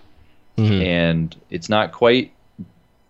Mm-hmm. 0.58 0.82
and 0.82 1.36
it's 1.50 1.70
not 1.70 1.92
quite 1.94 2.32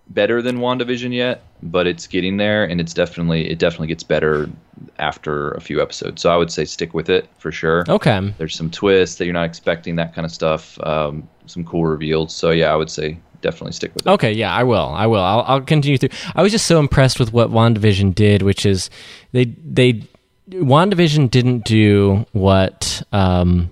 better 0.07 0.41
than 0.41 0.57
WandaVision 0.59 1.13
yet, 1.13 1.41
but 1.61 1.87
it's 1.87 2.07
getting 2.07 2.37
there, 2.37 2.63
and 2.63 2.79
it's 2.79 2.93
definitely 2.93 3.49
it 3.49 3.59
definitely 3.59 3.87
gets 3.87 4.03
better 4.03 4.49
after 4.97 5.51
a 5.51 5.61
few 5.61 5.81
episodes. 5.81 6.21
So 6.21 6.31
I 6.31 6.37
would 6.37 6.51
say 6.51 6.65
stick 6.65 6.93
with 6.93 7.09
it 7.09 7.27
for 7.37 7.51
sure. 7.51 7.83
okay. 7.89 8.33
There's 8.37 8.55
some 8.55 8.69
twists 8.69 9.17
that 9.17 9.25
you're 9.25 9.33
not 9.33 9.45
expecting, 9.45 9.95
that 9.97 10.13
kind 10.13 10.25
of 10.25 10.31
stuff. 10.31 10.79
Um, 10.83 11.27
some 11.45 11.65
cool 11.65 11.85
reveals. 11.85 12.33
So 12.33 12.51
yeah, 12.51 12.71
I 12.71 12.75
would 12.75 12.89
say 12.89 13.19
definitely 13.41 13.73
stick 13.73 13.93
with 13.93 14.05
it. 14.05 14.09
Okay, 14.09 14.31
yeah, 14.31 14.53
I 14.53 14.63
will. 14.63 14.89
I 14.89 15.07
will. 15.07 15.21
I'll, 15.21 15.41
I'll 15.41 15.61
continue 15.61 15.97
through. 15.97 16.09
I 16.35 16.41
was 16.41 16.51
just 16.51 16.67
so 16.67 16.79
impressed 16.79 17.19
with 17.19 17.33
what 17.33 17.49
WandaVision 17.49 18.15
did, 18.15 18.41
which 18.41 18.65
is 18.65 18.89
they 19.31 19.45
they 19.45 20.03
WandaVision 20.49 21.29
didn't 21.29 21.65
do 21.65 22.25
what 22.31 23.01
um, 23.11 23.69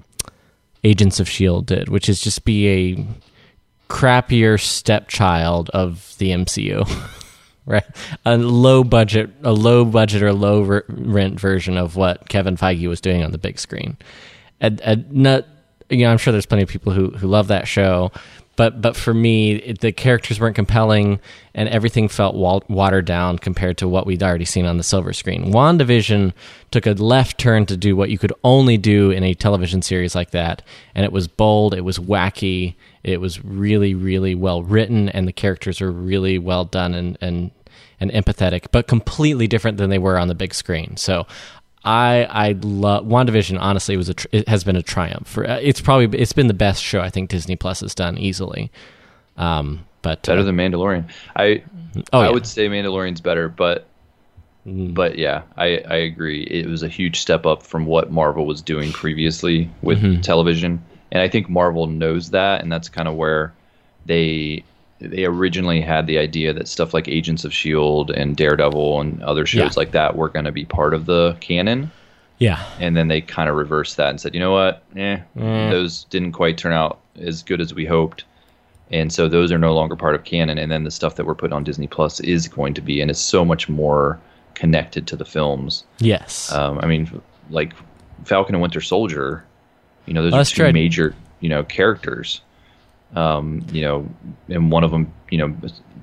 Agents 0.84 1.20
of 1.20 1.30
Shield 1.30 1.66
did, 1.66 1.90
which 1.90 2.10
is 2.10 2.22
just 2.22 2.46
be 2.46 2.68
a 2.68 3.06
crappier 3.90 4.60
stepchild 4.60 5.70
of 5.70 6.16
the 6.18 6.32
MCU. 6.32 6.88
right, 7.72 7.84
a 8.26 8.38
low 8.38 8.86
budget, 8.86 9.30
a 9.44 9.52
low 9.52 9.84
budget 9.84 10.24
or 10.24 10.32
low 10.32 10.82
rent 10.88 11.38
version 11.38 11.78
of 11.78 11.98
what 11.98 12.30
Kevin 12.30 12.56
Feige 12.56 12.88
was 12.88 13.02
doing 13.02 13.24
on 13.24 13.34
the 13.34 13.38
big 13.38 13.60
screen. 13.60 13.98
And, 14.62 14.80
and 14.82 15.12
not, 15.12 15.46
you 15.90 16.06
know, 16.06 16.12
I'm 16.12 16.18
sure 16.18 16.32
there's 16.32 16.46
plenty 16.46 16.64
of 16.64 16.70
people 16.70 16.94
who 16.94 17.10
who 17.10 17.28
love 17.28 17.50
that 17.50 17.68
show, 17.68 18.12
but 18.56 18.82
but 18.82 18.96
for 18.96 19.14
me, 19.14 19.56
it, 19.56 19.82
the 19.82 19.92
characters 19.92 20.40
weren't 20.40 20.56
compelling, 20.56 21.20
and 21.54 21.68
everything 21.68 22.08
felt 22.08 22.36
wa- 22.36 22.62
watered 22.70 23.04
down 23.04 23.38
compared 23.38 23.78
to 23.80 23.88
what 23.88 24.06
we'd 24.06 24.24
already 24.24 24.46
seen 24.46 24.66
on 24.66 24.78
the 24.78 24.84
silver 24.84 25.12
screen. 25.12 25.52
WandaVision 25.52 26.32
took 26.72 26.86
a 26.86 26.94
left 26.94 27.38
turn 27.38 27.66
to 27.66 27.76
do 27.76 27.98
what 27.98 28.10
you 28.10 28.18
could 28.18 28.34
only 28.46 28.78
do 28.78 29.12
in 29.12 29.24
a 29.24 29.34
television 29.34 29.82
series 29.82 30.16
like 30.16 30.32
that, 30.32 30.62
and 30.96 31.04
it 31.04 31.12
was 31.12 31.28
bold, 31.28 31.74
it 31.74 31.82
was 31.82 32.00
wacky, 32.00 32.76
it 33.04 33.20
was 33.20 33.44
really 33.44 33.94
really 33.94 34.36
well 34.36 34.64
written, 34.64 35.10
and 35.10 35.28
the 35.28 35.34
characters 35.34 35.82
are 35.82 35.92
really 35.92 36.40
well 36.40 36.64
done 36.64 36.94
and 36.94 37.18
and 37.20 37.52
and 38.00 38.12
empathetic, 38.12 38.66
but 38.72 38.88
completely 38.88 39.48
different 39.48 39.78
than 39.78 39.90
they 39.90 39.98
were 40.00 40.18
on 40.18 40.28
the 40.28 40.36
big 40.36 40.54
screen. 40.54 40.98
So. 40.98 41.26
I 41.84 42.28
I 42.30 42.52
love 42.64 43.06
WandaVision. 43.06 43.58
Honestly, 43.62 43.96
was 43.96 44.10
a 44.10 44.14
tr- 44.14 44.28
it 44.34 44.50
has 44.50 44.66
been 44.66 44.76
a 44.76 44.82
triumph. 44.82 45.26
For 45.28 45.50
uh, 45.50 45.58
it's 45.62 45.80
probably 45.80 46.20
it's 46.20 46.34
been 46.34 46.48
the 46.48 46.54
best 46.54 46.84
show 46.84 47.00
I 47.00 47.10
think 47.10 47.30
Disney 47.30 47.56
Plus 47.56 47.80
has 47.80 47.96
done 47.96 48.18
easily. 48.18 48.72
Um, 49.38 49.86
but 50.02 50.24
Better 50.24 50.42
uh, 50.42 50.44
than 50.44 50.58
Mandalorian. 50.58 51.06
I 51.38 51.64
Oh, 52.12 52.20
I 52.20 52.26
yeah. 52.26 52.32
would 52.32 52.46
say 52.46 52.68
Mandalorian's 52.68 53.22
better, 53.22 53.48
but 53.48 53.88
but 54.66 55.18
yeah, 55.18 55.44
I, 55.56 55.78
I 55.88 55.96
agree. 55.98 56.44
It 56.44 56.66
was 56.66 56.84
a 56.84 56.90
huge 56.90 57.22
step 57.22 57.46
up 57.46 57.64
from 57.64 57.86
what 57.86 58.12
Marvel 58.12 58.46
was 58.46 58.62
doing 58.62 58.92
previously 58.92 59.70
with 59.82 60.02
Mm-hmm. 60.02 60.22
television, 60.22 60.84
and 61.12 61.22
I 61.22 61.30
think 61.30 61.48
Marvel 61.48 61.88
knows 61.88 62.32
that, 62.32 62.62
and 62.64 62.72
that's 62.72 62.90
kind 62.90 63.08
of 63.08 63.16
where 63.16 63.54
they 64.06 64.64
they 65.00 65.26
originally 65.26 65.82
had 65.82 66.08
the 66.08 66.18
idea 66.18 66.54
that 66.54 66.68
stuff 66.68 66.94
like 66.94 67.08
Agents 67.08 67.46
of 67.46 67.54
Shield 67.54 68.10
and 68.12 68.36
Daredevil 68.36 69.02
and 69.02 69.22
other 69.24 69.46
shows 69.46 69.60
Yeah. 69.60 69.70
like 69.76 69.92
that 69.92 70.16
were 70.16 70.30
going 70.30 70.46
to 70.46 70.52
be 70.52 70.66
part 70.66 70.94
of 70.94 71.06
the 71.06 71.36
canon, 71.40 71.92
yeah, 72.40 72.64
and 72.80 72.96
then 72.98 73.08
they 73.08 73.22
kind 73.22 73.50
of 73.50 73.56
reversed 73.56 73.98
that 73.98 74.10
and 74.10 74.20
said, 74.22 74.34
you 74.34 74.40
know 74.40 74.52
what, 74.52 74.84
eh, 74.96 75.20
those 75.36 76.06
didn't 76.06 76.32
quite 76.34 76.58
turn 76.58 76.74
out 76.74 77.00
as 77.20 77.44
good 77.44 77.62
as 77.62 77.74
we 77.74 77.86
hoped. 77.86 78.24
And 78.90 79.12
so 79.12 79.28
those 79.28 79.52
are 79.52 79.58
no 79.58 79.74
longer 79.76 79.96
part 79.98 80.16
of 80.16 80.24
canon, 80.24 80.58
and 80.58 80.72
then 80.72 80.84
the 80.86 80.92
stuff 80.92 81.16
that 81.16 81.26
we're 81.26 81.36
putting 81.36 81.54
on 81.54 81.64
Disney 81.66 81.88
Plus 81.88 82.20
is 82.22 82.48
going 82.48 82.74
to 82.76 82.82
be, 82.82 83.02
and 83.02 83.12
it's 83.12 83.20
so 83.20 83.44
much 83.44 83.68
more 83.68 84.18
connected 84.54 85.06
to 85.08 85.16
the 85.18 85.26
films. 85.26 85.84
yes, 86.00 86.52
Um, 86.54 86.80
I 86.82 86.88
mean, 86.88 87.22
like 87.50 87.74
Falcon 88.24 88.56
and 88.56 88.62
Winter 88.62 88.80
Soldier, 88.82 89.44
you 90.06 90.14
know, 90.14 90.24
those 90.24 90.34
Oh, 90.34 90.38
are 90.40 90.46
two 90.46 90.64
true. 90.64 90.72
major, 90.72 91.14
you 91.42 91.50
know, 91.50 91.64
characters. 91.64 92.40
Um, 93.16 93.66
you 93.72 93.82
know, 93.82 94.08
and 94.50 94.72
one 94.72 94.84
of 94.84 94.92
them, 94.92 95.12
you 95.30 95.38
know, 95.38 95.56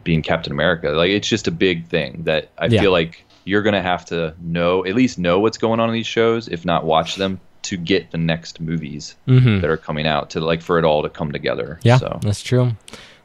being 0.05 0.23
Captain 0.23 0.53
America. 0.53 0.91
Like 0.91 1.11
it's 1.11 1.29
just 1.29 1.47
a 1.47 1.51
big 1.51 1.87
thing 1.89 2.23
that 2.25 2.51
I 2.59 2.67
Yeah. 2.67 2.81
feel 2.81 2.93
like 2.93 3.25
you're 3.45 3.63
gonna 3.63 3.83
have 3.83 4.05
to 4.07 4.35
know 4.41 4.85
at 4.87 4.95
least 4.95 5.19
know 5.19 5.39
what's 5.41 5.59
going 5.59 5.81
on 5.81 5.89
in 5.89 5.95
these 5.95 6.07
shows, 6.07 6.49
if 6.49 6.65
not 6.65 6.85
watch 6.85 7.17
them, 7.17 7.41
to 7.63 7.77
get 7.77 8.11
the 8.11 8.19
next 8.19 8.61
movies 8.61 9.17
that 9.27 9.65
are 9.65 9.77
coming 9.79 10.07
out 10.07 10.31
to 10.31 10.41
like 10.41 10.61
for 10.63 10.79
it 10.79 10.85
all 10.85 11.03
to 11.03 11.09
come 11.09 11.33
together. 11.33 11.79
Mm-hmm. 11.81 11.89
yeah, 11.89 11.97
So 11.99 12.19
that's 12.23 12.43
true. 12.43 12.73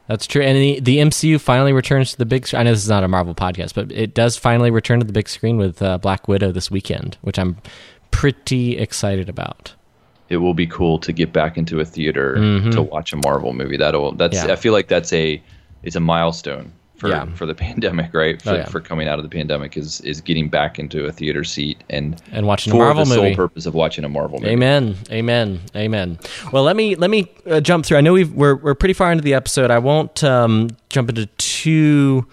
That's 0.08 0.26
true. 0.26 0.42
And 0.42 0.56
the, 0.58 0.80
the 0.80 0.96
MCU 0.98 1.40
finally 1.40 1.72
returns 1.72 2.10
to 2.12 2.18
the 2.18 2.26
big. 2.26 2.46
screen. 2.46 2.60
I 2.60 2.62
know 2.64 2.72
this 2.72 2.82
is 2.82 2.88
not 2.88 3.04
a 3.04 3.08
Marvel 3.08 3.34
podcast, 3.34 3.74
but 3.74 3.92
it 3.92 4.12
does 4.14 4.36
finally 4.36 4.70
return 4.70 4.98
to 4.98 5.06
the 5.06 5.12
big 5.12 5.28
screen 5.28 5.56
with 5.56 5.80
uh, 5.82 5.98
Black 5.98 6.26
Widow 6.26 6.50
this 6.52 6.68
weekend, 6.70 7.16
which 7.20 7.38
I'm 7.38 7.58
pretty 8.10 8.76
excited 8.76 9.28
about. 9.28 9.74
It 10.30 10.38
will 10.38 10.54
be 10.54 10.66
cool 10.66 10.98
to 11.00 11.12
get 11.12 11.32
back 11.32 11.58
into 11.58 11.80
a 11.80 11.84
theater 11.84 12.36
to 12.70 12.80
watch 12.82 13.12
a 13.12 13.16
Marvel 13.16 13.52
movie. 13.52 13.76
That'll 13.76 14.12
that's 14.12 14.38
Mm-hmm. 14.38 14.46
Yeah. 14.48 14.52
I 14.54 14.56
feel 14.56 14.72
like 14.72 14.88
that's 14.88 15.12
a 15.12 15.42
it's 15.82 15.96
a 15.96 16.00
milestone 16.00 16.72
for 16.96 17.08
Yeah. 17.08 17.24
for 17.34 17.46
the 17.46 17.54
pandemic, 17.66 18.12
right? 18.14 18.40
For, 18.40 18.50
Oh, 18.50 18.54
yeah. 18.56 18.64
for 18.66 18.80
coming 18.80 19.08
out 19.08 19.18
of 19.18 19.22
the 19.24 19.28
pandemic 19.28 19.76
is 19.76 20.00
is 20.02 20.20
getting 20.20 20.48
back 20.48 20.78
into 20.78 21.06
a 21.06 21.12
theater 21.12 21.42
seat 21.44 21.82
and 21.90 22.20
And 22.32 22.46
watching 22.46 22.72
a 22.72 22.76
Marvel 22.76 23.04
the 23.04 23.16
movie. 23.16 23.28
sole 23.34 23.36
purpose 23.36 23.66
of 23.66 23.74
watching 23.74 24.04
a 24.04 24.08
Marvel 24.08 24.38
movie. 24.38 24.52
Amen. 24.52 24.96
Amen. 25.10 25.60
Amen. 25.74 26.18
Well, 26.52 26.62
let 26.62 26.76
me 26.76 26.94
let 26.96 27.10
me 27.10 27.30
uh, 27.46 27.60
jump 27.60 27.84
through. 27.86 27.98
I 27.98 28.00
know 28.02 28.12
we've, 28.12 28.32
we're 28.32 28.54
we're 28.56 28.74
pretty 28.74 28.94
far 28.94 29.10
into 29.12 29.24
the 29.24 29.34
episode. 29.34 29.70
I 29.70 29.78
won't 29.78 30.22
um, 30.22 30.68
jump 30.90 31.08
into 31.08 31.26
too 31.38 32.26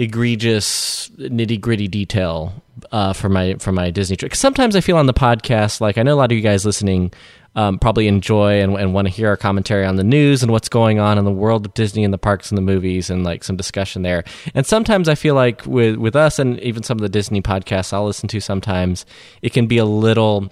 egregious 0.00 1.10
nitty 1.18 1.60
gritty 1.60 1.86
detail 1.86 2.54
uh, 2.90 3.12
for 3.12 3.28
my 3.28 3.54
for 3.56 3.70
my 3.70 3.90
Disney 3.90 4.16
trip. 4.16 4.34
sometimes 4.34 4.74
I 4.74 4.80
feel 4.80 4.96
on 4.96 5.04
the 5.04 5.12
podcast 5.12 5.82
like 5.82 5.98
I 5.98 6.02
know 6.02 6.14
a 6.14 6.16
lot 6.16 6.32
of 6.32 6.36
you 6.36 6.42
guys 6.42 6.64
listening 6.64 7.12
um, 7.54 7.78
probably 7.78 8.08
enjoy 8.08 8.62
and, 8.62 8.76
and 8.76 8.94
want 8.94 9.08
to 9.08 9.12
hear 9.12 9.28
our 9.28 9.36
commentary 9.36 9.84
on 9.84 9.96
the 9.96 10.04
news 10.04 10.42
and 10.42 10.52
what's 10.52 10.70
going 10.70 11.00
on 11.00 11.18
in 11.18 11.24
the 11.26 11.30
world 11.30 11.66
of 11.66 11.74
Disney 11.74 12.04
and 12.04 12.14
the 12.14 12.18
parks 12.18 12.50
and 12.50 12.56
the 12.56 12.62
movies 12.62 13.10
and 13.10 13.24
like 13.24 13.44
some 13.44 13.56
discussion 13.56 14.00
there. 14.02 14.24
And 14.54 14.64
sometimes 14.64 15.06
I 15.06 15.16
feel 15.16 15.34
like 15.34 15.66
with 15.66 15.96
with 15.96 16.16
us 16.16 16.38
and 16.38 16.58
even 16.60 16.82
some 16.82 16.96
of 16.96 17.02
the 17.02 17.08
Disney 17.10 17.42
podcasts 17.42 17.92
I'll 17.92 18.06
listen 18.06 18.28
to 18.28 18.40
sometimes 18.40 19.04
it 19.42 19.52
can 19.52 19.66
be 19.66 19.76
a 19.76 19.84
little 19.84 20.50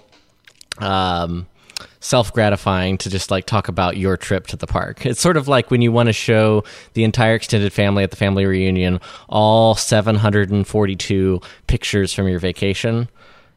um, 0.77 1.47
self 1.99 2.31
gratifying 2.33 2.97
to 2.99 3.09
just 3.09 3.31
like 3.31 3.45
talk 3.45 3.67
about 3.67 3.97
your 3.97 4.17
trip 4.17 4.47
to 4.47 4.55
the 4.55 4.67
park. 4.67 5.05
It's 5.05 5.21
sort 5.21 5.37
of 5.37 5.47
like 5.47 5.71
when 5.71 5.81
you 5.81 5.91
want 5.91 6.07
to 6.07 6.13
show 6.13 6.63
the 6.93 7.03
entire 7.03 7.35
extended 7.35 7.73
family 7.73 8.03
at 8.03 8.11
the 8.11 8.17
family 8.17 8.45
reunion 8.45 8.99
all 9.27 9.75
742 9.75 11.41
pictures 11.67 12.13
from 12.13 12.27
your 12.27 12.39
vacation 12.39 13.09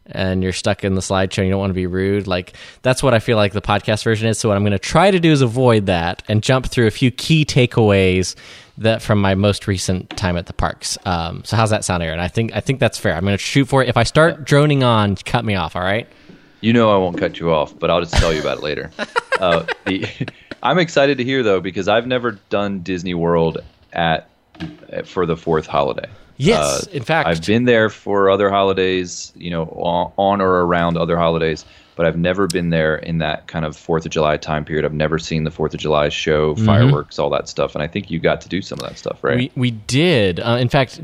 and 0.06 0.42
you're 0.42 0.52
stuck 0.52 0.82
in 0.84 0.94
the 0.94 1.00
slideshow 1.00 1.38
and 1.38 1.46
you 1.46 1.52
don't 1.52 1.60
want 1.60 1.70
to 1.70 1.74
be 1.74 1.86
rude. 1.86 2.26
Like 2.26 2.54
that's 2.82 3.02
what 3.02 3.14
I 3.14 3.20
feel 3.20 3.36
like 3.36 3.52
the 3.52 3.62
podcast 3.62 4.02
version 4.04 4.28
is. 4.28 4.38
So 4.38 4.48
what 4.48 4.56
I'm 4.56 4.62
going 4.62 4.72
to 4.72 4.78
try 4.78 5.10
to 5.10 5.20
do 5.20 5.30
is 5.30 5.42
avoid 5.42 5.86
that 5.86 6.22
and 6.28 6.42
jump 6.42 6.66
through 6.66 6.86
a 6.86 6.90
few 6.90 7.10
key 7.10 7.44
takeaways 7.44 8.34
that 8.78 9.02
from 9.02 9.20
my 9.20 9.34
most 9.34 9.66
recent 9.66 10.10
time 10.10 10.36
at 10.36 10.46
the 10.46 10.52
parks. 10.52 10.98
Um, 11.04 11.44
so 11.44 11.56
how's 11.56 11.70
that 11.70 11.84
sound, 11.84 12.02
Aaron? 12.02 12.18
I 12.20 12.28
think 12.28 12.54
I 12.54 12.60
think 12.60 12.80
that's 12.80 12.98
fair. 12.98 13.14
I'm 13.14 13.22
going 13.22 13.34
to 13.34 13.38
shoot 13.38 13.66
for 13.66 13.82
it. 13.82 13.88
If 13.88 13.96
I 13.96 14.02
start 14.02 14.44
droning 14.44 14.82
on, 14.82 15.16
cut 15.16 15.44
me 15.44 15.54
off. 15.54 15.76
All 15.76 15.82
right. 15.82 16.08
You 16.62 16.72
know 16.72 16.90
I 16.94 16.96
won't 16.96 17.18
cut 17.18 17.38
you 17.38 17.52
off, 17.52 17.78
but 17.78 17.90
I'll 17.90 18.00
just 18.00 18.14
tell 18.14 18.32
you 18.32 18.40
about 18.40 18.58
it 18.58 18.64
later. 18.64 18.90
Uh, 19.40 19.66
the, 19.86 20.06
I'm 20.62 20.78
excited 20.78 21.18
to 21.18 21.24
hear 21.24 21.42
though 21.42 21.60
because 21.60 21.88
I've 21.88 22.06
never 22.06 22.32
done 22.48 22.80
Disney 22.84 23.12
World 23.12 23.58
at 23.92 24.28
for 25.04 25.26
the 25.26 25.36
fourth 25.36 25.66
holiday. 25.66 26.08
Yes, 26.36 26.86
in 26.88 27.02
fact, 27.02 27.28
I've 27.28 27.44
been 27.44 27.64
there 27.64 27.90
for 27.90 28.30
other 28.30 28.50
holidays, 28.50 29.32
you 29.34 29.50
know, 29.50 29.64
on, 29.64 30.12
on 30.16 30.40
or 30.40 30.64
around 30.64 30.96
other 30.96 31.16
holidays, 31.16 31.64
but 31.96 32.06
I've 32.06 32.16
never 32.16 32.46
been 32.46 32.70
there 32.70 32.96
in 32.96 33.18
that 33.18 33.46
kind 33.48 33.64
of 33.64 33.76
Fourth 33.76 34.04
of 34.06 34.12
July 34.12 34.36
time 34.36 34.64
period. 34.64 34.84
I've 34.84 34.94
never 34.94 35.18
seen 35.18 35.44
the 35.44 35.50
Fourth 35.50 35.74
of 35.74 35.80
July 35.80 36.08
show, 36.08 36.54
fireworks, 36.56 37.18
all 37.18 37.30
that 37.30 37.48
stuff, 37.48 37.74
and 37.74 37.82
I 37.82 37.86
think 37.86 38.10
you 38.10 38.18
got 38.18 38.40
to 38.42 38.48
do 38.48 38.62
some 38.62 38.78
of 38.78 38.88
that 38.88 38.98
stuff, 38.98 39.22
right? 39.22 39.36
We 39.36 39.52
we 39.56 39.70
did. 39.72 40.40
Uh, 40.40 40.58
in 40.60 40.68
fact, 40.68 41.00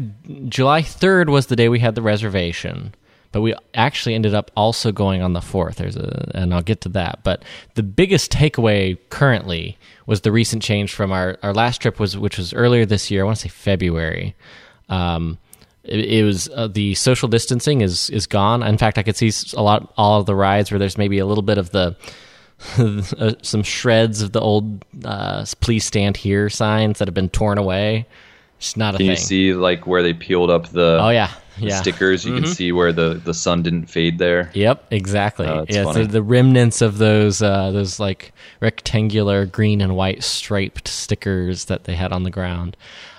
July 0.48 0.82
third 0.82 1.30
was 1.30 1.46
the 1.46 1.56
day 1.56 1.68
we 1.68 1.78
had 1.78 1.94
the 1.94 2.02
reservation, 2.02 2.94
but 3.32 3.42
we 3.42 3.54
actually 3.74 4.14
ended 4.14 4.34
up 4.34 4.50
also 4.56 4.92
going 4.92 5.22
on 5.22 5.32
the 5.32 5.40
fourth. 5.40 5.76
There's 5.76 5.96
a, 5.96 6.30
and 6.34 6.54
I'll 6.54 6.62
get 6.62 6.80
to 6.82 6.88
that. 6.90 7.20
But 7.22 7.42
the 7.74 7.82
biggest 7.82 8.32
takeaway 8.32 8.98
currently 9.10 9.76
was 10.06 10.22
the 10.22 10.32
recent 10.32 10.62
change 10.62 10.94
from 10.94 11.12
our 11.12 11.38
our 11.42 11.52
last 11.52 11.82
trip 11.82 12.00
was 12.00 12.16
which 12.16 12.38
was 12.38 12.54
earlier 12.54 12.86
this 12.86 13.10
year. 13.10 13.22
I 13.22 13.24
want 13.24 13.36
to 13.38 13.42
say 13.42 13.48
February. 13.48 14.34
Um, 14.88 15.38
it, 15.84 16.00
it 16.00 16.24
was 16.24 16.48
uh, 16.54 16.68
the 16.68 16.94
social 16.94 17.28
distancing 17.28 17.80
is 17.82 18.10
is 18.10 18.26
gone. 18.26 18.62
In 18.62 18.78
fact, 18.78 18.98
I 18.98 19.02
could 19.02 19.16
see 19.16 19.30
a 19.56 19.62
lot 19.62 19.92
all 19.96 20.20
of 20.20 20.26
the 20.26 20.34
rides 20.34 20.70
where 20.70 20.78
there's 20.78 20.98
maybe 20.98 21.18
a 21.18 21.26
little 21.26 21.42
bit 21.42 21.58
of 21.58 21.70
the 21.70 21.96
uh, 22.78 23.32
some 23.42 23.62
shreds 23.62 24.22
of 24.22 24.32
the 24.32 24.40
old 24.40 24.84
uh, 25.04 25.44
"Please 25.60 25.84
stand 25.84 26.16
here" 26.16 26.48
signs 26.48 26.98
that 26.98 27.08
have 27.08 27.14
been 27.14 27.28
torn 27.28 27.58
away. 27.58 28.06
It's 28.58 28.76
not 28.76 28.94
a 28.94 28.98
Can 28.98 29.06
thing. 29.06 29.10
you 29.10 29.16
see 29.16 29.54
like 29.54 29.86
where 29.86 30.02
they 30.02 30.14
peeled 30.14 30.50
up 30.50 30.68
the, 30.70 30.98
oh 31.00 31.10
yeah, 31.10 31.32
yeah. 31.68 31.80
stickers? 31.80 32.24
You 32.24 32.34
can 32.34 32.46
see 32.46 32.72
where 32.72 32.92
the, 32.92 33.14
the 33.14 33.34
sun 33.34 33.62
didn't 33.62 33.86
fade 33.86 34.18
there. 34.18 34.50
Yep, 34.54 34.86
exactly. 34.90 35.46
That's 35.46 35.74
yeah, 35.74 35.92
so 35.92 36.04
the 36.04 36.22
remnants 36.22 36.80
of 36.82 36.98
those 36.98 37.42
uh, 37.42 37.70
those 37.70 37.98
like 38.00 38.32
rectangular 38.60 39.46
green 39.46 39.80
and 39.80 39.96
white 39.96 40.22
striped 40.22 40.88
stickers 40.88 41.66
that 41.66 41.84
they 41.84 41.94
had 41.94 42.12
on 42.12 42.22
the 42.22 42.30
ground. 42.30 42.76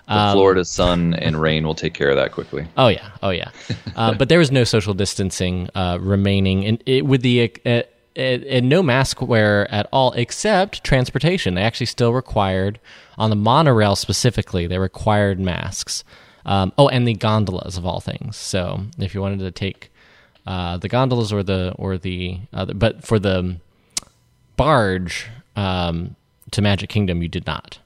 The 0.07 0.15
Um, 0.15 0.33
Florida 0.33 0.65
sun 0.65 1.13
and 1.13 1.39
rain 1.39 1.65
will 1.65 1.75
take 1.75 1.93
care 1.93 2.09
of 2.09 2.15
that 2.15 2.31
quickly. 2.31 2.67
Oh 2.77 2.87
yeah, 2.87 3.09
oh 3.21 3.29
yeah. 3.29 3.49
Uh, 3.95 4.13
but 4.15 4.29
there 4.29 4.39
was 4.39 4.51
no 4.51 4.63
social 4.63 4.93
distancing 4.93 5.69
uh, 5.75 5.97
remaining, 6.01 6.65
and 6.65 6.81
it, 6.85 7.05
with 7.05 7.21
the 7.21 7.51
uh, 7.65 7.69
uh, 7.69 7.83
and 8.17 8.67
no 8.67 8.81
mask 8.81 9.21
wear 9.21 9.71
at 9.71 9.87
all, 9.93 10.11
except 10.13 10.83
transportation. 10.83 11.53
They 11.53 11.61
actually 11.61 11.85
still 11.85 12.11
required 12.13 12.79
on 13.17 13.29
the 13.29 13.35
monorail 13.35 13.95
specifically. 13.95 14.65
They 14.67 14.79
required 14.79 15.39
masks. 15.39 16.03
Um, 16.45 16.71
oh, 16.77 16.87
and 16.87 17.07
the 17.07 17.13
gondolas 17.13 17.77
of 17.77 17.85
all 17.85 17.99
things. 17.99 18.37
So 18.37 18.85
if 18.97 19.13
you 19.13 19.21
wanted 19.21 19.39
to 19.39 19.51
take 19.51 19.91
uh, 20.47 20.77
the 20.77 20.89
gondolas 20.89 21.31
or 21.31 21.43
the 21.43 21.73
or 21.77 21.97
the 21.97 22.39
other, 22.53 22.73
but 22.73 23.03
for 23.03 23.19
the 23.19 23.57
barge 24.55 25.27
um, 25.55 26.15
to 26.51 26.61
Magic 26.61 26.89
Kingdom, 26.89 27.21
you 27.21 27.27
did 27.27 27.45
not. 27.45 27.79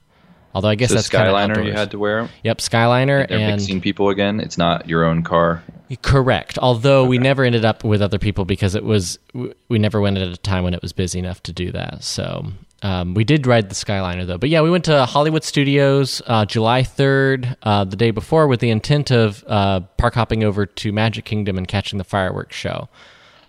Although 0.54 0.68
I 0.68 0.74
guess 0.76 0.90
So 0.90 0.96
that's 0.96 1.08
Skyliner, 1.08 1.64
you 1.64 1.72
had 1.72 1.90
to 1.90 1.98
wear 1.98 2.22
them. 2.22 2.30
Yep, 2.44 2.58
Skyliner 2.58 3.28
They're 3.28 3.38
and 3.38 3.56
mixing 3.56 3.80
people 3.80 4.08
again. 4.08 4.38
It's 4.38 4.56
not 4.56 4.88
your 4.88 5.04
own 5.04 5.22
car. 5.22 5.62
Correct. 6.02 6.58
Although 6.58 7.04
we 7.04 7.18
never 7.18 7.44
ended 7.44 7.64
up 7.64 7.84
with 7.84 8.00
other 8.00 8.18
people 8.18 8.44
because 8.44 8.74
it 8.74 8.84
was 8.84 9.18
we 9.68 9.78
never 9.78 10.00
went 10.00 10.16
at 10.16 10.28
a 10.28 10.36
time 10.36 10.64
when 10.64 10.72
it 10.72 10.80
was 10.80 10.92
busy 10.92 11.18
enough 11.18 11.42
to 11.44 11.52
do 11.52 11.72
that. 11.72 12.04
So 12.04 12.46
um, 12.82 13.14
we 13.14 13.24
did 13.24 13.46
ride 13.46 13.68
the 13.68 13.74
Skyliner 13.74 14.26
though. 14.26 14.38
But 14.38 14.48
yeah, 14.48 14.60
we 14.60 14.70
went 14.70 14.84
to 14.84 15.04
Hollywood 15.06 15.42
Studios 15.42 16.22
uh, 16.26 16.44
July 16.46 16.82
third, 16.84 17.56
uh, 17.62 17.84
the 17.84 17.96
day 17.96 18.12
before, 18.12 18.46
with 18.46 18.60
the 18.60 18.70
intent 18.70 19.10
of 19.10 19.42
uh, 19.46 19.80
park 19.98 20.14
hopping 20.14 20.44
over 20.44 20.66
to 20.66 20.92
Magic 20.92 21.24
Kingdom 21.24 21.58
and 21.58 21.66
catching 21.66 21.98
the 21.98 22.04
fireworks 22.04 22.54
show. 22.54 22.88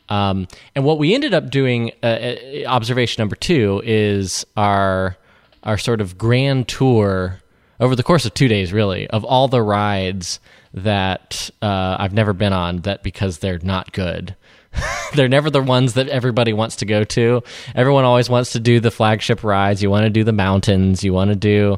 Um, 0.10 0.47
and 0.76 0.86
what 0.86 0.99
we 0.99 1.14
ended 1.14 1.34
up 1.34 1.49
doing, 1.49 1.91
uh, 2.03 2.06
uh, 2.06 2.64
observation 2.68 3.22
number 3.22 3.36
two, 3.36 3.82
is 3.86 4.45
our 4.56 5.18
our 5.66 5.78
sort 5.78 6.01
of 6.01 6.18
grand 6.18 6.68
tour 6.68 7.39
over 7.80 7.95
the 7.95 8.03
course 8.03 8.26
of 8.26 8.34
two 8.34 8.47
days, 8.47 8.72
really, 8.72 9.07
of 9.07 9.26
all 9.26 9.47
the 9.47 9.61
rides 9.61 10.39
that 10.74 11.49
uh, 11.61 11.97
I've 11.99 12.13
never 12.13 12.34
been 12.34 12.53
on. 12.53 12.82
That 12.82 13.03
because 13.03 13.39
they're 13.39 13.59
not 13.59 13.91
good. 13.91 14.36
they're 15.13 15.30
never 15.30 15.49
the 15.49 15.61
ones 15.61 15.93
that 15.93 16.09
everybody 16.09 16.53
wants 16.53 16.78
to 16.78 16.86
go 16.86 17.03
to. 17.03 17.41
Everyone 17.74 18.03
always 18.05 18.30
wants 18.30 18.53
to 18.53 18.59
do 18.59 18.80
the 18.80 18.91
flagship 18.91 19.43
rides. 19.43 19.82
You 19.82 19.89
want 19.89 20.03
to 20.03 20.09
do 20.09 20.24
the 20.24 20.34
mountains. 20.34 21.03
You 21.03 21.13
want 21.13 21.30
to 21.30 21.36
do, 21.36 21.78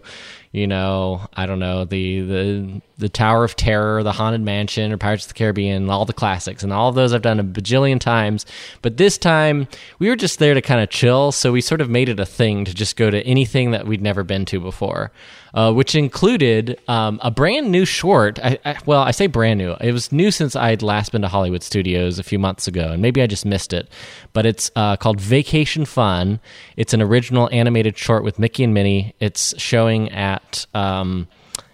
you 0.52 0.68
know, 0.68 1.28
I 1.34 1.46
don't 1.46 1.60
know, 1.60 1.86
the 1.86 2.22
the 2.22 2.82
the 2.98 3.10
Tower 3.10 3.43
of 3.43 3.56
Terror, 3.56 4.02
the 4.04 4.12
Haunted 4.12 4.41
Mansion, 4.41 4.91
or 4.91 4.98
Pirates 4.98 5.26
of 5.26 5.30
the 5.30 5.34
Caribbean, 5.36 5.89
all 5.89 6.06
the 6.06 6.14
classics, 6.14 6.64
and 6.64 6.74
all 6.74 6.89
of 6.89 6.95
those 6.95 7.14
I've 7.14 7.22
done 7.22 7.39
a 7.39 7.43
bajillion 7.43 8.00
times. 8.00 8.45
But 8.82 8.98
this 8.98 9.18
time 9.18 9.68
we 10.00 10.10
were 10.10 10.16
just 10.16 10.39
there 10.39 10.54
to 10.54 10.62
kind 10.62 10.82
of 10.82 10.89
chill, 10.89 11.32
so 11.32 11.52
we 11.52 11.62
sort 11.62 11.82
of 11.82 11.89
made 11.89 12.10
it 12.10 12.20
a 12.20 12.26
thing 12.26 12.66
to 12.66 12.74
just 12.74 12.95
go 12.95 13.10
to 13.10 13.22
anything 13.22 13.72
that 13.72 13.86
we'd 13.86 14.02
never 14.02 14.24
been 14.24 14.45
to 14.45 14.60
before. 14.60 15.12
Uh, 15.54 15.74
which 15.74 15.95
included 15.95 16.80
um, 16.88 17.20
a 17.24 17.32
brand 17.32 17.72
new 17.72 17.84
short. 17.84 18.38
I, 18.43 18.60
I, 18.64 18.78
well, 18.86 19.02
I 19.02 19.10
say 19.10 19.26
brand 19.26 19.58
new. 19.58 19.76
It 19.82 19.91
was 19.91 20.12
new 20.12 20.30
since 20.30 20.56
I'd 20.56 20.84
last 20.84 21.14
been 21.14 21.24
to 21.24 21.28
Hollywood 21.30 21.64
Studios 21.64 22.20
a 22.20 22.24
few 22.24 22.38
months 22.38 22.68
ago, 22.68 22.91
and 22.91 23.02
maybe 23.02 23.24
I 23.24 23.28
just 23.28 23.43
missed 23.43 23.74
it. 23.74 23.89
But 24.34 24.45
it's 24.45 24.70
uh, 24.76 24.98
called 24.98 25.20
Vacation 25.20 25.86
Fun. 25.86 26.41
It's 26.76 26.93
an 26.93 27.02
original 27.02 27.50
animated 27.52 27.98
short 27.98 28.24
with 28.24 28.38
Mickey 28.38 28.66
and 28.66 28.74
Minnie. 28.74 29.16
It's 29.20 29.60
showing 29.60 30.12
at 30.12 30.68
um, 30.76 31.28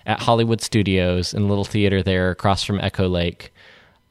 at 0.06 0.20
Hollywood 0.20 0.62
Studios 0.62 1.34
in 1.34 1.44
a 1.44 1.46
little 1.46 1.64
theater 1.66 2.04
there 2.04 2.32
across 2.32 2.64
from 2.64 2.80
Echo 2.80 3.08
Lake. 3.08 3.54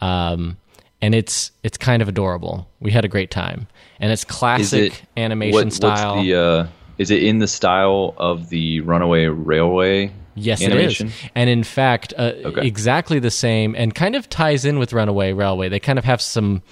Um, 0.01 0.57
and 1.01 1.15
it's 1.15 1.51
it's 1.63 1.77
kind 1.77 2.01
of 2.03 2.09
adorable. 2.09 2.69
We 2.81 2.91
had 2.93 3.05
a 3.05 3.09
great 3.09 3.31
time, 3.31 3.67
and 4.01 4.13
it's 4.13 4.25
classic 4.25 4.93
it 4.93 5.03
animation 5.17 5.53
what- 5.55 5.73
style. 5.73 6.17
What's 6.17 6.27
the, 6.27 6.35
uh, 6.35 6.67
is 6.99 7.11
it 7.11 7.23
in 7.23 7.39
the 7.39 7.49
style 7.49 8.15
of 8.19 8.49
the 8.51 8.81
Runaway 8.81 9.27
Railway? 9.27 10.13
Yes, 10.35 10.63
animation? 10.63 11.09
it 11.09 11.11
is. 11.11 11.31
And 11.35 11.51
in 11.51 11.63
fact, 11.65 12.15
uh, 12.17 12.33
Okay. 12.45 12.67
exactly 12.67 13.19
the 13.19 13.31
same, 13.31 13.75
and 13.77 13.95
kind 13.95 14.15
of 14.17 14.31
ties 14.31 14.65
in 14.65 14.79
with 14.79 14.93
Runaway 14.93 15.33
Railway. 15.33 15.69
They 15.69 15.81
kind 15.81 15.99
of 15.99 16.05
have 16.05 16.23
some, 16.23 16.63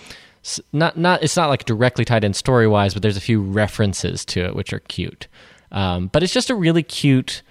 not 0.73 0.97
not. 0.97 1.23
It's 1.23 1.37
not 1.37 1.49
like 1.51 1.64
directly 1.64 2.05
tied 2.05 2.23
in 2.25 2.33
story 2.33 2.68
wise, 2.68 2.95
but 2.95 3.03
there's 3.03 3.16
a 3.16 3.21
few 3.21 3.41
references 3.43 4.25
to 4.27 4.45
it 4.45 4.55
which 4.55 4.73
are 4.73 4.81
cute. 4.81 5.27
Um, 5.73 6.07
but 6.12 6.23
it's 6.23 6.33
just 6.33 6.51
a 6.51 6.55
really 6.55 6.83
cute 6.83 7.43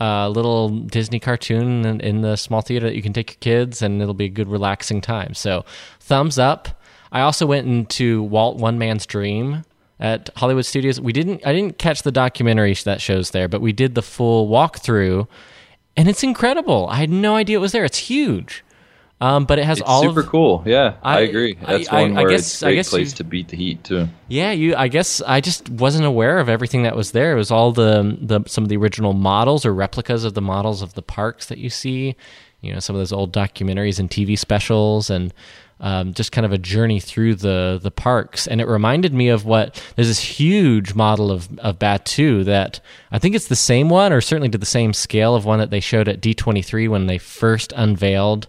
uh, 0.00 0.28
little 0.28 0.68
Disney 0.68 1.18
cartoon 1.18 1.84
in, 1.84 2.00
in 2.00 2.20
the 2.20 2.36
small 2.36 2.60
theater 2.60 2.86
that 2.86 2.96
you 2.96 3.02
can 3.02 3.12
take 3.12 3.30
your 3.30 3.38
kids, 3.40 3.82
and 3.82 4.02
it'll 4.02 4.14
be 4.14 4.26
a 4.26 4.30
good 4.30 4.48
relaxing 4.48 5.00
time. 5.00 5.34
So, 5.34 5.64
thumbs 6.00 6.38
up. 6.38 6.82
I 7.12 7.20
also 7.20 7.46
went 7.46 7.66
into 7.66 8.22
Walt 8.22 8.58
One 8.58 8.78
Man's 8.78 9.06
Dream 9.06 9.64
at 9.98 10.28
Hollywood 10.36 10.66
Studios. 10.66 11.00
We 11.00 11.12
didn't. 11.12 11.46
I 11.46 11.52
didn't 11.52 11.78
catch 11.78 12.02
the 12.02 12.12
documentary 12.12 12.74
that 12.74 13.00
shows 13.00 13.30
there, 13.30 13.48
but 13.48 13.60
we 13.60 13.72
did 13.72 13.94
the 13.94 14.02
full 14.02 14.48
walkthrough, 14.48 15.26
and 15.96 16.08
it's 16.08 16.22
incredible. 16.22 16.88
I 16.90 16.96
had 16.96 17.10
no 17.10 17.36
idea 17.36 17.56
it 17.56 17.60
was 17.60 17.72
there. 17.72 17.84
It's 17.84 17.98
huge, 17.98 18.64
um, 19.20 19.44
but 19.46 19.58
it 19.58 19.64
has 19.64 19.78
It's 19.78 19.88
all 19.88 20.02
super 20.02 20.20
of 20.20 20.26
cool. 20.26 20.62
Yeah, 20.66 20.94
I, 21.02 21.18
I- 21.18 21.20
agree. 21.20 21.54
That's 21.66 21.88
I- 21.88 22.02
one 22.02 22.16
I 22.18 22.22
where 22.22 22.30
guess- 22.32 22.40
it's 22.40 22.62
a 22.62 22.66
I 22.66 22.68
great 22.70 22.76
guess 22.76 22.90
place 22.90 23.10
you- 23.12 23.16
to 23.16 23.24
beat 23.24 23.48
the 23.48 23.56
heat 23.56 23.82
too. 23.84 24.08
Yeah, 24.28 24.52
you. 24.52 24.74
I 24.76 24.88
guess 24.88 25.22
I 25.26 25.40
just 25.40 25.68
wasn't 25.70 26.04
aware 26.04 26.38
of 26.38 26.48
everything 26.48 26.82
that 26.82 26.94
was 26.96 27.12
there. 27.12 27.32
It 27.32 27.36
was 27.36 27.50
all 27.50 27.72
the 27.72 28.16
the 28.20 28.40
some 28.46 28.64
of 28.64 28.68
the 28.68 28.76
original 28.76 29.12
models 29.14 29.64
or 29.64 29.72
replicas 29.74 30.24
of 30.24 30.34
the 30.34 30.42
models 30.42 30.82
of 30.82 30.94
the 30.94 31.02
parks 31.02 31.46
that 31.46 31.58
you 31.58 31.70
see. 31.70 32.14
You 32.60 32.72
know, 32.72 32.78
some 32.80 32.96
of 32.96 33.00
those 33.00 33.12
old 33.12 33.32
documentaries 33.32 33.98
and 33.98 34.10
TV 34.10 34.36
specials, 34.36 35.08
and 35.10 35.32
um, 35.78 36.14
just 36.14 36.32
kind 36.32 36.44
of 36.46 36.52
a 36.52 36.58
journey 36.58 37.00
through 37.00 37.36
the 37.36 37.78
the 37.82 37.90
parks. 37.90 38.46
And 38.46 38.60
it 38.60 38.66
reminded 38.66 39.12
me 39.14 39.28
of 39.28 39.44
what 39.44 39.80
there's 39.94 40.08
this 40.08 40.20
huge 40.20 40.94
model 40.94 41.30
of 41.30 41.48
of 41.60 41.78
Batuu 41.78 42.44
that 42.46 42.80
I 43.12 43.18
think 43.18 43.34
it's 43.34 43.48
the 43.48 43.56
same 43.56 43.88
one, 43.88 44.12
or 44.12 44.20
certainly 44.20 44.48
to 44.50 44.58
the 44.58 44.66
same 44.66 44.92
scale 44.92 45.34
of 45.34 45.44
one 45.44 45.58
that 45.58 45.70
they 45.70 45.80
showed 45.80 46.08
at 46.08 46.20
D23 46.20 46.88
when 46.88 47.06
they 47.06 47.18
first 47.18 47.72
unveiled 47.76 48.48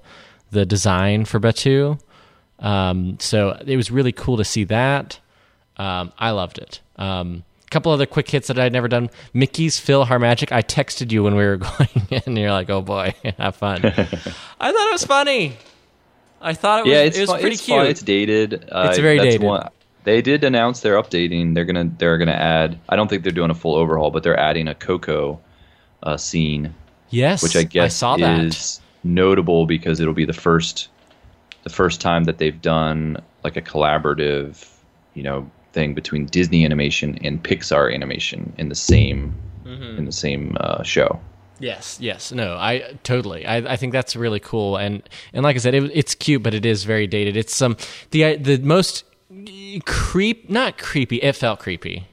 the 0.51 0.65
design 0.65 1.25
for 1.25 1.39
Batuu. 1.39 1.99
Um, 2.59 3.17
so 3.19 3.57
it 3.65 3.75
was 3.77 3.91
really 3.91 4.11
cool 4.11 4.37
to 4.37 4.45
see 4.45 4.63
that. 4.65 5.19
Um, 5.77 6.11
I 6.17 6.31
loved 6.31 6.57
it. 6.57 6.79
Um, 6.97 7.43
a 7.65 7.69
couple 7.69 7.91
other 7.91 8.05
quick 8.05 8.29
hits 8.29 8.47
that 8.47 8.57
I'd 8.57 8.71
never 8.73 8.87
done. 8.87 9.09
Mickey's 9.33 9.79
Phil 9.79 10.05
Magic. 10.19 10.51
I 10.51 10.61
texted 10.61 11.11
you 11.11 11.23
when 11.23 11.35
we 11.35 11.43
were 11.45 11.57
going 11.57 11.89
in, 12.09 12.21
and 12.25 12.37
you're 12.37 12.51
like, 12.51 12.69
"Oh 12.69 12.81
boy, 12.81 13.13
have 13.37 13.55
fun." 13.57 13.85
I 13.85 13.93
thought 13.93 14.27
it 14.59 14.91
was 14.93 15.05
funny. 15.05 15.57
I 16.41 16.53
thought 16.53 16.79
it 16.79 16.83
was, 16.85 16.91
yeah, 16.91 17.01
it's 17.01 17.17
it 17.17 17.21
was 17.21 17.29
fun. 17.31 17.39
pretty 17.41 17.55
it's 17.55 17.65
cute. 17.65 17.77
fun. 17.77 17.87
It's 17.87 18.01
dated. 18.01 18.69
Uh, 18.71 18.87
It's 18.89 18.99
very 18.99 19.17
that's 19.17 19.25
dated. 19.35 19.41
One, 19.43 19.69
They 20.03 20.21
did 20.21 20.43
announce 20.43 20.79
they're 20.81 21.01
updating. 21.01 21.53
They're 21.55 21.65
gonna 21.65 21.91
they're 21.97 22.17
gonna 22.17 22.31
add. 22.31 22.79
I 22.89 22.95
don't 22.95 23.07
think 23.09 23.23
they're 23.23 23.31
doing 23.31 23.51
a 23.51 23.55
full 23.55 23.75
overhaul, 23.75 24.11
but 24.11 24.23
they're 24.23 24.39
adding 24.39 24.67
a 24.67 24.75
Coco 24.75 25.39
uh, 26.03 26.15
scene, 26.17 26.73
Yes, 27.09 27.43
which 27.43 27.55
I 27.55 27.63
guess 27.63 27.83
I 27.85 27.87
saw 27.89 28.17
that. 28.17 28.39
is 28.45 28.79
notable 29.03 29.65
because 29.65 29.99
it'll 29.99 30.13
be 30.13 30.25
the 30.25 30.33
first 30.33 30.89
the 31.63 31.69
first 31.69 31.99
time 32.01 32.23
that 32.25 32.37
they've 32.37 32.61
done 32.61 33.17
like 33.43 33.57
a 33.57 33.61
collaborative, 33.61 34.69
you 35.15 35.23
know, 35.23 35.49
thing 35.73 35.93
between 35.93 36.25
Disney 36.27 36.63
animation 36.63 37.17
and 37.23 37.43
Pixar 37.43 37.93
animation 37.93 38.53
in 38.57 38.69
the 38.69 38.75
same 38.75 39.35
Mm-hmm. 39.65 39.97
in 39.97 40.05
the 40.05 40.13
same 40.13 40.55
uh, 40.61 40.81
show. 40.83 41.19
Yes, 41.59 41.97
yes, 41.99 42.31
no, 42.31 42.55
I 42.55 42.93
totally. 43.03 43.45
I, 43.45 43.57
I 43.57 43.75
think 43.75 43.91
that's 43.91 44.15
really 44.15 44.39
cool, 44.39 44.77
and 44.77 45.03
and 45.33 45.43
like 45.43 45.57
I 45.57 45.59
said, 45.59 45.73
it, 45.73 45.91
it's 45.93 46.15
cute, 46.15 46.41
but 46.41 46.53
it 46.53 46.65
is 46.65 46.85
very 46.85 47.05
dated. 47.05 47.35
It's 47.35 47.53
some 47.53 47.75
the 48.11 48.37
the 48.37 48.59
most 48.59 49.03
creep, 49.85 50.49
not 50.49 50.77
creepy. 50.77 51.17
It 51.17 51.33
felt 51.33 51.59
creepy. 51.59 52.07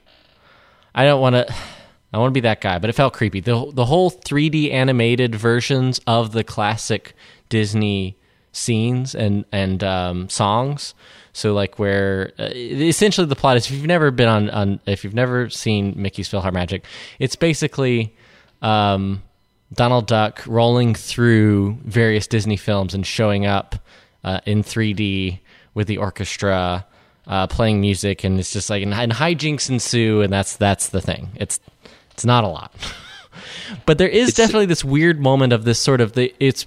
I 0.96 1.04
don't 1.04 1.20
want 1.20 1.36
to. 1.36 1.54
I 2.14 2.18
want 2.18 2.30
to 2.30 2.34
be 2.34 2.40
that 2.40 2.60
guy, 2.60 2.78
but 2.78 2.88
it 2.88 2.92
felt 2.92 3.12
creepy. 3.12 3.40
the 3.40 3.70
The 3.72 3.86
whole 3.86 4.10
3D 4.10 4.72
animated 4.72 5.34
versions 5.34 6.00
of 6.06 6.30
the 6.30 6.44
classic 6.44 7.14
Disney 7.48 8.16
scenes 8.52 9.16
and 9.16 9.44
and 9.50 9.82
um, 9.82 10.28
songs. 10.28 10.94
So 11.32 11.52
like 11.52 11.80
where 11.80 12.32
uh, 12.38 12.50
essentially 12.54 13.26
the 13.26 13.34
plot 13.34 13.56
is 13.56 13.66
if 13.66 13.72
you've 13.72 13.86
never 13.86 14.12
been 14.12 14.28
on, 14.28 14.50
on 14.50 14.80
if 14.86 15.02
you've 15.02 15.14
never 15.14 15.50
seen 15.50 15.94
Mickey's 15.96 16.28
PhilharMagic, 16.28 16.82
it's 17.18 17.34
basically 17.34 18.14
um, 18.62 19.24
Donald 19.72 20.06
Duck 20.06 20.44
rolling 20.46 20.94
through 20.94 21.78
various 21.84 22.28
Disney 22.28 22.56
films 22.56 22.94
and 22.94 23.04
showing 23.04 23.44
up 23.44 23.74
uh, 24.22 24.38
in 24.46 24.62
3D 24.62 25.40
with 25.74 25.88
the 25.88 25.98
orchestra 25.98 26.86
uh, 27.26 27.46
playing 27.48 27.80
music, 27.80 28.22
and 28.22 28.38
it's 28.38 28.52
just 28.52 28.70
like 28.70 28.82
and, 28.82 28.94
and 28.94 29.12
hijinks 29.12 29.68
ensue, 29.68 30.20
and 30.20 30.32
that's 30.32 30.56
that's 30.56 30.90
the 30.90 31.00
thing. 31.00 31.30
It's 31.34 31.58
it's 32.14 32.24
not 32.24 32.44
a 32.44 32.48
lot, 32.48 32.72
but 33.86 33.98
there 33.98 34.08
is 34.08 34.32
definitely 34.34 34.66
this 34.66 34.84
weird 34.84 35.20
moment 35.20 35.52
of 35.52 35.64
this 35.64 35.80
sort 35.80 36.00
of 36.00 36.12
the 36.12 36.32
it's 36.38 36.66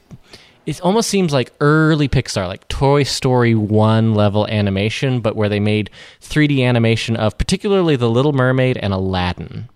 it 0.66 0.82
almost 0.82 1.10
seems 1.10 1.32
like 1.32 1.54
early 1.62 2.10
Pixar, 2.10 2.46
like 2.46 2.68
Toy 2.68 3.04
Story 3.04 3.56
1 3.56 4.14
level 4.14 4.46
animation, 4.48 5.22
but 5.22 5.38
where 5.38 5.48
they 5.48 5.62
made 5.62 5.90
3D 6.22 6.62
animation 6.62 7.16
of 7.16 7.38
particularly 7.38 7.96
The 7.96 8.10
Little 8.10 8.34
Mermaid 8.34 8.78
and 8.78 8.94
Aladdin. 8.94 9.70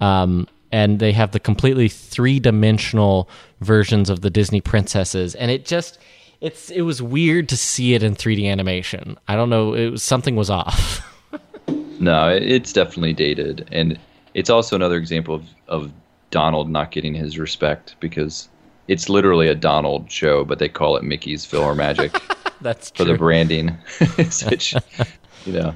Um, 0.00 0.48
and 0.72 1.00
they 1.00 1.12
have 1.12 1.32
the 1.32 1.38
completely 1.38 1.88
three 1.88 2.40
dimensional 2.40 3.28
versions 3.60 4.08
of 4.08 4.22
the 4.22 4.30
Disney 4.30 4.62
princesses. 4.62 5.34
And 5.34 5.50
it 5.50 5.66
just, 5.66 5.98
it's 6.40 6.70
it 6.70 6.80
was 6.80 7.02
weird 7.02 7.50
to 7.50 7.56
see 7.58 7.92
it 7.92 8.02
in 8.02 8.14
3D 8.14 8.50
animation. 8.50 9.18
I 9.28 9.36
don't 9.36 9.50
know, 9.50 9.74
it 9.74 9.90
was, 9.90 10.02
something 10.02 10.34
was 10.34 10.48
off. 10.48 11.02
No, 11.98 12.28
it's 12.28 12.72
definitely 12.72 13.14
dated, 13.14 13.66
and 13.72 13.98
it's 14.36 14.50
also 14.50 14.76
another 14.76 14.96
example 14.98 15.34
of, 15.34 15.44
of 15.66 15.92
Donald 16.30 16.68
not 16.68 16.90
getting 16.90 17.14
his 17.14 17.38
respect 17.38 17.96
because 18.00 18.48
it's 18.86 19.08
literally 19.08 19.48
a 19.48 19.54
Donald 19.54 20.10
show, 20.12 20.44
but 20.44 20.58
they 20.58 20.68
call 20.68 20.96
it 20.98 21.02
Mickey's 21.02 21.46
PhilharMagic 21.46 22.12
That's 22.60 22.90
for 22.90 23.04
true. 23.04 23.12
the 23.12 23.18
branding. 23.18 23.70
Which, 24.16 24.74
you 25.46 25.52
know, 25.52 25.74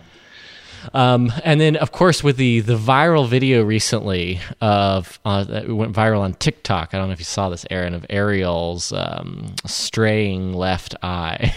Um, 0.92 1.32
and 1.42 1.58
then, 1.58 1.76
of 1.76 1.92
course, 1.92 2.22
with 2.22 2.36
the 2.36 2.60
the 2.60 2.76
viral 2.76 3.26
video 3.26 3.62
recently 3.64 4.40
of 4.60 5.18
uh, 5.24 5.44
that 5.44 5.68
went 5.68 5.94
viral 5.94 6.20
on 6.20 6.34
TikTok. 6.34 6.92
I 6.92 6.98
don't 6.98 7.08
know 7.08 7.12
if 7.14 7.18
you 7.18 7.24
saw 7.24 7.48
this, 7.48 7.64
Aaron, 7.70 7.94
of 7.94 8.04
Ariel's 8.10 8.92
um, 8.92 9.54
straying 9.66 10.52
left 10.52 10.94
eye. 11.02 11.54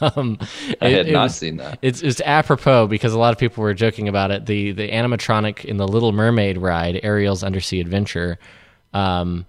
Um, 0.00 0.38
I 0.80 0.86
it- 0.88 1.06
had 1.06 1.12
not 1.12 1.22
was- 1.24 1.36
seen 1.36 1.56
that. 1.58 1.78
It's 1.82 2.02
it's 2.02 2.20
apropos 2.22 2.86
because 2.86 3.12
a 3.12 3.18
lot 3.18 3.32
of 3.32 3.38
people 3.38 3.62
were 3.62 3.74
joking 3.74 4.08
about 4.08 4.30
it. 4.30 4.46
The 4.46 4.72
the 4.72 4.88
animatronic 4.90 5.64
in 5.64 5.76
the 5.76 5.86
Little 5.88 6.12
Mermaid 6.12 6.58
ride, 6.58 7.00
Ariel's 7.02 7.42
Undersea 7.44 7.80
Adventure. 7.80 8.38
Um, 8.92 9.46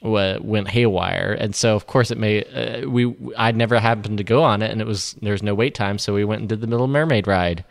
went 0.00 0.68
haywire, 0.68 1.36
and 1.40 1.56
so 1.56 1.74
of 1.74 1.86
course 1.88 2.10
it 2.12 2.18
may. 2.18 2.44
Uh, 2.44 2.88
we 2.88 3.14
I'd 3.36 3.56
never 3.56 3.78
happened 3.80 4.18
to 4.18 4.24
go 4.24 4.44
on 4.44 4.62
it, 4.62 4.70
and 4.70 4.80
it 4.80 4.86
was 4.86 5.16
there 5.20 5.32
was 5.32 5.42
no 5.42 5.54
wait 5.54 5.74
time, 5.74 5.98
so 5.98 6.14
we 6.14 6.24
went 6.24 6.40
and 6.40 6.48
did 6.48 6.60
the 6.60 6.68
Little 6.68 6.86
Mermaid 6.86 7.26
ride, 7.26 7.64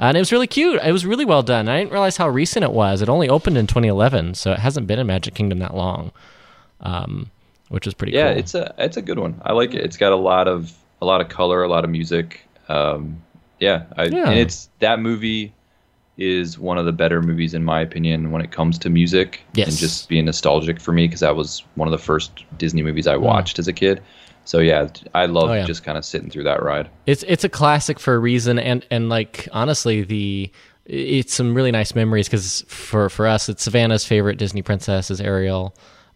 and 0.00 0.16
it 0.16 0.20
was 0.20 0.32
really 0.32 0.46
cute. 0.46 0.80
It 0.82 0.92
was 0.92 1.04
really 1.04 1.26
well 1.26 1.42
done. 1.42 1.68
I 1.68 1.78
didn't 1.80 1.92
realize 1.92 2.16
how 2.16 2.28
recent 2.30 2.64
it 2.64 2.72
was. 2.72 3.02
It 3.02 3.10
only 3.10 3.28
opened 3.28 3.58
in 3.58 3.66
2011, 3.66 4.32
so 4.34 4.52
it 4.52 4.60
hasn't 4.60 4.86
been 4.86 4.98
in 4.98 5.06
Magic 5.06 5.34
Kingdom 5.34 5.58
that 5.58 5.74
long, 5.76 6.10
um, 6.80 7.30
which 7.68 7.86
is 7.86 7.92
pretty. 7.92 8.12
yeah, 8.14 8.30
cool. 8.30 8.38
it's 8.38 8.54
a 8.54 8.74
it's 8.78 8.96
a 8.96 9.02
good 9.02 9.18
one. 9.18 9.38
I 9.44 9.52
like 9.52 9.74
it. 9.74 9.84
It's 9.84 9.98
got 9.98 10.12
a 10.12 10.16
lot 10.16 10.48
of 10.48 10.72
a 11.04 11.06
lot 11.06 11.20
of 11.20 11.28
color, 11.28 11.62
a 11.62 11.68
lot 11.68 11.84
of 11.84 11.90
music. 11.90 12.40
Um, 12.68 13.22
yeah, 13.60 13.84
I, 13.96 14.04
Yeah. 14.04 14.30
and 14.30 14.38
it's 14.38 14.68
that 14.80 14.98
movie 15.00 15.52
is 16.16 16.58
one 16.58 16.78
of 16.78 16.86
the 16.86 16.92
better 16.92 17.20
movies 17.20 17.54
in 17.54 17.62
my 17.64 17.80
opinion 17.80 18.30
when 18.30 18.40
it 18.40 18.52
comes 18.52 18.78
to 18.78 18.88
music 18.88 19.40
Yes. 19.54 19.68
and 19.68 19.76
just 19.76 20.08
being 20.08 20.24
nostalgic 20.24 20.80
for 20.80 20.92
me 20.92 21.06
because 21.06 21.20
that 21.20 21.34
was 21.36 21.62
one 21.74 21.88
of 21.88 21.92
the 21.92 21.98
first 21.98 22.30
Disney 22.56 22.82
movies 22.82 23.06
I 23.06 23.16
watched 23.16 23.58
as 23.58 23.66
a 23.68 23.72
kid. 23.72 24.00
So 24.44 24.58
yeah, 24.60 24.88
I 25.14 25.26
love 25.26 25.48
Mm. 25.48 25.52
Oh, 25.52 25.54
yeah. 25.54 25.64
just 25.66 25.82
kind 25.84 25.98
of 25.98 26.04
sitting 26.04 26.30
through 26.30 26.44
that 26.44 26.62
ride. 26.62 26.88
It's 27.06 27.22
it's 27.24 27.44
a 27.44 27.48
classic 27.48 27.98
for 27.98 28.14
a 28.14 28.18
reason, 28.18 28.58
and 28.58 28.84
and 28.90 29.08
like 29.08 29.48
honestly, 29.52 30.02
the 30.02 30.50
it's 30.86 31.32
some 31.34 31.54
really 31.54 31.70
nice 31.72 31.94
memories 31.94 32.28
because 32.28 32.62
for 32.68 33.08
for 33.08 33.26
us, 33.26 33.48
it's 33.48 33.62
Savannah's 33.64 34.04
favorite 34.04 34.36
Disney 34.38 34.62
princess 34.62 35.10
is 35.10 35.20
Ariel. 35.20 35.74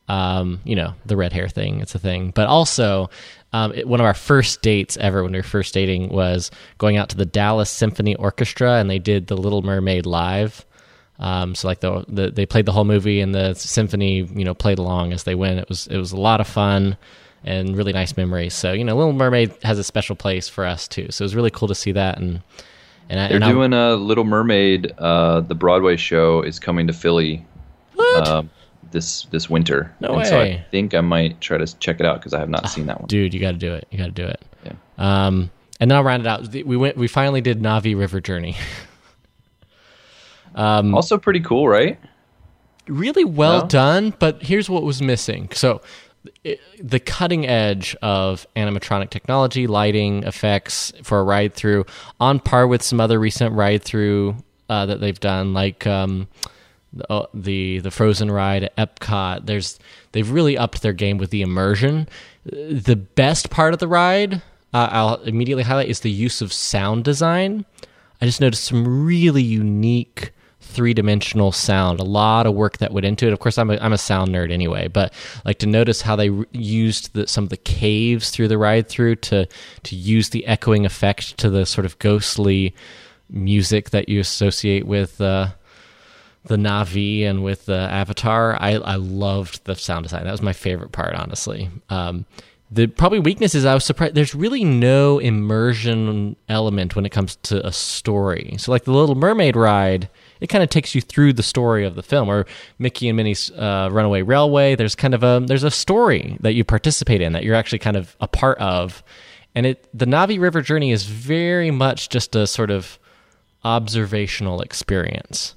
Um, 0.08 0.60
you 0.64 0.74
know 0.76 0.92
the 1.06 1.16
red 1.16 1.32
hair 1.32 1.48
thing; 1.48 1.80
it's 1.80 1.94
a 1.94 1.98
thing. 1.98 2.32
But 2.34 2.46
also, 2.48 3.08
um, 3.52 3.72
it, 3.72 3.88
one 3.88 4.00
of 4.00 4.06
our 4.06 4.14
first 4.14 4.62
dates 4.62 4.96
ever 4.98 5.22
when 5.22 5.32
we 5.32 5.38
were 5.38 5.42
first 5.42 5.72
dating 5.74 6.10
was 6.10 6.50
going 6.76 6.96
out 6.96 7.08
to 7.10 7.16
the 7.16 7.26
Dallas 7.26 7.70
Symphony 7.70 8.14
Orchestra, 8.16 8.74
and 8.74 8.90
they 8.90 8.98
did 8.98 9.26
the 9.26 9.36
Little 9.36 9.62
Mermaid 9.62 10.06
live. 10.06 10.66
Um, 11.18 11.54
so 11.54 11.66
like 11.66 11.80
the, 11.80 12.04
the 12.08 12.30
they 12.30 12.46
played 12.46 12.66
the 12.66 12.72
whole 12.72 12.84
movie 12.84 13.20
and 13.20 13.34
the 13.34 13.54
symphony, 13.54 14.22
you 14.22 14.44
know, 14.44 14.54
played 14.54 14.78
along 14.78 15.12
as 15.12 15.24
they 15.24 15.34
went. 15.34 15.58
It 15.58 15.68
was 15.68 15.86
it 15.88 15.96
was 15.96 16.12
a 16.12 16.16
lot 16.16 16.40
of 16.40 16.46
fun 16.46 16.96
and 17.42 17.76
really 17.76 17.92
nice 17.92 18.16
memories. 18.16 18.54
So 18.54 18.72
you 18.72 18.84
know, 18.84 18.96
Little 18.96 19.12
Mermaid 19.12 19.54
has 19.62 19.78
a 19.78 19.84
special 19.84 20.14
place 20.14 20.48
for 20.48 20.64
us 20.64 20.86
too. 20.86 21.10
So 21.10 21.22
it 21.22 21.26
was 21.26 21.34
really 21.34 21.50
cool 21.50 21.68
to 21.68 21.74
see 21.74 21.92
that 21.92 22.18
and 22.18 22.42
and, 23.08 23.18
I, 23.18 23.28
They're 23.28 23.36
and 23.36 23.44
doing 23.44 23.72
a 23.72 23.94
Little 23.94 24.24
Mermaid. 24.24 24.92
Uh, 24.98 25.40
the 25.40 25.54
Broadway 25.54 25.96
show 25.96 26.42
is 26.42 26.60
coming 26.60 26.86
to 26.88 26.92
Philly 26.92 27.44
um, 28.26 28.50
this 28.90 29.24
this 29.30 29.48
winter. 29.50 29.94
No 30.00 30.14
and 30.14 30.26
So 30.26 30.40
I 30.40 30.64
think 30.70 30.94
I 30.94 31.00
might 31.00 31.40
try 31.40 31.58
to 31.58 31.66
check 31.78 32.00
it 32.00 32.06
out 32.06 32.20
because 32.20 32.34
I 32.34 32.38
have 32.40 32.48
not 32.48 32.68
seen 32.68 32.86
that 32.86 33.00
one. 33.00 33.08
dude, 33.08 33.34
you 33.34 33.40
got 33.40 33.52
to 33.52 33.58
do 33.58 33.72
it. 33.74 33.86
You 33.90 33.98
got 33.98 34.06
to 34.06 34.10
do 34.12 34.26
it. 34.26 34.42
Yeah. 34.64 34.72
Um, 34.98 35.50
and 35.80 35.90
then 35.90 35.96
I'll 35.96 36.04
round 36.04 36.22
it 36.22 36.28
out. 36.28 36.48
We 36.66 36.76
went. 36.76 36.96
We 36.96 37.06
finally 37.08 37.40
did 37.40 37.60
Na'vi 37.62 37.96
River 37.98 38.20
Journey. 38.20 38.56
Um, 40.54 40.94
Also 40.94 41.18
pretty 41.18 41.40
cool, 41.40 41.68
right? 41.68 41.98
really 42.88 43.24
well 43.24 43.60
No? 43.60 43.66
done, 43.68 44.14
but 44.18 44.42
here's 44.42 44.68
what 44.70 44.82
was 44.82 45.02
missing. 45.02 45.50
So, 45.52 45.82
it, 46.42 46.58
the 46.82 46.98
cutting 46.98 47.46
edge 47.46 47.94
of 48.02 48.46
animatronic 48.56 49.10
technology, 49.10 49.66
lighting, 49.66 50.24
effects 50.24 50.92
for 51.02 51.20
a 51.20 51.22
ride 51.22 51.52
through, 51.54 51.84
on 52.18 52.40
par 52.40 52.66
with 52.66 52.82
some 52.82 52.98
other 52.98 53.20
recent 53.20 53.54
ride 53.54 53.82
through 53.84 54.36
uh, 54.70 54.86
that 54.86 55.00
they've 55.00 55.20
done, 55.20 55.52
like 55.52 55.86
um, 55.86 56.28
the, 56.92 57.12
uh, 57.12 57.26
the 57.34 57.78
the 57.80 57.90
Frozen 57.90 58.30
ride 58.30 58.64
at 58.64 58.76
Epcot. 58.76 59.46
There's 59.46 59.78
they've 60.12 60.30
really 60.30 60.56
upped 60.56 60.82
their 60.82 60.92
game 60.92 61.18
with 61.18 61.30
the 61.30 61.42
immersion. 61.42 62.08
The 62.44 62.96
best 62.96 63.50
part 63.50 63.74
of 63.74 63.80
the 63.80 63.88
ride, 63.88 64.34
uh, 64.72 64.88
I'll 64.90 65.14
immediately 65.22 65.64
highlight, 65.64 65.88
is 65.88 66.00
the 66.00 66.10
use 66.10 66.40
of 66.40 66.52
sound 66.52 67.04
design. 67.04 67.64
I 68.20 68.26
just 68.26 68.40
noticed 68.40 68.64
some 68.64 69.04
really 69.04 69.42
unique 69.42 70.32
three 70.60 70.92
dimensional 70.92 71.52
sound. 71.52 72.00
A 72.00 72.04
lot 72.04 72.46
of 72.46 72.54
work 72.54 72.78
that 72.78 72.92
went 72.92 73.06
into 73.06 73.26
it. 73.26 73.32
Of 73.32 73.38
course, 73.38 73.58
I'm 73.58 73.70
a, 73.70 73.78
I'm 73.78 73.92
a 73.92 73.98
sound 73.98 74.34
nerd 74.34 74.50
anyway, 74.50 74.88
but 74.88 75.12
like 75.44 75.58
to 75.60 75.66
notice 75.66 76.02
how 76.02 76.16
they 76.16 76.30
re- 76.30 76.46
used 76.52 77.14
the, 77.14 77.26
some 77.26 77.44
of 77.44 77.50
the 77.50 77.56
caves 77.56 78.30
through 78.30 78.48
the 78.48 78.58
ride 78.58 78.88
through 78.88 79.16
to 79.16 79.46
to 79.84 79.96
use 79.96 80.30
the 80.30 80.46
echoing 80.46 80.84
effect 80.84 81.38
to 81.38 81.50
the 81.50 81.64
sort 81.64 81.84
of 81.84 81.98
ghostly 81.98 82.74
music 83.30 83.90
that 83.90 84.08
you 84.08 84.20
associate 84.20 84.86
with. 84.86 85.20
Uh, 85.20 85.48
the 86.48 86.56
Na'vi 86.56 87.24
and 87.24 87.44
with 87.44 87.66
the 87.66 87.78
Avatar, 87.78 88.56
I, 88.60 88.72
I 88.72 88.96
loved 88.96 89.64
the 89.64 89.74
sound 89.74 90.04
design. 90.04 90.24
That 90.24 90.32
was 90.32 90.42
my 90.42 90.52
favorite 90.52 90.92
part, 90.92 91.14
honestly. 91.14 91.70
Um, 91.88 92.26
the 92.70 92.86
probably 92.86 93.20
weakness 93.20 93.54
is 93.54 93.64
I 93.64 93.72
was 93.72 93.84
surprised. 93.84 94.14
There's 94.14 94.34
really 94.34 94.62
no 94.64 95.18
immersion 95.18 96.36
element 96.48 96.94
when 96.94 97.06
it 97.06 97.10
comes 97.10 97.36
to 97.44 97.66
a 97.66 97.72
story. 97.72 98.56
So, 98.58 98.70
like 98.70 98.84
the 98.84 98.92
Little 98.92 99.14
Mermaid 99.14 99.56
ride, 99.56 100.10
it 100.40 100.48
kind 100.48 100.62
of 100.62 100.68
takes 100.68 100.94
you 100.94 101.00
through 101.00 101.32
the 101.32 101.42
story 101.42 101.86
of 101.86 101.94
the 101.94 102.02
film. 102.02 102.28
Or 102.28 102.44
Mickey 102.78 103.08
and 103.08 103.16
Minnie's 103.16 103.50
uh, 103.52 103.88
Runaway 103.90 104.20
Railway, 104.20 104.74
there's 104.74 104.94
kind 104.94 105.14
of 105.14 105.22
a 105.22 105.42
there's 105.46 105.64
a 105.64 105.70
story 105.70 106.36
that 106.40 106.52
you 106.52 106.64
participate 106.64 107.22
in 107.22 107.32
that 107.32 107.42
you're 107.42 107.54
actually 107.54 107.78
kind 107.78 107.96
of 107.96 108.16
a 108.20 108.28
part 108.28 108.58
of. 108.58 109.02
And 109.54 109.64
it 109.64 109.88
the 109.94 110.06
Na'vi 110.06 110.38
River 110.38 110.60
journey 110.60 110.92
is 110.92 111.04
very 111.04 111.70
much 111.70 112.10
just 112.10 112.36
a 112.36 112.46
sort 112.46 112.70
of 112.70 112.98
observational 113.64 114.60
experience. 114.60 115.54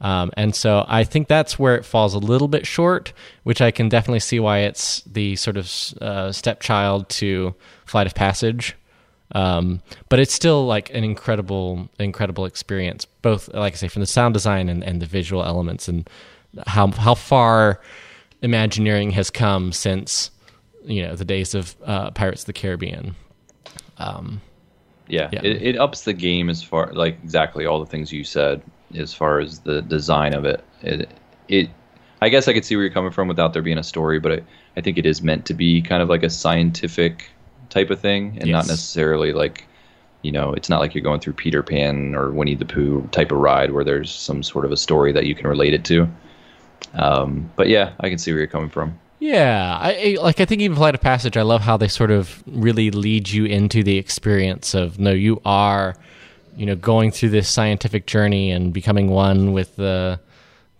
Um, 0.00 0.30
and 0.36 0.54
so 0.54 0.84
I 0.88 1.04
think 1.04 1.28
that's 1.28 1.58
where 1.58 1.74
it 1.74 1.84
falls 1.84 2.14
a 2.14 2.18
little 2.18 2.48
bit 2.48 2.66
short, 2.66 3.12
which 3.42 3.60
I 3.60 3.70
can 3.70 3.88
definitely 3.88 4.20
see 4.20 4.38
why 4.38 4.58
it's 4.58 5.02
the 5.02 5.34
sort 5.36 5.56
of 5.56 5.72
uh, 6.00 6.32
stepchild 6.32 7.08
to 7.10 7.54
Flight 7.84 8.06
of 8.06 8.14
Passage. 8.14 8.76
Um, 9.32 9.82
but 10.08 10.20
it's 10.20 10.32
still 10.32 10.66
like 10.66 10.90
an 10.94 11.04
incredible, 11.04 11.88
incredible 11.98 12.44
experience. 12.44 13.04
Both, 13.22 13.52
like 13.52 13.74
I 13.74 13.76
say, 13.76 13.88
from 13.88 14.00
the 14.00 14.06
sound 14.06 14.34
design 14.34 14.68
and, 14.68 14.82
and 14.82 15.02
the 15.02 15.06
visual 15.06 15.44
elements, 15.44 15.88
and 15.88 16.08
how 16.66 16.90
how 16.92 17.14
far 17.14 17.80
Imagineering 18.40 19.10
has 19.10 19.30
come 19.30 19.72
since 19.72 20.30
you 20.84 21.02
know 21.02 21.16
the 21.16 21.24
days 21.24 21.54
of 21.54 21.76
uh, 21.84 22.10
Pirates 22.12 22.42
of 22.42 22.46
the 22.46 22.52
Caribbean. 22.52 23.16
Um, 23.98 24.40
Yeah, 25.08 25.28
Yeah. 25.32 25.40
It, 25.42 25.62
it 25.62 25.76
ups 25.76 26.04
the 26.04 26.14
game 26.14 26.48
as 26.48 26.62
far 26.62 26.92
like 26.92 27.18
exactly 27.22 27.66
all 27.66 27.80
the 27.80 27.86
things 27.90 28.12
you 28.12 28.24
said 28.24 28.62
as 28.94 29.14
far 29.14 29.40
as 29.40 29.60
the 29.60 29.82
design 29.82 30.34
of 30.34 30.44
it. 30.44 30.64
It, 30.82 31.08
it 31.48 31.70
I 32.20 32.28
guess 32.28 32.48
I 32.48 32.52
could 32.52 32.64
see 32.64 32.74
where 32.76 32.84
you're 32.84 32.92
coming 32.92 33.12
from 33.12 33.28
without 33.28 33.52
there 33.52 33.62
being 33.62 33.78
a 33.78 33.84
story, 33.84 34.18
but 34.18 34.32
I, 34.32 34.40
I 34.76 34.80
think 34.80 34.98
it 34.98 35.06
is 35.06 35.22
meant 35.22 35.46
to 35.46 35.54
be 35.54 35.80
kind 35.80 36.02
of 36.02 36.08
like 36.08 36.22
a 36.22 36.30
scientific 36.30 37.30
type 37.70 37.90
of 37.90 38.00
thing, 38.00 38.38
and 38.40 38.50
not 38.50 38.66
necessarily 38.66 39.32
like 39.32 39.68
you 40.22 40.32
know, 40.32 40.52
it's 40.52 40.68
not 40.68 40.80
like 40.80 40.94
you're 40.94 41.04
going 41.04 41.20
through 41.20 41.34
Peter 41.34 41.62
Pan 41.62 42.14
or 42.14 42.30
Winnie 42.30 42.56
the 42.56 42.64
Pooh 42.64 43.06
type 43.12 43.30
of 43.30 43.38
ride 43.38 43.72
where 43.72 43.84
there's 43.84 44.12
some 44.12 44.42
sort 44.42 44.64
of 44.64 44.72
a 44.72 44.76
story 44.76 45.12
that 45.12 45.26
you 45.26 45.34
can 45.34 45.46
relate 45.46 45.74
it 45.74 45.84
to. 45.86 46.08
Um, 46.94 47.50
but 47.56 47.68
yeah, 47.68 47.92
I 48.00 48.08
can 48.08 48.18
see 48.18 48.32
where 48.32 48.38
you're 48.38 48.48
coming 48.48 48.68
from. 48.68 48.98
Yeah, 49.20 49.78
I, 49.80 50.16
I 50.18 50.22
like. 50.22 50.40
I 50.40 50.44
think 50.44 50.60
even 50.60 50.76
Flight 50.76 50.94
of 50.94 51.00
Passage. 51.00 51.36
I 51.36 51.42
love 51.42 51.60
how 51.60 51.76
they 51.76 51.88
sort 51.88 52.12
of 52.12 52.42
really 52.46 52.90
lead 52.92 53.28
you 53.28 53.46
into 53.46 53.82
the 53.82 53.98
experience 53.98 54.74
of 54.74 54.98
no, 54.98 55.10
you 55.10 55.40
are, 55.44 55.96
you 56.58 56.66
know, 56.66 56.74
going 56.76 57.10
through 57.10 57.30
this 57.30 57.48
scientific 57.48 58.06
journey 58.06 58.50
and 58.50 58.72
becoming 58.72 59.08
one 59.08 59.52
with 59.52 59.76
the 59.76 60.20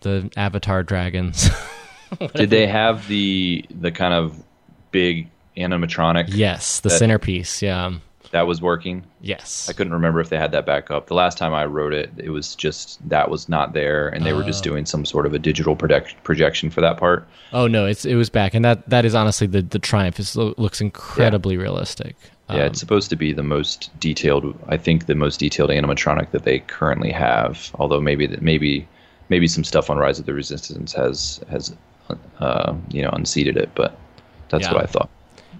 the 0.00 0.30
Avatar 0.36 0.82
dragons. 0.82 1.48
Did 2.34 2.50
they 2.50 2.66
have 2.66 3.06
the 3.08 3.64
the 3.70 3.90
kind 3.90 4.12
of 4.14 4.42
big 4.90 5.28
animatronic? 5.56 6.26
yes, 6.28 6.80
the 6.80 6.88
That- 6.88 6.98
centerpiece. 6.98 7.62
Yeah. 7.62 7.92
that 8.30 8.46
was 8.46 8.60
working. 8.60 9.04
Yes. 9.22 9.68
I 9.70 9.72
couldn't 9.72 9.92
remember 9.94 10.20
if 10.20 10.28
they 10.28 10.36
had 10.36 10.52
that 10.52 10.66
back 10.66 10.90
up. 10.90 11.06
The 11.06 11.14
last 11.14 11.38
time 11.38 11.54
I 11.54 11.64
wrote 11.64 11.94
it, 11.94 12.10
it 12.18 12.28
was 12.28 12.54
just 12.54 12.98
that 13.08 13.30
was 13.30 13.48
not 13.48 13.72
there, 13.72 14.08
and 14.08 14.24
they 14.26 14.32
were 14.34 14.42
Oh. 14.42 14.46
just 14.46 14.62
doing 14.62 14.84
some 14.84 15.04
sort 15.06 15.24
of 15.26 15.32
a 15.32 15.38
digital 15.38 15.74
project, 15.74 16.14
projection 16.24 16.68
for 16.70 16.80
that 16.82 16.98
part. 16.98 17.26
Oh 17.54 17.66
no, 17.66 17.86
it's 17.86 18.04
it 18.04 18.16
was 18.16 18.28
back, 18.30 18.52
and 18.54 18.64
that 18.64 18.88
that 18.90 19.04
is 19.06 19.14
honestly 19.14 19.46
the 19.46 19.62
the 19.62 19.78
triumph. 19.78 20.18
It 20.20 20.34
looks 20.58 20.80
incredibly 20.80 21.56
realistic. 21.56 22.16
Yeah, 22.50 22.56
Um, 22.56 22.60
it's 22.62 22.80
supposed 22.80 23.10
to 23.10 23.16
be 23.16 23.32
the 23.32 23.42
most 23.42 23.90
detailed. 24.00 24.58
I 24.68 24.76
think 24.76 25.06
the 25.06 25.14
most 25.14 25.38
detailed 25.40 25.70
animatronic 25.70 26.30
that 26.30 26.44
they 26.44 26.60
currently 26.60 27.10
have. 27.12 27.70
Although 27.74 28.00
maybe 28.00 28.26
that 28.26 28.42
maybe 28.42 28.86
maybe 29.28 29.46
some 29.46 29.64
stuff 29.64 29.90
on 29.90 29.98
Rise 29.98 30.18
of 30.18 30.26
the 30.26 30.34
Resistance 30.34 30.92
has 30.94 31.40
has 31.50 31.74
uh, 32.40 32.74
you 32.90 33.02
know 33.02 33.10
unseated 33.10 33.56
it, 33.56 33.70
but 33.74 33.98
that's 34.48 34.64
Yeah. 34.64 34.72
what 34.74 34.82
I 34.82 34.86
thought. 34.86 35.10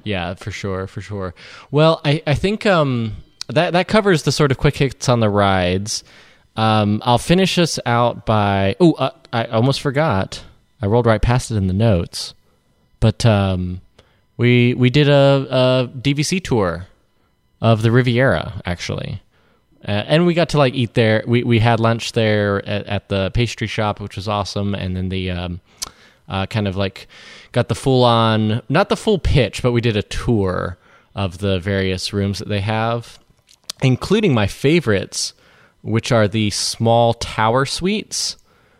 Yeah, 0.05 0.35
for 0.35 0.51
sure, 0.51 0.87
for 0.87 1.03
sure. 1.03 1.35
Well, 1.71 2.01
I, 2.05 2.23
I 2.27 2.35
think 2.35 2.65
um, 2.65 3.17
that 3.49 3.73
that 3.75 3.89
covers 3.89 4.23
the 4.23 4.33
sort 4.33 4.51
of 4.51 4.57
quick 4.59 4.77
hits 4.77 5.09
on 5.09 5.21
the 5.21 5.29
rides. 5.29 6.03
Um, 6.57 7.03
I'll 7.05 7.19
finish 7.19 7.59
us 7.59 7.79
out 7.85 8.25
by. 8.25 8.75
Oh, 8.81 8.93
uh, 8.95 9.11
I 9.33 9.45
almost 9.45 9.81
forgot. 9.83 10.43
I 10.81 10.87
rolled 10.87 11.07
right 11.07 11.21
past 11.21 11.51
it 11.51 11.57
in 11.57 11.67
the 11.67 11.75
notes, 11.75 12.33
but 13.01 13.27
um, 13.27 13.81
we 14.39 14.73
we 14.73 14.89
did 14.89 15.09
a, 15.09 15.47
a 15.51 15.99
DVC 15.99 16.43
tour 16.43 16.87
of 17.61 17.83
the 17.83 17.91
Riviera 17.91 18.63
actually. 18.65 19.21
Uh, 19.87 20.05
and 20.07 20.27
we 20.27 20.35
got 20.35 20.49
to 20.49 20.59
like 20.59 20.75
eat 20.75 20.95
there. 20.95 21.23
We 21.27 21.45
we 21.45 21.59
had 21.59 21.79
lunch 21.79 22.13
there 22.13 22.67
at, 22.67 22.87
at 22.87 23.09
the 23.09 23.31
pastry 23.33 23.67
shop, 23.67 24.01
which 24.01 24.17
was 24.17 24.27
awesome. 24.27 24.75
And 24.75 24.97
then 24.97 25.09
the 25.09 25.31
um, 25.31 25.61
uh, 26.29 26.47
kind 26.47 26.67
of 26.67 26.77
like 26.77 27.07
got 27.53 27.69
the 27.69 27.75
full 27.75 28.05
on, 28.05 28.63
not 28.69 28.89
the 28.89 28.97
full 28.97 29.19
pitch, 29.19 29.63
but 29.63 29.73
we 29.73 29.81
did 29.81 29.97
a 29.97 30.03
tour 30.03 30.79
of 31.15 31.39
the 31.39 31.59
various 31.59 32.13
rooms 32.13 32.39
that 32.39 32.49
they 32.49 32.61
have, 32.61 33.19
including 33.83 34.35
my 34.35 34.47
favorites, 34.47 35.33
which 35.83 36.13
are 36.13 36.29
the 36.29 36.51
small 36.51 37.15
tower 37.15 37.65
suites, 37.65 38.37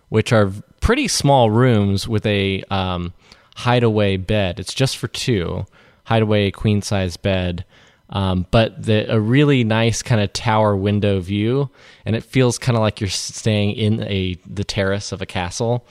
which 0.09 0.33
are 0.33 0.53
pretty 0.81 1.09
small 1.09 1.51
rooms 1.51 2.09
with 2.09 2.27
a 2.27 2.63
um, 2.71 3.13
hideaway 3.59 4.17
bed. 4.17 4.61
It's 4.61 4.73
just 4.73 4.97
for 4.97 5.09
two, 5.09 5.67
hideaway 6.05 6.53
queen 6.53 6.81
size 6.81 7.17
bed. 7.17 7.65
Um, 8.11 8.47
but 8.53 8.81
the, 8.85 9.13
a 9.13 9.21
really 9.21 9.65
nice 9.65 10.01
kind 10.01 10.21
of 10.21 10.33
tower 10.33 10.77
window 10.77 11.19
view, 11.19 11.69
and 12.07 12.15
it 12.15 12.23
feels 12.23 12.57
kind 12.57 12.77
of 12.77 12.83
like 12.83 13.01
you're 13.01 13.11
staying 13.11 13.73
in 13.73 14.03
a 14.05 14.37
the 14.47 14.65
terrace 14.65 15.11
of 15.13 15.21
a 15.21 15.27
castle. 15.27 15.87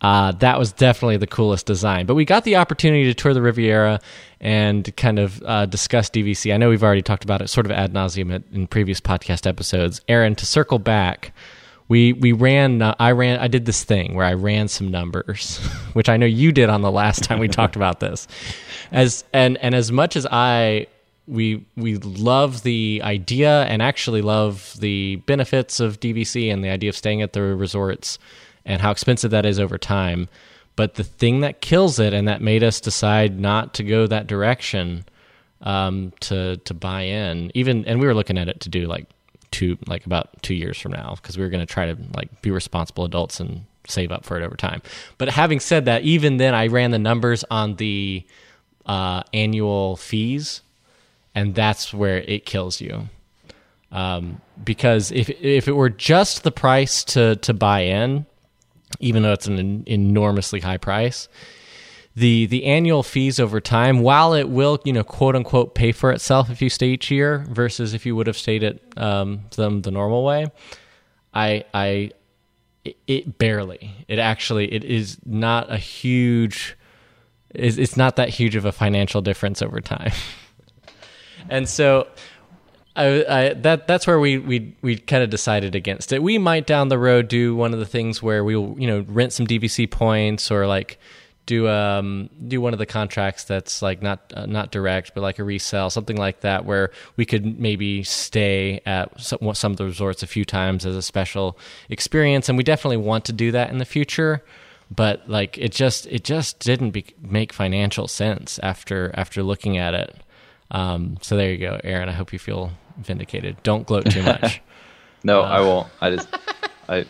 Uh, 0.00 0.32
that 0.32 0.58
was 0.58 0.72
definitely 0.72 1.18
the 1.18 1.26
coolest 1.26 1.66
design. 1.66 2.06
But 2.06 2.14
we 2.14 2.24
got 2.24 2.42
the 2.44 2.56
opportunity 2.56 3.04
to 3.04 3.14
tour 3.14 3.34
the 3.34 3.42
Riviera 3.42 4.00
and 4.40 4.96
kind 4.96 5.20
of 5.20 5.40
uh, 5.44 5.66
discuss 5.66 6.10
DVC. 6.10 6.52
I 6.52 6.56
know 6.56 6.70
we've 6.70 6.82
already 6.82 7.02
talked 7.02 7.22
about 7.22 7.40
it 7.42 7.48
sort 7.48 7.66
of 7.66 7.72
ad 7.72 7.92
nauseum 7.92 8.42
in 8.52 8.66
previous 8.66 9.00
podcast 9.00 9.46
episodes. 9.46 10.00
Aaron, 10.08 10.34
to 10.36 10.46
circle 10.46 10.80
back, 10.80 11.32
we 11.92 12.14
we 12.14 12.32
ran. 12.32 12.80
Uh, 12.80 12.94
I 12.98 13.12
ran. 13.12 13.38
I 13.38 13.48
did 13.48 13.66
this 13.66 13.84
thing 13.84 14.14
where 14.14 14.24
I 14.24 14.32
ran 14.32 14.68
some 14.68 14.90
numbers, 14.90 15.58
which 15.92 16.08
I 16.08 16.16
know 16.16 16.24
you 16.24 16.50
did 16.50 16.70
on 16.70 16.80
the 16.80 16.90
last 16.90 17.22
time 17.22 17.38
we 17.38 17.48
talked 17.48 17.76
about 17.76 18.00
this. 18.00 18.26
As 18.90 19.24
and 19.34 19.58
and 19.58 19.74
as 19.74 19.92
much 19.92 20.16
as 20.16 20.26
I 20.30 20.86
we 21.26 21.66
we 21.76 21.98
love 21.98 22.62
the 22.62 23.02
idea 23.04 23.64
and 23.64 23.82
actually 23.82 24.22
love 24.22 24.74
the 24.78 25.16
benefits 25.26 25.80
of 25.80 26.00
DVC 26.00 26.50
and 26.50 26.64
the 26.64 26.70
idea 26.70 26.88
of 26.88 26.96
staying 26.96 27.20
at 27.20 27.34
the 27.34 27.42
resorts 27.42 28.18
and 28.64 28.80
how 28.80 28.90
expensive 28.90 29.30
that 29.30 29.44
is 29.44 29.60
over 29.60 29.76
time. 29.76 30.30
But 30.76 30.94
the 30.94 31.04
thing 31.04 31.40
that 31.40 31.60
kills 31.60 31.98
it 31.98 32.14
and 32.14 32.26
that 32.26 32.40
made 32.40 32.64
us 32.64 32.80
decide 32.80 33.38
not 33.38 33.74
to 33.74 33.84
go 33.84 34.06
that 34.06 34.26
direction 34.26 35.04
um, 35.60 36.14
to 36.20 36.56
to 36.56 36.72
buy 36.72 37.02
in, 37.02 37.52
even 37.54 37.84
and 37.84 38.00
we 38.00 38.06
were 38.06 38.14
looking 38.14 38.38
at 38.38 38.48
it 38.48 38.60
to 38.60 38.70
do 38.70 38.86
like 38.86 39.10
two 39.52 39.78
like 39.86 40.04
about 40.04 40.42
two 40.42 40.54
years 40.54 40.80
from 40.80 40.92
now 40.92 41.14
because 41.14 41.38
we 41.38 41.44
were 41.44 41.50
going 41.50 41.64
to 41.64 41.72
try 41.72 41.86
to 41.86 41.96
like 42.14 42.42
be 42.42 42.50
responsible 42.50 43.04
adults 43.04 43.38
and 43.38 43.64
save 43.86 44.10
up 44.10 44.24
for 44.24 44.40
it 44.40 44.44
over 44.44 44.56
time. 44.56 44.82
But 45.18 45.28
having 45.28 45.60
said 45.60 45.84
that, 45.84 46.02
even 46.02 46.38
then 46.38 46.54
I 46.54 46.66
ran 46.66 46.90
the 46.90 46.98
numbers 46.98 47.44
on 47.50 47.76
the 47.76 48.24
uh, 48.86 49.22
annual 49.32 49.96
fees, 49.96 50.62
and 51.34 51.54
that's 51.54 51.94
where 51.94 52.18
it 52.18 52.46
kills 52.46 52.80
you. 52.80 53.08
Um, 53.92 54.40
because 54.64 55.12
if 55.12 55.28
if 55.30 55.68
it 55.68 55.72
were 55.72 55.90
just 55.90 56.42
the 56.42 56.52
price 56.52 57.04
to 57.04 57.36
to 57.36 57.54
buy 57.54 57.80
in, 57.80 58.26
even 59.00 59.22
though 59.22 59.32
it's 59.32 59.46
an 59.46 59.84
enormously 59.86 60.60
high 60.60 60.78
price, 60.78 61.28
the 62.14 62.46
the 62.46 62.64
annual 62.64 63.02
fees 63.02 63.40
over 63.40 63.60
time, 63.60 64.00
while 64.00 64.34
it 64.34 64.48
will 64.48 64.78
you 64.84 64.92
know 64.92 65.04
quote 65.04 65.34
unquote 65.34 65.74
pay 65.74 65.92
for 65.92 66.12
itself 66.12 66.50
if 66.50 66.60
you 66.60 66.68
stay 66.68 66.88
each 66.88 67.10
year 67.10 67.44
versus 67.48 67.94
if 67.94 68.04
you 68.04 68.14
would 68.16 68.26
have 68.26 68.36
stayed 68.36 68.62
it 68.62 68.82
um, 68.96 69.44
them 69.56 69.82
the 69.82 69.90
normal 69.90 70.24
way, 70.24 70.46
I 71.32 71.64
I 71.72 72.10
it, 72.84 72.96
it 73.06 73.38
barely 73.38 74.04
it 74.08 74.18
actually 74.18 74.72
it 74.72 74.84
is 74.84 75.18
not 75.24 75.72
a 75.72 75.78
huge 75.78 76.76
it's, 77.54 77.76
it's 77.76 77.96
not 77.96 78.16
that 78.16 78.28
huge 78.30 78.56
of 78.56 78.64
a 78.64 78.72
financial 78.72 79.20
difference 79.20 79.62
over 79.62 79.80
time. 79.80 80.12
and 81.48 81.68
so 81.68 82.08
I, 82.96 83.24
I 83.28 83.54
that 83.54 83.86
that's 83.86 84.06
where 84.06 84.18
we 84.18 84.38
we 84.38 84.76
we 84.82 84.98
kind 84.98 85.22
of 85.22 85.30
decided 85.30 85.74
against 85.74 86.12
it. 86.12 86.22
We 86.22 86.38
might 86.38 86.66
down 86.66 86.88
the 86.88 86.98
road 86.98 87.28
do 87.28 87.54
one 87.54 87.72
of 87.72 87.80
the 87.80 87.86
things 87.86 88.22
where 88.22 88.44
we'll 88.44 88.74
you 88.78 88.86
know 88.86 89.04
rent 89.08 89.32
some 89.32 89.46
DVC 89.46 89.90
points 89.90 90.50
or 90.50 90.66
like 90.66 90.98
do 91.52 91.68
um 91.68 92.28
do 92.46 92.60
one 92.60 92.72
of 92.72 92.78
the 92.78 92.86
contracts 92.86 93.44
that's 93.44 93.82
like 93.82 94.02
not 94.02 94.32
uh, 94.36 94.46
not 94.46 94.70
direct 94.70 95.14
but 95.14 95.20
like 95.20 95.38
a 95.38 95.44
resell 95.44 95.90
something 95.90 96.16
like 96.16 96.40
that 96.40 96.64
where 96.64 96.90
we 97.16 97.24
could 97.24 97.58
maybe 97.60 98.02
stay 98.02 98.80
at 98.86 99.20
some, 99.20 99.54
some 99.54 99.72
of 99.72 99.78
the 99.78 99.84
resorts 99.84 100.22
a 100.22 100.26
few 100.26 100.44
times 100.44 100.86
as 100.86 100.96
a 100.96 101.02
special 101.02 101.58
experience 101.88 102.48
and 102.48 102.56
we 102.58 102.64
definitely 102.64 102.96
want 102.96 103.24
to 103.24 103.32
do 103.32 103.50
that 103.52 103.70
in 103.70 103.78
the 103.78 103.84
future 103.84 104.42
but 104.94 105.28
like 105.28 105.56
it 105.58 105.72
just 105.72 106.06
it 106.06 106.24
just 106.24 106.58
didn't 106.58 106.90
be, 106.90 107.04
make 107.20 107.52
financial 107.52 108.06
sense 108.06 108.58
after 108.62 109.10
after 109.14 109.42
looking 109.42 109.76
at 109.76 109.94
it 109.94 110.16
um, 110.72 111.18
so 111.20 111.36
there 111.36 111.52
you 111.52 111.58
go, 111.58 111.78
Aaron. 111.84 112.08
I 112.08 112.12
hope 112.12 112.32
you 112.32 112.38
feel 112.38 112.72
vindicated. 112.96 113.62
Don't 113.62 113.86
gloat 113.86 114.10
too 114.10 114.22
much. 114.22 114.60
No, 115.24 115.42
I 115.42 115.60
won't. 115.60 115.86
I 116.00 116.10
just, 116.10 116.26
I, 116.88 117.04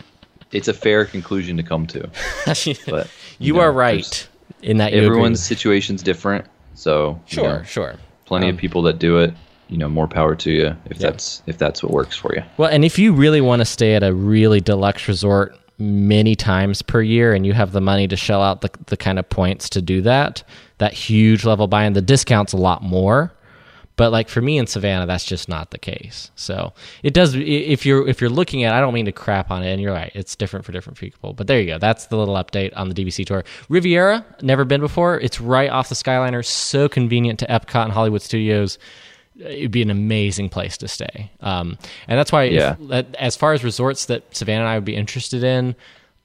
it's 0.51 0.69
a 0.69 0.75
fair 0.75 1.07
conclusion 1.07 1.57
to 1.57 1.63
come 1.63 1.87
to. 1.87 2.11
But 2.87 3.09
you 3.39 3.55
know, 3.55 3.61
are 3.61 3.73
right 3.73 4.29
in 4.63 4.79
that 4.79 4.93
Everyone's 4.93 5.43
situation's 5.43 6.03
different, 6.03 6.45
so 6.75 7.19
you 7.29 7.35
Sure, 7.37 7.59
know, 7.59 7.63
sure. 7.65 7.95
Plenty 8.27 8.49
Um, 8.49 8.55
of 8.55 8.61
people 8.61 8.83
that 8.83 8.99
do 8.99 9.19
it. 9.19 9.33
You 9.69 9.79
know, 9.79 9.89
more 9.89 10.07
power 10.07 10.35
to 10.35 10.51
you 10.51 10.67
if 10.91 10.99
Yeah. 11.01 11.11
that's 11.11 11.43
if 11.47 11.57
that's 11.57 11.83
what 11.83 11.93
works 11.93 12.15
for 12.17 12.35
you. 12.35 12.43
Well, 12.59 12.69
and 12.71 12.85
if 12.85 12.99
you 12.99 13.13
really 13.15 13.41
want 13.41 13.61
to 13.61 13.65
stay 13.65 13.95
at 13.95 14.03
a 14.03 14.13
really 14.13 14.61
deluxe 14.61 15.09
resort 15.09 15.57
many 15.79 16.35
times 16.37 16.83
per 16.83 17.01
year 17.01 17.33
and 17.33 17.47
you 17.47 17.55
have 17.55 17.73
the 17.73 17.81
money 17.81 18.07
to 18.07 18.15
shell 18.17 18.43
out 18.43 18.61
the, 18.61 18.69
the 18.87 18.97
kind 18.97 19.19
of 19.19 19.29
points 19.31 19.69
to 19.71 19.81
do 19.81 20.03
that, 20.03 20.43
that 20.79 20.93
huge 20.93 21.45
level 21.47 21.67
buy 21.67 21.85
in, 21.85 21.95
the 21.95 22.03
discount's 22.03 22.53
a 22.53 22.57
lot 22.59 22.83
more. 22.83 23.33
But 23.97 24.11
like 24.11 24.29
for 24.31 24.41
me 24.41 24.57
in 24.59 24.67
Savannah, 24.67 25.07
that's 25.07 25.25
just 25.25 25.49
not 25.49 25.71
the 25.71 25.79
case. 25.79 26.31
So 26.35 26.73
it 27.03 27.13
does. 27.13 27.35
If 27.35 27.85
you're 27.85 28.09
if 28.09 28.21
you're 28.21 28.31
looking 28.31 28.65
at, 28.65 28.73
I 28.75 28.81
don't 28.81 28.95
mean 28.95 29.05
to 29.05 29.13
crap 29.13 29.51
on 29.51 29.63
it, 29.63 29.71
and 29.71 29.83
you're 29.83 29.93
right, 29.93 30.11
it's 30.15 30.35
different 30.35 30.65
for 30.65 30.73
different 30.73 30.99
people. 30.99 31.35
But 31.35 31.47
there 31.47 31.61
you 31.61 31.67
go. 31.67 31.79
That's 31.79 32.07
the 32.07 32.17
little 32.17 32.35
update 32.37 32.73
on 32.75 32.89
the 32.89 32.95
DVC 32.95 33.27
tour. 33.27 33.45
Riviera, 33.69 34.25
never 34.41 34.65
been 34.65 34.81
before. 34.81 35.21
It's 35.21 35.41
right 35.41 35.69
off 35.71 35.89
the 35.91 35.95
Skyliner. 35.95 36.45
So 36.45 36.89
convenient 36.89 37.39
to 37.41 37.47
Epcot 37.47 37.85
and 37.85 37.93
Hollywood 37.93 38.23
Studios. 38.23 38.79
it'd 39.39 39.71
be 39.71 39.81
an 39.81 39.89
amazing 39.91 40.47
place 40.51 40.77
to 40.77 40.87
stay. 40.87 41.31
Um, 41.41 41.79
and 42.07 42.19
that's 42.19 42.31
why, 42.31 42.45
Yeah. 42.45 42.77
that- 42.91 43.15
as 43.19 43.35
far 43.35 43.55
as 43.55 43.65
resorts 43.65 44.05
that 44.07 44.37
Savannah 44.37 44.61
and 44.61 44.69
I 44.69 44.75
would 44.77 44.85
be 44.85 44.95
interested 44.95 45.43
in, 45.43 45.75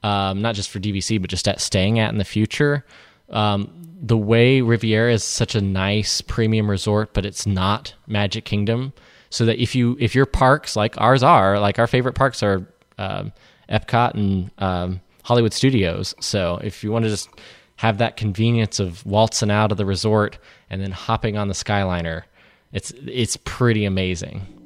um, 0.04 0.42
not 0.42 0.56
just 0.56 0.70
for 0.70 0.80
DVC, 0.80 1.18
but 1.18 1.30
just 1.30 1.48
at 1.48 1.62
staying 1.62 2.00
at 2.00 2.12
in 2.12 2.18
the 2.18 2.26
future, 2.26 2.86
um, 3.30 3.70
the 4.02 4.18
way 4.18 4.62
Riviera 4.62 5.12
is 5.12 5.24
such 5.24 5.56
a 5.56 5.62
nice 5.62 6.22
premium 6.22 6.70
resort, 6.70 7.14
but 7.14 7.26
it's 7.26 7.46
not 7.46 7.94
Magic 8.08 8.46
Kingdom. 8.46 8.94
So 9.30 9.46
that 9.46 9.62
if 9.62 9.76
you 9.76 9.98
if 10.00 10.16
your 10.16 10.26
parks 10.26 10.76
like 10.76 11.00
ours 11.02 11.22
are 11.22 11.60
like 11.60 11.80
our 11.80 11.88
favorite 11.88 12.14
parks 12.14 12.42
are 12.42 12.66
um, 12.98 13.34
Epcot 13.70 14.14
and 14.14 14.52
um, 14.60 15.02
Hollywood 15.24 15.54
Studios. 15.54 16.16
So 16.22 16.60
if 16.64 16.84
you 16.84 16.92
want 16.92 17.04
to 17.04 17.10
just 17.10 17.30
have 17.76 17.98
that 17.98 18.18
convenience 18.18 18.80
of 18.80 19.06
waltzing 19.06 19.52
out 19.52 19.72
of 19.72 19.78
the 19.78 19.86
resort 19.86 20.38
and 20.70 20.82
then 20.82 20.92
hopping 20.92 21.38
on 21.38 21.50
the 21.50 21.54
Skyliner, 21.54 22.24
it's 22.72 22.92
it's 23.06 23.38
pretty 23.38 23.84
amazing. 23.86 24.57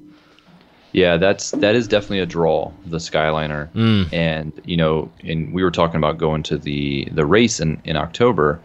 Yeah, 0.94 1.18
that's 1.18 1.52
that 1.54 1.76
is 1.76 1.88
definitely 1.88 2.20
a 2.20 2.26
draw, 2.26 2.72
the 2.86 2.98
Skyliner. 2.98 3.70
Mm. 3.72 4.12
And 4.14 4.52
you 4.66 4.78
know, 4.78 5.10
and 5.24 5.54
we 5.54 5.64
were 5.64 5.72
talking 5.72 5.98
about 5.98 6.18
going 6.18 6.44
to 6.44 6.58
the 6.58 7.08
the 7.12 7.26
race 7.26 7.60
in 7.60 7.82
in 7.86 7.96
October, 7.96 8.60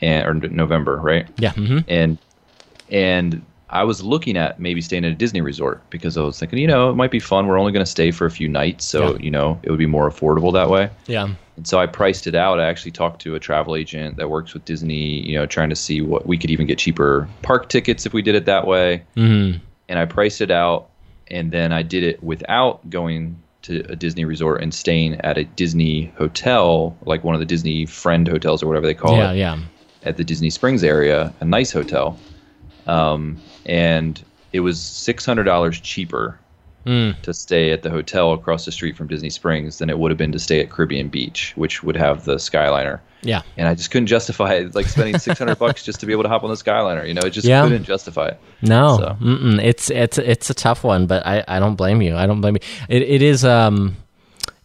and 0.00 0.26
or 0.26 0.34
November, 0.48 0.96
right? 0.96 1.26
Yeah. 1.38 1.52
hmm 1.52 1.78
And 1.88 2.18
and 2.90 3.42
I 3.70 3.84
was 3.84 4.02
looking 4.02 4.36
at 4.36 4.60
maybe 4.60 4.82
staying 4.82 5.06
at 5.06 5.12
a 5.12 5.14
Disney 5.14 5.40
resort 5.40 5.80
because 5.88 6.18
I 6.18 6.22
was 6.22 6.38
thinking, 6.38 6.58
you 6.58 6.66
know, 6.66 6.90
it 6.90 6.94
might 6.94 7.10
be 7.10 7.20
fun. 7.20 7.46
We're 7.46 7.58
only 7.58 7.72
going 7.72 7.84
to 7.84 7.90
stay 7.90 8.10
for 8.10 8.26
a 8.26 8.30
few 8.30 8.46
nights, 8.46 8.84
so 8.84 9.12
Yeah. 9.12 9.18
you 9.22 9.30
know, 9.30 9.58
it 9.62 9.70
would 9.70 9.78
be 9.78 9.86
more 9.86 10.10
affordable 10.10 10.52
that 10.52 10.68
way. 10.68 10.90
Yeah. 11.06 11.28
And 11.56 11.66
so 11.66 11.78
I 11.78 11.86
priced 11.86 12.26
it 12.26 12.34
out. 12.34 12.60
I 12.60 12.66
actually 12.68 12.90
talked 12.92 13.22
to 13.22 13.34
a 13.34 13.40
travel 13.40 13.74
agent 13.74 14.16
that 14.16 14.28
works 14.28 14.52
with 14.52 14.66
Disney, 14.66 15.26
you 15.26 15.38
know, 15.38 15.46
trying 15.46 15.70
to 15.70 15.76
see 15.76 16.02
what 16.02 16.26
we 16.26 16.36
could 16.36 16.50
even 16.50 16.66
get 16.66 16.78
cheaper 16.78 17.28
park 17.40 17.70
tickets 17.70 18.04
if 18.04 18.12
we 18.12 18.20
did 18.20 18.34
it 18.34 18.44
that 18.44 18.66
way. 18.66 19.04
hmm 19.14 19.52
And 19.88 19.98
I 19.98 20.04
priced 20.04 20.42
it 20.42 20.50
out, 20.50 20.90
and 21.32 21.50
then 21.50 21.72
I 21.72 21.82
did 21.82 22.04
it 22.04 22.22
without 22.22 22.88
going 22.90 23.36
to 23.62 23.84
a 23.88 23.96
Disney 23.96 24.24
resort 24.24 24.60
and 24.62 24.72
staying 24.74 25.14
at 25.22 25.38
a 25.38 25.44
Disney 25.44 26.12
hotel, 26.18 26.96
like 27.04 27.24
one 27.24 27.34
of 27.34 27.40
the 27.40 27.46
Disney 27.46 27.86
friend 27.86 28.26
hotels 28.28 28.62
or 28.62 28.66
whatever 28.66 28.86
they 28.86 28.94
call 28.94 29.16
Yeah. 29.16 29.32
it, 29.32 29.36
Yeah. 29.38 29.58
at 30.02 30.16
the 30.16 30.24
Disney 30.24 30.50
Springs 30.50 30.82
area, 30.84 31.32
a 31.40 31.44
nice 31.44 31.70
hotel. 31.72 32.18
Um, 32.86 33.40
and 33.64 34.22
it 34.52 34.60
was 34.60 34.80
six 34.80 35.24
hundred 35.24 35.44
dollars 35.44 35.80
cheaper 35.80 36.38
Mm. 36.86 37.20
to 37.22 37.32
stay 37.32 37.70
at 37.70 37.82
the 37.82 37.90
hotel 37.90 38.32
across 38.32 38.64
the 38.64 38.72
street 38.72 38.96
from 38.96 39.06
Disney 39.06 39.30
Springs 39.30 39.78
than 39.78 39.88
it 39.90 39.98
would 39.98 40.10
have 40.10 40.18
been 40.18 40.32
to 40.32 40.38
stay 40.38 40.60
at 40.60 40.70
Caribbean 40.70 41.08
Beach, 41.08 41.52
which 41.56 41.82
would 41.82 41.96
have 41.96 42.24
the 42.24 42.36
Skyliner. 42.36 42.98
Yeah. 43.22 43.42
And 43.56 43.68
I 43.68 43.74
just 43.76 43.90
couldn't 43.92 44.08
justify 44.08 44.54
it, 44.54 44.74
like 44.74 44.86
spending 44.86 45.16
six 45.26 45.38
hundred 45.38 45.58
bucks 45.58 45.84
just 45.84 46.00
to 46.00 46.06
be 46.06 46.12
able 46.12 46.24
to 46.24 46.28
hop 46.28 46.42
on 46.42 46.50
the 46.50 46.56
Skyliner. 46.56 47.06
You 47.06 47.14
know, 47.14 47.22
it 47.24 47.30
just 47.30 47.46
Yeah. 47.46 47.62
couldn't 47.62 47.84
justify 47.84 48.28
it. 48.28 48.40
No, 48.62 48.96
So- 48.98 49.16
it's 49.62 49.90
it's 49.90 50.18
it's 50.18 50.50
a 50.50 50.54
tough 50.54 50.82
one, 50.82 51.06
but 51.06 51.24
I, 51.26 51.44
I 51.46 51.60
don't 51.60 51.76
blame 51.76 52.02
you. 52.02 52.16
I 52.16 52.26
don't 52.26 52.40
blame 52.40 52.56
you. 52.56 52.60
It 52.88 53.02
it 53.02 53.22
is 53.22 53.44
um 53.44 53.96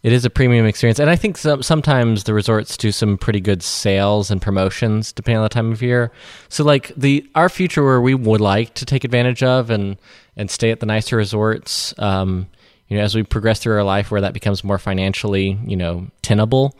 it 0.02 0.12
is 0.12 0.24
a 0.24 0.30
premium 0.30 0.64
experience, 0.64 0.98
and 0.98 1.10
I 1.10 1.16
think 1.16 1.36
some, 1.36 1.62
sometimes 1.62 2.24
the 2.24 2.34
resorts 2.34 2.76
do 2.76 2.92
some 2.92 3.18
pretty 3.18 3.40
good 3.40 3.62
sales 3.62 4.30
and 4.30 4.40
promotions 4.40 5.12
depending 5.12 5.38
on 5.38 5.42
the 5.42 5.48
time 5.48 5.72
of 5.72 5.82
year. 5.82 6.12
So 6.48 6.62
like 6.62 6.92
the 6.96 7.28
our 7.34 7.48
future 7.48 7.84
where 7.84 8.00
we 8.00 8.14
would 8.14 8.40
like 8.40 8.74
to 8.74 8.84
take 8.84 9.04
advantage 9.04 9.42
of 9.42 9.70
and 9.70 9.96
and 10.36 10.50
stay 10.50 10.70
at 10.70 10.80
the 10.80 10.86
nicer 10.86 11.16
resorts. 11.16 11.94
Um, 11.98 12.46
you 12.86 12.96
know, 12.96 13.02
as 13.02 13.14
we 13.14 13.22
progress 13.22 13.58
through 13.58 13.76
our 13.76 13.82
life, 13.82 14.10
where 14.10 14.22
that 14.22 14.32
becomes 14.32 14.64
more 14.64 14.78
financially, 14.78 15.58
you 15.66 15.76
know, 15.76 16.06
tenable, 16.22 16.78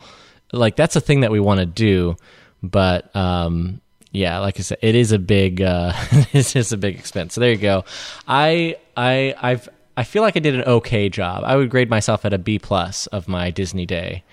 like 0.51 0.75
that's 0.75 0.95
a 0.95 1.01
thing 1.01 1.19
that 1.19 1.31
we 1.31 1.39
want 1.39 1.59
to 1.59 1.65
do. 1.65 2.15
But 2.63 3.15
um, 3.15 3.81
yeah, 4.11 4.39
like 4.39 4.59
I 4.59 4.63
said, 4.63 4.79
it 4.81 4.95
is 4.95 5.11
a 5.11 5.19
big 5.19 5.61
uh, 5.61 5.93
it's 6.33 6.53
just 6.53 6.71
a 6.71 6.77
big 6.77 6.97
expense. 6.97 7.33
So 7.33 7.41
there 7.41 7.51
you 7.51 7.57
go. 7.57 7.85
I 8.27 8.77
I 8.97 9.35
I've 9.39 9.69
I 9.99 10.03
feel 10.03 10.21
like 10.21 10.37
I 10.37 10.39
did 10.39 10.55
an 10.55 10.63
okay 10.63 11.09
job. 11.09 11.43
I 11.45 11.57
would 11.57 11.69
grade 11.69 11.89
myself 11.89 12.23
at 12.23 12.31
a 12.31 12.37
B 12.37 12.57
plus 12.57 13.07
of 13.07 13.27
my 13.27 13.51
Disney 13.51 13.85
day, 13.85 14.23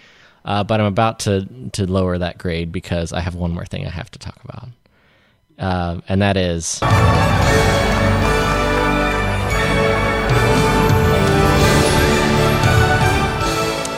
uh, 0.44 0.62
but 0.62 0.78
I'm 0.78 0.86
about 0.86 1.18
to 1.20 1.44
to 1.72 1.90
lower 1.90 2.16
that 2.18 2.38
grade 2.38 2.70
because 2.70 3.12
I 3.12 3.18
have 3.18 3.34
one 3.34 3.50
more 3.50 3.64
thing 3.64 3.84
I 3.84 3.90
have 3.90 4.08
to 4.12 4.18
talk 4.20 4.38
about, 4.44 4.68
um, 5.58 6.04
and 6.08 6.22
that 6.22 6.36
is. 6.36 6.78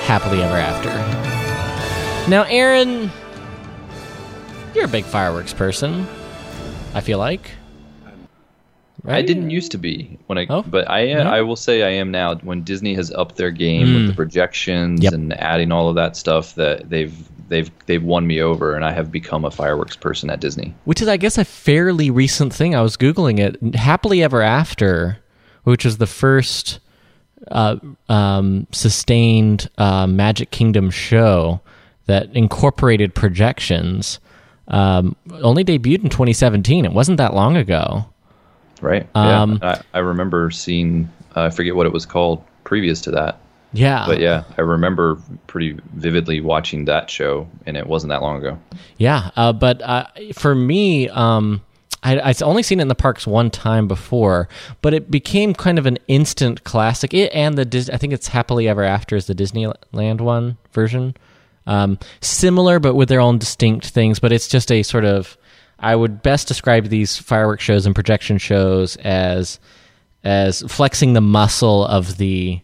Happily 0.06 0.42
Ever 0.42 0.56
After. 0.56 0.88
Now, 2.30 2.44
Aaron, 2.44 3.10
you're 4.74 4.86
a 4.86 4.88
big 4.88 5.04
fireworks 5.04 5.52
person. 5.52 6.06
I 6.94 7.02
feel 7.02 7.18
like. 7.18 7.57
I 9.06 9.22
didn't 9.22 9.50
used 9.50 9.70
to 9.72 9.78
be 9.78 10.18
when 10.26 10.38
I, 10.38 10.46
Oh, 10.50 10.62
but 10.62 10.90
I 10.90 11.02
yeah. 11.04 11.30
I 11.30 11.40
will 11.42 11.56
say 11.56 11.82
I 11.82 11.90
am 11.90 12.10
now. 12.10 12.34
When 12.36 12.62
Disney 12.62 12.94
has 12.94 13.10
upped 13.12 13.36
their 13.36 13.50
game 13.50 13.94
with 13.94 14.06
the 14.08 14.12
projections 14.14 15.00
Mm. 15.00 15.04
Yep. 15.04 15.12
and 15.12 15.40
adding 15.40 15.72
all 15.72 15.88
of 15.88 15.94
that 15.94 16.16
stuff, 16.16 16.54
that 16.56 16.90
they've 16.90 17.14
they've 17.48 17.70
they've 17.86 18.02
won 18.02 18.26
me 18.26 18.40
over, 18.42 18.74
and 18.74 18.84
I 18.84 18.92
have 18.92 19.10
become 19.12 19.44
a 19.44 19.50
fireworks 19.50 19.96
person 19.96 20.30
at 20.30 20.40
Disney. 20.40 20.74
Which 20.84 21.00
is, 21.00 21.08
I 21.08 21.16
guess, 21.16 21.38
a 21.38 21.44
fairly 21.44 22.10
recent 22.10 22.52
thing. 22.52 22.74
I 22.74 22.82
was 22.82 22.96
Googling 22.96 23.38
it. 23.38 23.74
Happily 23.76 24.22
Ever 24.22 24.42
After, 24.42 25.18
which 25.64 25.84
was 25.84 25.98
the 25.98 26.06
first 26.06 26.80
uh, 27.50 27.76
um, 28.08 28.66
sustained 28.72 29.70
uh, 29.78 30.06
Magic 30.06 30.50
Kingdom 30.50 30.90
show 30.90 31.60
that 32.06 32.34
incorporated 32.34 33.14
projections, 33.14 34.18
um, 34.68 35.14
only 35.42 35.64
debuted 35.64 36.02
in 36.02 36.10
2017. 36.10 36.84
It 36.84 36.92
wasn't 36.92 37.18
that 37.18 37.32
long 37.34 37.56
ago. 37.56 38.06
Right? 38.82 39.06
Um, 39.14 39.58
yeah. 39.62 39.82
I, 39.94 39.98
I 39.98 40.00
remember 40.00 40.50
seeing. 40.50 41.10
Uh, 41.36 41.44
I 41.44 41.50
forget 41.50 41.74
what 41.76 41.86
it 41.86 41.92
was 41.92 42.06
called 42.06 42.42
previous 42.64 43.00
to 43.02 43.10
that, 43.12 43.38
Yeah. 43.72 44.04
but 44.06 44.18
yeah, 44.20 44.44
I 44.56 44.62
remember 44.62 45.18
pretty 45.46 45.78
vividly 45.94 46.40
watching 46.40 46.84
that 46.86 47.10
show, 47.10 47.48
and 47.66 47.76
it 47.76 47.86
wasn't 47.86 48.10
that 48.10 48.22
long 48.22 48.38
ago. 48.38 48.58
Yeah, 48.96 49.30
uh, 49.36 49.52
but 49.52 49.80
uh, 49.82 50.06
for 50.34 50.54
me, 50.54 51.08
um, 51.10 51.62
I, 52.02 52.18
I'd 52.20 52.42
only 52.42 52.62
seen 52.62 52.78
it 52.78 52.82
in 52.82 52.88
the 52.88 52.94
parks 52.94 53.26
one 53.26 53.50
time 53.50 53.88
before, 53.88 54.48
but 54.82 54.94
it 54.94 55.10
became 55.10 55.54
kind 55.54 55.78
of 55.78 55.86
an 55.86 55.98
instant 56.08 56.64
classic. 56.64 57.12
It 57.14 57.32
and 57.34 57.56
the 57.58 57.64
Dis- 57.64 57.90
I 57.90 57.96
think 57.96 58.12
it's 58.12 58.28
Happily 58.28 58.68
Ever 58.68 58.82
After 58.84 59.16
is 59.16 59.26
the 59.26 59.34
Disneyland 59.34 60.20
one 60.20 60.56
version. 60.72 61.14
Um, 61.66 61.98
similar, 62.20 62.78
but 62.80 62.94
with 62.94 63.08
their 63.10 63.20
own 63.20 63.38
distinct 63.38 63.88
things. 63.88 64.18
But 64.18 64.32
it's 64.32 64.48
just 64.48 64.72
a 64.72 64.82
sort 64.82 65.04
of 65.04 65.36
I 65.78 65.94
would 65.94 66.22
best 66.22 66.48
describe 66.48 66.86
these 66.86 67.16
fireworks 67.16 67.62
shows 67.64 67.86
and 67.86 67.94
projection 67.94 68.38
shows 68.38 68.96
as 68.96 69.60
as 70.24 70.62
flexing 70.62 71.12
the 71.12 71.20
muscle 71.20 71.86
of 71.86 72.16
the 72.18 72.60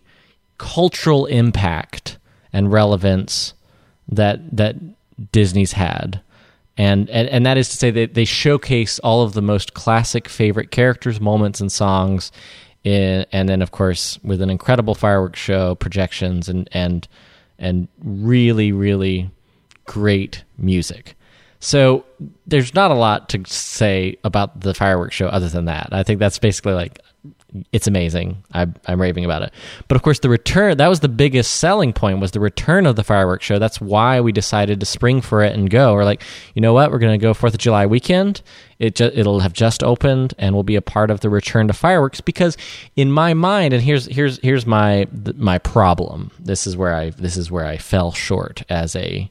cultural 0.58 1.26
impact 1.26 2.18
and 2.52 2.72
relevance 2.72 3.54
that 4.08 4.56
that 4.56 4.76
Disney's 5.32 5.72
had. 5.72 6.20
And, 6.76 7.08
and 7.10 7.28
and 7.28 7.46
that 7.46 7.56
is 7.56 7.68
to 7.68 7.76
say 7.76 7.90
that 7.92 8.14
they 8.14 8.24
showcase 8.24 8.98
all 8.98 9.22
of 9.22 9.34
the 9.34 9.42
most 9.42 9.74
classic 9.74 10.28
favorite 10.28 10.72
characters, 10.72 11.20
moments, 11.20 11.60
and 11.60 11.70
songs, 11.70 12.32
in, 12.82 13.24
and 13.30 13.48
then 13.48 13.62
of 13.62 13.70
course 13.70 14.18
with 14.24 14.42
an 14.42 14.50
incredible 14.50 14.96
fireworks 14.96 15.38
show, 15.38 15.76
projections, 15.76 16.48
and 16.48 16.68
and 16.72 17.06
and 17.60 17.86
really 18.02 18.72
really 18.72 19.30
great 19.84 20.42
music. 20.58 21.14
So 21.64 22.04
there's 22.46 22.74
not 22.74 22.90
a 22.90 22.94
lot 22.94 23.30
to 23.30 23.42
say 23.46 24.18
about 24.22 24.60
the 24.60 24.74
fireworks 24.74 25.14
show 25.14 25.28
other 25.28 25.48
than 25.48 25.64
that. 25.64 25.88
I 25.92 26.02
think 26.02 26.20
that's 26.20 26.38
basically 26.38 26.74
like 26.74 27.00
it's 27.72 27.86
amazing. 27.86 28.44
I, 28.52 28.66
I'm 28.86 29.00
raving 29.00 29.24
about 29.24 29.40
it. 29.40 29.52
But 29.88 29.96
of 29.96 30.02
course, 30.02 30.18
the 30.18 30.28
return 30.28 30.76
that 30.76 30.88
was 30.88 31.00
the 31.00 31.08
biggest 31.08 31.54
selling 31.54 31.94
point 31.94 32.20
was 32.20 32.32
the 32.32 32.40
return 32.40 32.84
of 32.84 32.96
the 32.96 33.02
fireworks 33.02 33.46
show. 33.46 33.58
That's 33.58 33.80
why 33.80 34.20
we 34.20 34.30
decided 34.30 34.78
to 34.80 34.84
spring 34.84 35.22
for 35.22 35.42
it 35.42 35.54
and 35.54 35.70
go. 35.70 35.94
We're 35.94 36.04
like, 36.04 36.22
you 36.52 36.60
know 36.60 36.74
what? 36.74 36.90
We're 36.90 36.98
going 36.98 37.18
to 37.18 37.22
go 37.22 37.32
Fourth 37.32 37.54
of 37.54 37.60
July 37.60 37.86
weekend. 37.86 38.42
It 38.78 38.96
ju- 38.96 39.10
it'll 39.14 39.40
have 39.40 39.54
just 39.54 39.82
opened 39.82 40.34
and 40.36 40.54
will 40.54 40.64
be 40.64 40.76
a 40.76 40.82
part 40.82 41.10
of 41.10 41.20
the 41.20 41.30
return 41.30 41.68
to 41.68 41.72
fireworks. 41.72 42.20
Because 42.20 42.58
in 42.94 43.10
my 43.10 43.32
mind, 43.32 43.72
and 43.72 43.82
here's 43.82 44.04
here's 44.04 44.38
here's 44.40 44.66
my 44.66 45.06
my 45.36 45.56
problem. 45.56 46.30
This 46.38 46.66
is 46.66 46.76
where 46.76 46.94
I 46.94 47.08
this 47.08 47.38
is 47.38 47.50
where 47.50 47.64
I 47.64 47.78
fell 47.78 48.12
short 48.12 48.64
as 48.68 48.94
a 48.96 49.30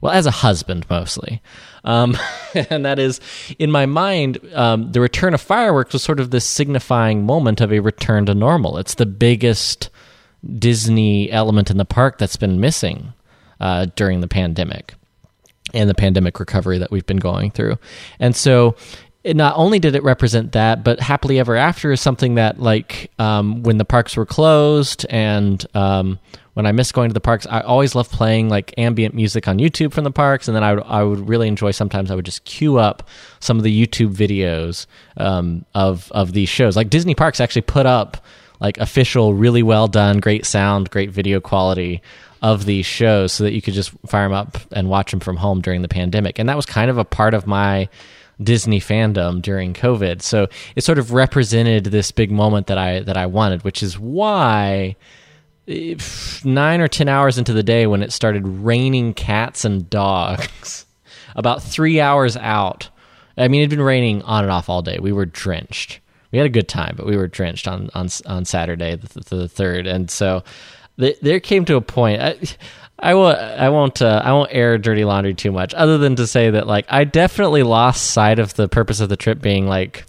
well, 0.00 0.12
as 0.12 0.26
a 0.26 0.30
husband 0.30 0.86
mostly. 0.88 1.42
Um, 1.84 2.16
and 2.54 2.84
that 2.84 2.98
is, 2.98 3.20
in 3.58 3.70
my 3.70 3.86
mind, 3.86 4.38
um, 4.54 4.92
the 4.92 5.00
return 5.00 5.34
of 5.34 5.40
fireworks 5.40 5.92
was 5.92 6.02
sort 6.02 6.20
of 6.20 6.30
this 6.30 6.44
signifying 6.44 7.24
moment 7.24 7.60
of 7.60 7.72
a 7.72 7.80
return 7.80 8.26
to 8.26 8.34
normal. 8.34 8.78
It's 8.78 8.94
the 8.94 9.06
biggest 9.06 9.90
Disney 10.58 11.30
element 11.30 11.70
in 11.70 11.78
the 11.78 11.84
park 11.84 12.18
that's 12.18 12.36
been 12.36 12.60
missing 12.60 13.12
uh, 13.60 13.86
during 13.96 14.20
the 14.20 14.28
pandemic 14.28 14.94
and 15.74 15.90
the 15.90 15.94
pandemic 15.94 16.40
recovery 16.40 16.78
that 16.78 16.90
we've 16.90 17.06
been 17.06 17.18
going 17.18 17.50
through. 17.50 17.76
And 18.18 18.34
so 18.34 18.76
it 19.24 19.36
not 19.36 19.56
only 19.56 19.78
did 19.78 19.94
it 19.94 20.02
represent 20.02 20.52
that, 20.52 20.84
but 20.84 21.00
happily 21.00 21.38
ever 21.38 21.56
after 21.56 21.92
is 21.92 22.00
something 22.00 22.36
that 22.36 22.60
like 22.60 23.10
um, 23.18 23.62
when 23.62 23.76
the 23.78 23.84
parks 23.84 24.16
were 24.16 24.24
closed 24.24 25.04
and 25.10 25.66
um, 25.74 26.18
when 26.58 26.66
I 26.66 26.72
miss 26.72 26.90
going 26.90 27.08
to 27.08 27.14
the 27.14 27.20
parks, 27.20 27.46
I 27.48 27.60
always 27.60 27.94
love 27.94 28.10
playing 28.10 28.48
like 28.48 28.74
ambient 28.76 29.14
music 29.14 29.46
on 29.46 29.60
YouTube 29.60 29.92
from 29.92 30.02
the 30.02 30.10
parks, 30.10 30.48
and 30.48 30.56
then 30.56 30.64
I 30.64 30.74
would 30.74 30.82
I 30.82 31.04
would 31.04 31.28
really 31.28 31.46
enjoy. 31.46 31.70
Sometimes 31.70 32.10
I 32.10 32.16
would 32.16 32.24
just 32.24 32.42
queue 32.42 32.78
up 32.78 33.08
some 33.38 33.58
of 33.58 33.62
the 33.62 33.86
YouTube 33.86 34.12
videos 34.12 34.86
um, 35.18 35.64
of 35.76 36.10
of 36.10 36.32
these 36.32 36.48
shows. 36.48 36.74
Like 36.76 36.90
Disney 36.90 37.14
Parks 37.14 37.38
actually 37.38 37.62
put 37.62 37.86
up 37.86 38.16
like 38.58 38.76
official, 38.78 39.34
really 39.34 39.62
well 39.62 39.86
done, 39.86 40.18
great 40.18 40.44
sound, 40.44 40.90
great 40.90 41.12
video 41.12 41.38
quality 41.38 42.02
of 42.42 42.64
these 42.64 42.86
shows, 42.86 43.30
so 43.32 43.44
that 43.44 43.52
you 43.52 43.62
could 43.62 43.74
just 43.74 43.92
fire 44.08 44.24
them 44.24 44.32
up 44.32 44.58
and 44.72 44.90
watch 44.90 45.12
them 45.12 45.20
from 45.20 45.36
home 45.36 45.60
during 45.60 45.82
the 45.82 45.88
pandemic. 45.88 46.40
And 46.40 46.48
that 46.48 46.56
was 46.56 46.66
kind 46.66 46.90
of 46.90 46.98
a 46.98 47.04
part 47.04 47.34
of 47.34 47.46
my 47.46 47.88
Disney 48.42 48.80
fandom 48.80 49.40
during 49.42 49.74
COVID. 49.74 50.22
So 50.22 50.48
it 50.74 50.82
sort 50.82 50.98
of 50.98 51.12
represented 51.12 51.84
this 51.84 52.10
big 52.10 52.32
moment 52.32 52.66
that 52.66 52.78
I 52.78 52.98
that 52.98 53.16
I 53.16 53.26
wanted, 53.26 53.62
which 53.62 53.80
is 53.80 53.96
why 53.96 54.96
nine 56.44 56.80
or 56.80 56.88
ten 56.88 57.08
hours 57.08 57.38
into 57.38 57.52
the 57.52 57.62
day 57.62 57.86
when 57.86 58.02
it 58.02 58.12
started 58.12 58.46
raining 58.46 59.14
cats 59.14 59.64
and 59.64 59.88
dogs, 59.90 60.86
about 61.36 61.62
three 61.62 62.00
hours 62.00 62.36
out. 62.36 62.88
I 63.36 63.48
mean, 63.48 63.60
it'd 63.60 63.70
been 63.70 63.82
raining 63.82 64.22
on 64.22 64.44
and 64.44 64.50
off 64.50 64.68
all 64.68 64.82
day. 64.82 64.98
We 65.00 65.12
were 65.12 65.26
drenched. 65.26 66.00
We 66.32 66.38
had 66.38 66.46
a 66.46 66.50
good 66.50 66.68
time, 66.68 66.94
but 66.96 67.06
we 67.06 67.16
were 67.16 67.28
drenched 67.28 67.68
on 67.68 67.90
on 67.94 68.08
on 68.26 68.44
Saturday, 68.44 68.96
the, 68.96 69.36
the 69.36 69.48
third, 69.48 69.86
and 69.86 70.10
so 70.10 70.42
there 70.96 71.40
came 71.40 71.64
to 71.66 71.76
a 71.76 71.80
point. 71.80 72.20
I, 72.20 72.38
I 72.98 73.14
will. 73.14 73.28
I 73.28 73.68
won't. 73.68 74.02
Uh, 74.02 74.20
I 74.24 74.32
won't 74.32 74.50
air 74.52 74.76
dirty 74.76 75.04
laundry 75.04 75.34
too 75.34 75.52
much, 75.52 75.72
other 75.74 75.98
than 75.98 76.16
to 76.16 76.26
say 76.26 76.50
that 76.50 76.66
like 76.66 76.86
I 76.88 77.04
definitely 77.04 77.62
lost 77.62 78.10
sight 78.10 78.38
of 78.38 78.54
the 78.54 78.68
purpose 78.68 79.00
of 79.00 79.08
the 79.08 79.16
trip 79.16 79.40
being 79.40 79.66
like 79.66 80.04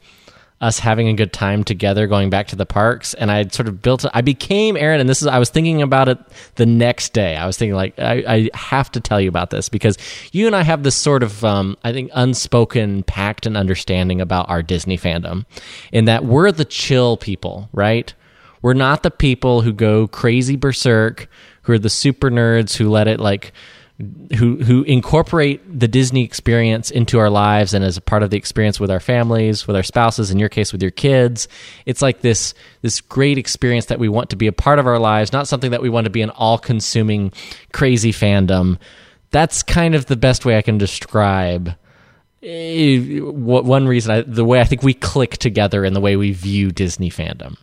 us 0.62 0.80
having 0.80 1.08
a 1.08 1.14
good 1.14 1.32
time 1.32 1.64
together 1.64 2.06
going 2.06 2.30
back 2.30 2.48
to 2.48 2.56
the 2.56 2.66
parks. 2.66 3.14
And 3.14 3.32
i 3.32 3.48
sort 3.48 3.68
of 3.68 3.82
built 3.82 4.06
i 4.14 4.22
became 4.22 4.76
aaron 4.76 5.00
and 5.00 5.10
this 5.10 5.22
is 5.22 5.28
i 5.28 5.40
was 5.40 5.50
thinking 5.50 5.82
about 5.82 6.10
it 6.10 6.18
the 6.56 6.66
next 6.66 7.14
day. 7.14 7.36
I 7.36 7.46
was 7.46 7.58
thinking 7.58 7.76
like 7.76 7.98
i, 7.98 8.24
I 8.28 8.50
have 8.54 8.92
to 8.92 9.00
tell 9.00 9.22
you 9.22 9.30
about 9.30 9.50
this 9.50 9.70
because 9.70 9.98
you 10.32 10.48
and 10.48 10.56
i 10.56 10.64
have 10.64 10.84
this 10.84 10.96
sort 10.96 11.24
of 11.24 11.44
um, 11.44 11.78
i 11.84 11.94
think 11.94 12.12
unspoken 12.14 13.04
pact 13.04 13.46
and 13.46 13.56
understanding 13.56 14.22
about 14.22 14.50
our 14.50 14.62
disney 14.62 14.98
fandom 14.98 15.46
in 15.92 16.06
that 16.06 16.26
we're 16.26 16.52
the 16.52 16.66
chill 16.66 17.18
people 17.18 17.70
right? 17.74 18.14
We're 18.62 18.74
not 18.74 19.04
the 19.04 19.12
people 19.12 19.62
who 19.62 19.74
go 19.74 20.08
crazy 20.08 20.56
berserk 20.56 21.30
who 21.64 21.74
are 21.74 21.80
the 21.80 21.90
super 21.90 22.30
nerds 22.30 22.76
who 22.76 22.90
let 22.90 23.08
it 23.08 23.20
like 23.20 23.54
who 24.38 24.56
who 24.64 24.84
incorporate 24.84 25.62
the 25.80 25.88
Disney 25.88 26.24
experience 26.24 26.90
into 26.90 27.20
our 27.20 27.30
lives 27.30 27.74
and 27.74 27.84
as 27.84 27.98
a 27.98 28.02
part 28.02 28.24
of 28.24 28.30
the 28.30 28.38
experience 28.38 28.80
with 28.80 28.90
our 28.90 29.02
families, 29.02 29.68
with 29.68 29.76
our 29.76 29.84
spouses, 29.84 30.32
in 30.32 30.40
your 30.40 30.48
case 30.48 30.72
with 30.72 30.82
your 30.82 30.92
kids. 30.92 31.50
It's 31.86 32.02
like 32.02 32.22
this 32.22 32.54
this 32.82 33.02
great 33.02 33.38
experience 33.38 33.88
that 33.88 34.00
we 34.00 34.08
want 34.08 34.30
to 34.30 34.38
be 34.38 34.48
a 34.48 34.54
part 34.54 34.80
of 34.80 34.88
our 34.88 35.00
lives, 35.00 35.34
not 35.34 35.50
something 35.50 35.72
that 35.72 35.82
we 35.82 35.90
want 35.90 36.06
to 36.06 36.10
be 36.10 36.22
an 36.22 36.30
all-consuming 36.30 37.34
crazy 37.74 38.14
fandom. 38.14 38.78
That's 39.32 39.64
kind 39.64 39.94
of 39.96 40.06
the 40.06 40.16
best 40.16 40.46
way 40.46 40.58
I 40.58 40.62
can 40.62 40.78
describe 40.78 41.76
eh, 42.42 43.20
one 43.20 43.86
reason 43.86 44.12
I, 44.12 44.22
the 44.22 44.46
way 44.46 44.62
I 44.62 44.64
think 44.64 44.82
we 44.82 44.94
click 44.94 45.38
together 45.38 45.84
in 45.84 45.94
the 45.94 46.02
way 46.02 46.16
we 46.16 46.32
view 46.32 46.72
Disney 46.72 47.10
fandom. 47.10 47.58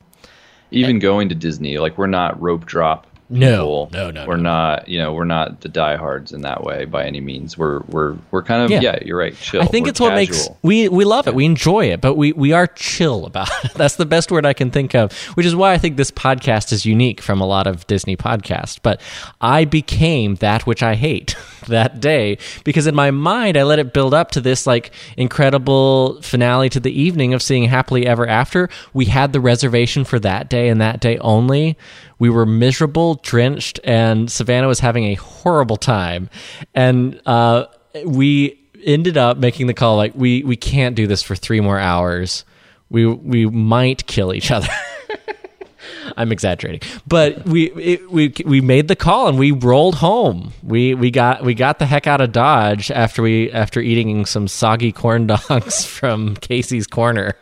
Even 0.71 0.91
and, 0.93 1.01
going 1.01 1.31
to 1.31 1.35
Disney, 1.35 1.79
like 1.79 1.97
we're 1.97 2.07
not 2.09 2.41
rope 2.43 2.67
drop 2.67 3.07
no, 3.29 3.89
no, 3.93 4.11
no. 4.11 4.27
We're 4.27 4.37
no. 4.37 4.43
not, 4.43 4.89
you 4.89 4.99
know, 4.99 5.13
we're 5.13 5.25
not 5.25 5.61
the 5.61 5.69
diehards 5.69 6.33
in 6.33 6.43
that 6.43 6.63
way 6.63 6.85
by 6.85 7.05
any 7.05 7.21
means. 7.21 7.59
We're 7.59 7.81
we're 7.89 8.17
we're 8.31 8.43
kind 8.43 8.63
of 8.63 8.71
yeah, 8.71 8.81
yeah 8.81 8.99
you're 9.05 9.19
right. 9.19 9.37
Chill. 9.37 9.63
I 9.63 9.67
think 9.67 9.87
we're 9.87 9.91
it's 9.91 9.99
casual. 9.99 10.11
what 10.11 10.15
makes 10.15 10.49
we 10.63 10.89
we 10.89 11.05
love 11.05 11.27
it. 11.27 11.35
We 11.35 11.45
enjoy 11.45 11.87
it, 11.87 12.01
but 12.01 12.15
we 12.15 12.33
we 12.33 12.53
are 12.53 12.69
chill 12.69 13.27
about 13.27 13.49
it. 13.65 13.73
That's 13.75 13.97
the 13.97 14.07
best 14.07 14.31
word 14.31 14.47
I 14.47 14.53
can 14.53 14.71
think 14.71 14.95
of. 14.95 15.13
Which 15.35 15.45
is 15.45 15.57
why 15.57 15.73
I 15.73 15.79
think 15.79 15.97
this 15.97 16.13
podcast 16.13 16.73
is 16.73 16.87
unique 16.87 17.21
from 17.21 17.41
a 17.41 17.47
lot 17.47 17.67
of 17.67 17.87
Disney 17.89 18.17
podcasts. 18.17 18.79
But 18.81 19.01
I 19.41 19.65
became 19.65 20.37
that 20.37 20.67
which 20.67 20.83
I 20.83 20.95
hate 20.95 21.37
that 21.67 21.99
day 21.99 22.39
because 22.63 22.87
in 22.87 22.95
my 22.95 23.11
mind 23.11 23.57
I 23.57 23.65
let 23.65 23.81
it 23.81 23.93
build 23.93 24.15
up 24.15 24.31
to 24.33 24.41
this 24.41 24.69
like 24.69 24.93
incredible 25.17 26.23
finale 26.23 26.69
to 26.71 26.79
the 26.81 26.93
evening 26.93 27.35
of 27.35 27.43
seeing 27.43 27.65
happily 27.65 28.07
ever 28.07 28.27
after. 28.27 28.69
We 28.95 29.07
had 29.07 29.33
the 29.33 29.41
reservation 29.41 30.05
for 30.05 30.21
that 30.21 30.49
day 30.49 30.69
and 30.69 30.81
that 30.81 31.01
day 31.01 31.19
only 31.19 31.77
we 32.19 32.31
were 32.31 32.47
miserable, 32.47 33.17
drenched, 33.17 33.81
and 33.85 34.31
Savannah 34.31 34.69
was 34.69 34.81
having 34.81 35.05
a 35.05 35.15
horrible 35.15 35.77
time. 35.77 36.31
And 36.75 37.21
uh, 37.27 37.67
we 38.05 38.61
ended 38.85 39.17
up 39.17 39.37
making 39.37 39.67
the 39.67 39.75
call 39.75 39.97
like 39.97 40.15
we 40.15 40.43
we 40.45 40.57
can't 40.57 40.95
do 40.97 41.07
this 41.07 41.23
for 41.23 41.37
three 41.37 41.61
more 41.61 41.79
hours. 41.79 42.45
We 42.89 43.07
we 43.07 43.47
might 43.47 44.07
kill 44.07 44.33
each 44.33 44.51
other. 44.51 44.69
I'm 46.17 46.33
exaggerating, 46.33 46.81
but 47.07 47.45
we 47.45 47.73
it, 47.73 48.11
we 48.11 48.33
we 48.45 48.61
made 48.61 48.89
the 48.89 48.97
call 48.97 49.29
and 49.29 49.39
we 49.39 49.51
rolled 49.51 49.97
home. 49.97 50.53
We 50.63 50.95
we 50.95 51.11
got 51.11 51.43
we 51.43 51.55
got 51.55 51.79
the 51.79 51.87
heck 51.87 52.07
out 52.07 52.21
of 52.21 52.33
Dodge 52.33 52.91
after 52.91 53.23
we 53.23 53.51
after 53.51 53.81
eating 53.81 54.25
some 54.25 54.49
soggy 54.49 54.93
corn 54.93 55.27
dogs 55.49 55.85
from 55.85 56.37
Casey's 56.37 56.87
Corner. 56.87 57.37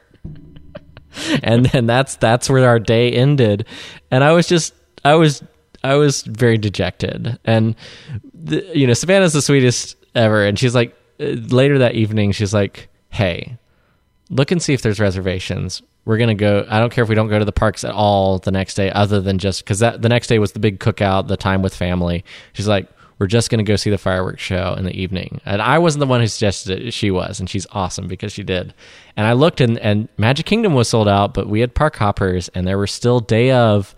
and 1.42 1.66
then 1.66 1.86
that's 1.86 2.16
that's 2.16 2.48
where 2.48 2.68
our 2.68 2.78
day 2.78 3.12
ended. 3.12 3.66
And 4.10 4.24
i 4.24 4.32
was 4.32 4.46
just 4.46 4.74
i 5.04 5.14
was 5.14 5.42
i 5.82 5.94
was 5.94 6.22
very 6.22 6.58
dejected. 6.58 7.38
And 7.44 7.74
the, 8.32 8.64
you 8.74 8.86
know 8.86 8.94
savannah's 8.94 9.32
the 9.32 9.42
sweetest 9.42 9.96
ever. 10.14 10.44
And 10.44 10.58
she's 10.58 10.74
like 10.74 10.96
uh, 11.20 11.24
later 11.24 11.78
that 11.78 11.94
evening 11.94 12.32
she's 12.32 12.54
like 12.54 12.88
hey 13.10 13.56
look 14.30 14.50
and 14.50 14.60
see 14.62 14.72
if 14.72 14.82
there's 14.82 15.00
reservations. 15.00 15.82
We're 16.06 16.18
gonna 16.18 16.34
go 16.34 16.66
i 16.68 16.78
don't 16.78 16.92
care 16.92 17.02
if 17.02 17.08
we 17.08 17.14
don't 17.14 17.28
go 17.28 17.38
to 17.38 17.46
the 17.46 17.52
parks 17.52 17.82
at 17.82 17.92
all 17.94 18.38
the 18.38 18.50
next 18.50 18.74
day 18.74 18.90
other 18.90 19.22
than 19.22 19.38
just 19.38 19.64
because 19.64 19.78
that 19.78 20.02
the 20.02 20.08
next 20.10 20.26
day 20.26 20.38
was 20.38 20.52
the 20.52 20.58
big 20.58 20.78
cookout 20.78 21.28
the 21.28 21.36
time 21.38 21.62
with 21.62 21.74
family 21.74 22.26
she's 22.52 22.68
like 22.68 22.90
we're 23.18 23.26
just 23.26 23.50
going 23.50 23.64
to 23.64 23.64
go 23.64 23.76
see 23.76 23.90
the 23.90 23.98
fireworks 23.98 24.42
show 24.42 24.74
in 24.76 24.84
the 24.84 25.00
evening. 25.00 25.40
And 25.44 25.62
I 25.62 25.78
wasn't 25.78 26.00
the 26.00 26.06
one 26.06 26.20
who 26.20 26.26
suggested 26.26 26.86
it. 26.86 26.92
She 26.92 27.10
was, 27.10 27.40
and 27.40 27.48
she's 27.48 27.66
awesome 27.72 28.08
because 28.08 28.32
she 28.32 28.42
did. 28.42 28.74
And 29.16 29.26
I 29.26 29.32
looked, 29.32 29.60
and, 29.60 29.78
and 29.78 30.08
Magic 30.16 30.46
Kingdom 30.46 30.74
was 30.74 30.88
sold 30.88 31.08
out, 31.08 31.34
but 31.34 31.48
we 31.48 31.60
had 31.60 31.74
park 31.74 31.96
hoppers, 31.96 32.48
and 32.50 32.66
there 32.66 32.78
were 32.78 32.86
still 32.86 33.20
day 33.20 33.52
of 33.52 33.94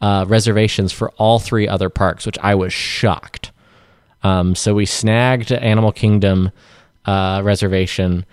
uh, 0.00 0.24
reservations 0.26 0.92
for 0.92 1.10
all 1.12 1.38
three 1.38 1.68
other 1.68 1.90
parks, 1.90 2.26
which 2.26 2.38
I 2.38 2.54
was 2.54 2.72
shocked. 2.72 3.52
Um, 4.22 4.54
so 4.54 4.74
we 4.74 4.86
snagged 4.86 5.52
Animal 5.52 5.92
Kingdom 5.92 6.50
uh, 7.04 7.42
reservation 7.44 8.24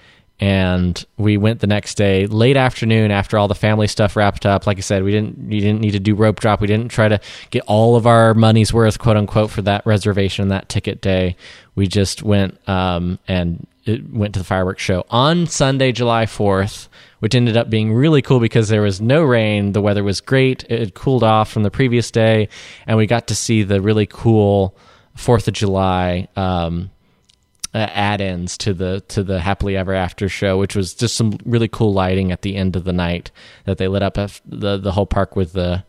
and 0.42 1.06
we 1.18 1.38
went 1.38 1.60
the 1.60 1.68
next 1.68 1.96
day 1.96 2.26
late 2.26 2.58
afternoon 2.58 3.12
after 3.12 3.38
all 3.38 3.48
the 3.48 3.56
family 3.56 3.86
stuff 3.86 4.16
wrapped 4.16 4.46
up. 4.46 4.66
Like 4.66 4.80
i 4.80 4.82
said 4.82 5.04
we 5.04 5.12
didn't 5.12 5.38
we 5.38 5.60
didn't 5.60 5.80
need 5.80 5.92
to 5.92 6.00
do 6.00 6.16
rope 6.16 6.40
drop. 6.40 6.60
We 6.60 6.68
didn't 6.68 6.90
try 6.90 7.08
to 7.08 7.22
get 7.52 7.64
all 7.68 7.96
of 7.96 8.08
our 8.08 8.34
money's 8.34 8.74
worth 8.74 8.98
quote 8.98 9.18
unquote 9.18 9.52
for 9.52 9.62
that 9.62 9.86
reservation 9.86 10.48
that 10.48 10.68
ticket 10.68 11.00
day. 11.00 11.36
We 11.76 11.88
just 11.88 12.24
went 12.24 12.58
um, 12.68 13.20
and 13.28 13.68
went 14.12 14.34
to 14.34 14.40
the 14.40 14.46
fireworks 14.46 14.84
show 14.84 15.04
on 15.10 15.48
sunday 15.48 15.92
july 15.92 16.28
4th 16.28 16.88
which 17.18 17.34
ended 17.34 17.58
up 17.58 17.68
being 17.68 17.92
really 17.92 18.22
cool 18.22 18.40
because 18.40 18.70
there 18.70 18.82
was 18.82 19.00
no 19.00 19.24
rain. 19.24 19.74
The 19.74 19.82
weather 19.82 20.04
was 20.04 20.22
great. 20.22 20.64
It 20.70 20.80
had 20.80 20.94
cooled 20.94 21.24
off 21.24 21.52
from 21.52 21.64
the 21.64 21.72
previous 21.72 22.12
day 22.12 22.48
and 22.86 22.96
we 22.98 23.08
got 23.08 23.28
to 23.28 23.36
see 23.36 23.64
the 23.64 23.82
really 23.82 24.06
cool 24.06 24.76
fourth 25.16 25.48
of 25.48 25.54
july 25.54 26.28
um, 26.36 26.92
uh, 27.74 27.88
add-ins 27.92 28.58
to 28.58 28.74
the 28.74 29.02
to 29.08 29.24
the 29.24 29.40
happily 29.40 29.78
ever 29.78 29.94
after 29.94 30.28
show 30.28 30.58
which 30.58 30.76
was 30.76 30.94
just 30.94 31.16
some 31.16 31.38
really 31.46 31.68
cool 31.68 31.94
lighting 31.94 32.32
at 32.32 32.42
the 32.42 32.56
end 32.56 32.76
of 32.76 32.84
the 32.84 32.94
night 32.94 33.32
that 33.66 33.78
they 33.78 33.88
lit 33.88 34.04
up 34.04 34.16
the 34.46 34.78
the 34.78 34.92
whole 34.92 35.06
park 35.06 35.36
with 35.36 35.54
the 35.54 35.84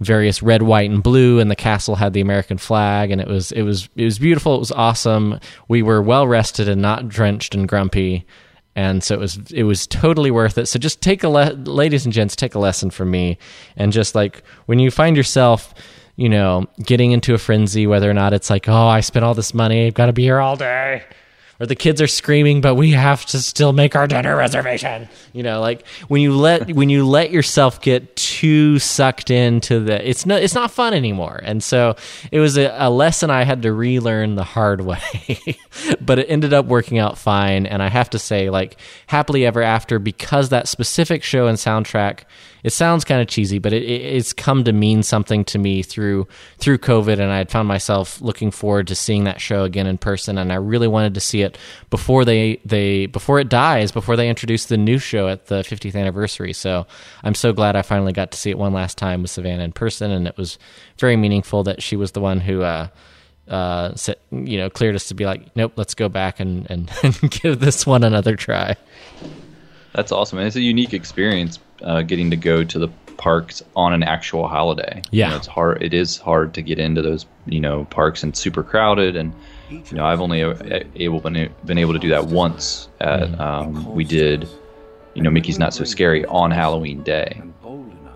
various 0.00 0.42
red 0.42 0.62
white 0.62 0.90
and 0.90 1.02
blue 1.02 1.38
and 1.38 1.50
the 1.50 1.56
castle 1.56 1.94
had 1.94 2.12
the 2.12 2.20
american 2.20 2.58
flag 2.58 3.10
and 3.10 3.20
it 3.20 3.28
was 3.28 3.52
it 3.52 3.62
was 3.62 3.88
it 3.96 4.04
was 4.04 4.18
beautiful. 4.18 4.56
It 4.56 4.60
was 4.60 4.72
awesome. 4.72 5.38
We 5.68 5.82
were 5.82 6.02
well 6.02 6.26
rested 6.26 6.68
and 6.68 6.82
not 6.82 7.08
drenched 7.08 7.54
and 7.54 7.68
grumpy 7.68 8.26
and 8.74 9.04
so 9.04 9.14
it 9.14 9.20
was 9.20 9.38
it 9.52 9.64
was 9.64 9.86
totally 9.86 10.30
worth 10.30 10.58
it. 10.58 10.66
So 10.66 10.78
just 10.78 11.00
take 11.00 11.22
a 11.22 11.28
le- 11.28 11.52
ladies 11.52 12.04
and 12.04 12.12
gents 12.12 12.34
take 12.34 12.54
a 12.54 12.58
lesson 12.58 12.90
from 12.90 13.10
me 13.10 13.38
and 13.76 13.92
just 13.92 14.14
like 14.14 14.42
when 14.66 14.78
you 14.78 14.90
find 14.90 15.16
yourself 15.16 15.74
you 16.16 16.28
know, 16.28 16.66
getting 16.82 17.12
into 17.12 17.34
a 17.34 17.38
frenzy, 17.38 17.86
whether 17.86 18.10
or 18.10 18.14
not 18.14 18.32
it's 18.32 18.50
like, 18.50 18.68
oh, 18.68 18.86
I 18.86 19.00
spent 19.00 19.24
all 19.24 19.34
this 19.34 19.54
money, 19.54 19.86
I've 19.86 19.94
got 19.94 20.06
to 20.06 20.12
be 20.12 20.22
here 20.22 20.40
all 20.40 20.56
day. 20.56 21.02
Or 21.60 21.66
the 21.66 21.76
kids 21.76 22.00
are 22.02 22.08
screaming, 22.08 22.60
but 22.60 22.74
we 22.74 22.90
have 22.90 23.24
to 23.26 23.40
still 23.40 23.72
make 23.72 23.94
our 23.94 24.08
dinner 24.08 24.34
reservation. 24.34 25.08
You 25.32 25.44
know, 25.44 25.60
like 25.60 25.86
when 26.08 26.20
you 26.20 26.36
let 26.36 26.72
when 26.74 26.88
you 26.88 27.06
let 27.06 27.30
yourself 27.30 27.80
get 27.80 28.16
too 28.16 28.80
sucked 28.80 29.30
into 29.30 29.78
the, 29.78 30.08
it's 30.08 30.26
not 30.26 30.42
it's 30.42 30.56
not 30.56 30.72
fun 30.72 30.92
anymore. 30.92 31.40
And 31.44 31.62
so 31.62 31.94
it 32.32 32.40
was 32.40 32.56
a, 32.56 32.74
a 32.76 32.90
lesson 32.90 33.30
I 33.30 33.44
had 33.44 33.62
to 33.62 33.72
relearn 33.72 34.34
the 34.34 34.42
hard 34.42 34.80
way, 34.84 35.38
but 36.00 36.18
it 36.18 36.26
ended 36.28 36.52
up 36.52 36.66
working 36.66 36.98
out 36.98 37.16
fine. 37.16 37.66
And 37.66 37.80
I 37.80 37.90
have 37.90 38.10
to 38.10 38.18
say, 38.18 38.50
like 38.50 38.76
happily 39.06 39.46
ever 39.46 39.62
after, 39.62 40.00
because 40.00 40.48
that 40.48 40.66
specific 40.66 41.22
show 41.22 41.46
and 41.46 41.58
soundtrack 41.58 42.24
it 42.62 42.72
sounds 42.72 43.04
kind 43.04 43.20
of 43.20 43.26
cheesy, 43.26 43.58
but 43.58 43.72
it, 43.72 43.82
it's 43.82 44.32
come 44.32 44.64
to 44.64 44.72
mean 44.72 45.02
something 45.02 45.44
to 45.46 45.58
me 45.58 45.82
through 45.82 46.28
through 46.58 46.78
COVID, 46.78 47.14
and 47.14 47.32
I 47.32 47.38
had 47.38 47.50
found 47.50 47.66
myself 47.66 48.20
looking 48.20 48.50
forward 48.50 48.86
to 48.88 48.94
seeing 48.94 49.24
that 49.24 49.40
show 49.40 49.64
again 49.64 49.86
in 49.86 49.98
person, 49.98 50.38
and 50.38 50.52
I 50.52 50.56
really 50.56 50.88
wanted 50.88 51.14
to 51.14 51.20
see 51.20 51.42
it 51.42 51.58
before 51.90 52.24
they 52.24 52.60
they 52.64 53.06
before 53.06 53.40
it 53.40 53.48
dies, 53.48 53.90
before 53.90 54.16
they 54.16 54.28
introduce 54.28 54.66
the 54.66 54.76
new 54.76 54.98
show 54.98 55.28
at 55.28 55.46
the 55.46 55.62
50th 55.62 55.96
anniversary. 55.96 56.52
So 56.52 56.86
I'm 57.24 57.34
so 57.34 57.52
glad 57.52 57.74
I 57.74 57.82
finally 57.82 58.12
got 58.12 58.30
to 58.32 58.38
see 58.38 58.50
it 58.50 58.58
one 58.58 58.72
last 58.72 58.96
time 58.96 59.22
with 59.22 59.30
Savannah 59.30 59.64
in 59.64 59.72
person, 59.72 60.10
and 60.10 60.28
it 60.28 60.36
was 60.36 60.58
very 60.98 61.16
meaningful 61.16 61.64
that 61.64 61.82
she 61.82 61.96
was 61.96 62.12
the 62.12 62.20
one 62.20 62.40
who, 62.40 62.62
uh, 62.62 62.88
uh, 63.48 63.94
said, 63.96 64.16
you 64.30 64.56
know, 64.56 64.70
cleared 64.70 64.94
us 64.94 65.08
to 65.08 65.14
be 65.14 65.26
like, 65.26 65.54
nope, 65.56 65.72
let's 65.76 65.94
go 65.94 66.08
back 66.08 66.38
and, 66.38 66.70
and, 66.70 66.90
and 67.02 67.20
give 67.42 67.58
this 67.58 67.84
one 67.84 68.04
another 68.04 68.36
try. 68.36 68.76
That's 69.94 70.12
awesome. 70.12 70.38
And 70.38 70.46
it's 70.46 70.56
a 70.56 70.60
unique 70.60 70.94
experience 70.94 71.58
uh, 71.82 72.02
getting 72.02 72.30
to 72.30 72.36
go 72.36 72.64
to 72.64 72.78
the 72.78 72.88
parks 73.16 73.62
on 73.76 73.92
an 73.92 74.02
actual 74.02 74.48
holiday. 74.48 75.02
You 75.10 75.20
Yeah. 75.20 75.30
know, 75.30 75.36
it's 75.36 75.46
hard. 75.46 75.82
It 75.82 75.94
is 75.94 76.18
hard 76.18 76.54
to 76.54 76.62
get 76.62 76.78
into 76.78 77.02
those, 77.02 77.26
you 77.46 77.60
know, 77.60 77.84
parks 77.90 78.22
and 78.22 78.36
super 78.36 78.62
crowded. 78.62 79.16
And 79.16 79.32
you 79.70 79.82
know, 79.92 80.04
I've 80.04 80.20
only 80.20 80.40
able 80.96 81.20
been 81.20 81.48
been 81.64 81.78
able 81.78 81.92
to 81.92 81.98
do 81.98 82.08
that 82.10 82.26
once. 82.26 82.88
At 83.00 83.38
um, 83.40 83.94
we 83.94 84.04
did, 84.04 84.48
you 85.14 85.22
know, 85.22 85.30
Mickey's 85.30 85.58
Not 85.58 85.72
So 85.74 85.84
Scary 85.84 86.24
on 86.26 86.50
Halloween 86.50 87.02
Day. 87.02 87.40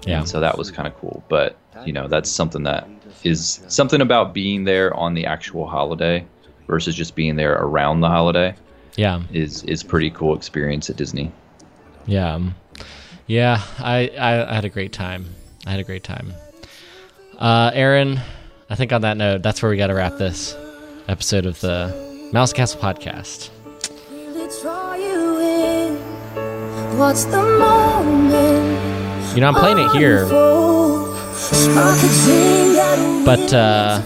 Yeah. 0.06 0.18
And 0.20 0.28
so 0.28 0.40
that 0.40 0.56
was 0.58 0.70
kind 0.70 0.86
of 0.86 0.94
cool. 0.98 1.22
But 1.28 1.56
you 1.84 1.92
know, 1.92 2.08
that's 2.08 2.30
something 2.30 2.62
that 2.64 2.88
is 3.22 3.60
something 3.68 4.00
about 4.00 4.34
being 4.34 4.64
there 4.64 4.94
on 4.94 5.14
the 5.14 5.26
actual 5.26 5.66
holiday 5.66 6.24
versus 6.66 6.94
just 6.94 7.14
being 7.14 7.36
there 7.36 7.54
around 7.54 8.00
the 8.00 8.08
holiday 8.08 8.54
Yeah. 8.96 9.22
is 9.32 9.62
is 9.64 9.82
pretty 9.82 10.10
cool 10.10 10.34
experience 10.36 10.90
at 10.90 10.96
Disney. 10.96 11.30
Yeah. 12.06 12.38
Yeah. 13.26 13.60
I, 13.78 14.08
I, 14.18 14.50
I 14.50 14.54
had 14.54 14.64
a 14.64 14.68
great 14.68 14.92
time. 14.92 15.26
I 15.66 15.70
had 15.70 15.80
a 15.80 15.84
great 15.84 16.04
time. 16.04 16.32
Uh, 17.38 17.70
Aaron, 17.74 18.20
I 18.70 18.74
think 18.76 18.92
on 18.92 19.02
that 19.02 19.16
note, 19.16 19.42
that's 19.42 19.62
where 19.62 19.70
we 19.70 19.76
got 19.76 19.88
to 19.88 19.94
wrap 19.94 20.16
this 20.16 20.56
episode 21.08 21.46
of 21.46 21.60
the 21.60 22.30
Mouse 22.32 22.52
Castle 22.52 22.80
podcast. 22.80 23.50
What's 26.98 27.24
the 27.24 27.42
moment? 27.42 29.34
You 29.34 29.40
know, 29.42 29.48
I'm 29.48 29.54
playing 29.54 29.78
it 29.78 29.90
here, 29.92 30.24
but 33.26 33.52
uh, 33.52 34.00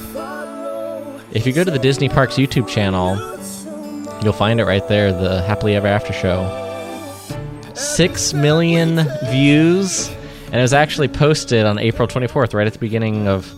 if 1.31 1.47
you 1.47 1.53
go 1.53 1.63
to 1.63 1.71
the 1.71 1.79
Disney 1.79 2.09
Parks 2.09 2.35
YouTube 2.35 2.67
channel, 2.67 3.17
you'll 4.25 4.33
find 4.33 4.59
it 4.61 4.65
right 4.65 4.87
there 4.89 5.13
the 5.13 5.43
Happily 5.43 5.77
Ever 5.77 5.87
After 5.87 6.13
show. 6.13 6.70
Six 7.75 8.33
million 8.33 9.09
views, 9.31 10.09
and 10.47 10.57
it 10.57 10.63
was 10.63 10.73
actually 10.73 11.09
posted 11.09 11.67
on 11.67 11.79
April 11.79 12.07
24th, 12.09 12.55
right 12.55 12.67
at 12.67 12.73
the 12.73 12.79
beginning 12.79 13.29
of 13.29 13.53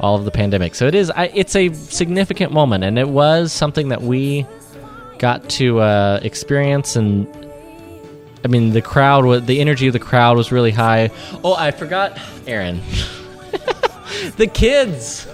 all 0.00 0.16
of 0.16 0.24
the 0.24 0.30
pandemic. 0.30 0.74
So 0.74 0.86
it 0.86 0.94
is, 0.94 1.10
I, 1.10 1.30
it's 1.34 1.54
a 1.54 1.72
significant 1.72 2.52
moment, 2.52 2.84
and 2.84 2.98
it 2.98 3.08
was 3.08 3.52
something 3.52 3.88
that 3.88 4.02
we 4.02 4.46
got 5.18 5.48
to 5.50 5.80
uh, 5.80 6.20
experience 6.22 6.96
and 6.96 7.28
I 8.44 8.48
mean, 8.48 8.70
the 8.70 8.82
crowd 8.82 9.24
was 9.24 9.44
the 9.44 9.60
energy 9.60 9.86
of 9.86 9.92
the 9.92 10.00
crowd 10.00 10.36
was 10.36 10.50
really 10.50 10.72
high. 10.72 11.10
Oh, 11.44 11.54
I 11.54 11.70
forgot, 11.70 12.18
Aaron. 12.46 12.80
the 14.36 14.48
kids. 14.52 15.28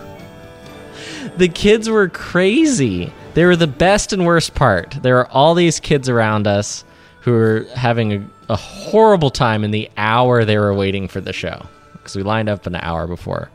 The 1.39 1.49
kids 1.49 1.89
were 1.89 2.09
crazy. 2.09 3.13
They 3.35 3.45
were 3.45 3.57
the 3.57 3.67
best 3.67 4.13
and 4.13 4.27
worst 4.27 4.55
part. 4.55 4.99
There 5.03 5.19
are 5.19 5.29
all 5.29 5.55
these 5.55 5.81
kids 5.81 6.09
around 6.09 6.47
us 6.47 6.85
who 7.29 7.35
were 7.35 7.67
having 7.75 8.13
a, 8.15 8.31
a 8.49 8.57
horrible 8.57 9.31
time 9.31 9.63
in 9.63 9.71
the 9.71 9.91
hour 9.99 10.47
they 10.47 10.57
were 10.57 10.73
waiting 10.73 11.09
for 11.09 11.21
the 11.21 11.35
show 11.35 11.67
because 11.93 12.17
we 12.17 12.23
lined 12.23 12.49
up 12.49 12.67
an 12.67 12.75
hour 12.75 13.07
before. 13.07 13.51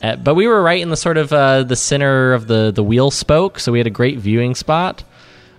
Uh, 0.00 0.16
but 0.16 0.34
we 0.34 0.46
were 0.46 0.62
right 0.62 0.80
in 0.80 0.88
the 0.88 0.96
sort 0.96 1.18
of 1.18 1.30
uh, 1.30 1.62
the 1.62 1.76
center 1.76 2.32
of 2.32 2.46
the 2.46 2.70
the 2.70 2.82
wheel 2.82 3.10
spoke, 3.10 3.58
so 3.58 3.70
we 3.70 3.78
had 3.78 3.86
a 3.86 3.90
great 3.90 4.18
viewing 4.18 4.54
spot. 4.54 5.04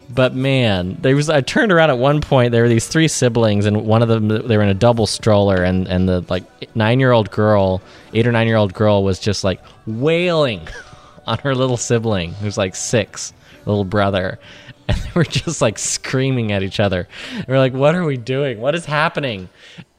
But 0.10 0.34
man, 0.34 0.98
there 1.02 1.16
was 1.16 1.30
I 1.30 1.42
turned 1.42 1.72
around 1.72 1.92
at 1.92 2.00
one 2.00 2.22
point. 2.22 2.54
There 2.54 2.64
were 2.64 2.70
these 2.70 2.88
three 2.88 3.08
siblings, 3.08 3.68
and 3.68 3.86
one 3.86 4.02
of 4.02 4.08
them 4.08 4.30
they 4.30 4.58
were 4.58 4.64
in 4.64 4.70
a 4.70 4.74
double 4.74 5.06
stroller, 5.06 5.64
and 5.64 5.88
and 5.88 6.10
the 6.10 6.26
like 6.30 6.44
nine 6.76 7.00
year 7.00 7.12
old 7.12 7.30
girl, 7.30 7.84
eight 8.14 8.26
or 8.26 8.32
nine 8.32 8.48
year 8.48 8.58
old 8.58 8.74
girl, 8.74 9.04
was 9.04 9.20
just 9.20 9.44
like 9.44 9.62
wailing 9.86 10.68
on 11.28 11.38
her 11.40 11.54
little 11.54 11.78
sibling, 11.78 12.34
who's 12.34 12.58
like 12.58 12.76
six, 12.76 13.32
little 13.66 13.86
brother, 13.86 14.40
and 14.90 14.98
they 14.98 15.10
were 15.16 15.24
just 15.24 15.62
like 15.62 15.78
screaming 15.78 16.52
at 16.52 16.64
each 16.64 16.80
other. 16.80 17.08
And 17.34 17.48
we're 17.48 17.60
like, 17.60 17.74
"What 17.74 17.96
are 17.96 18.04
we 18.04 18.18
doing? 18.18 18.60
What 18.60 18.76
is 18.76 18.86
happening?" 18.86 19.50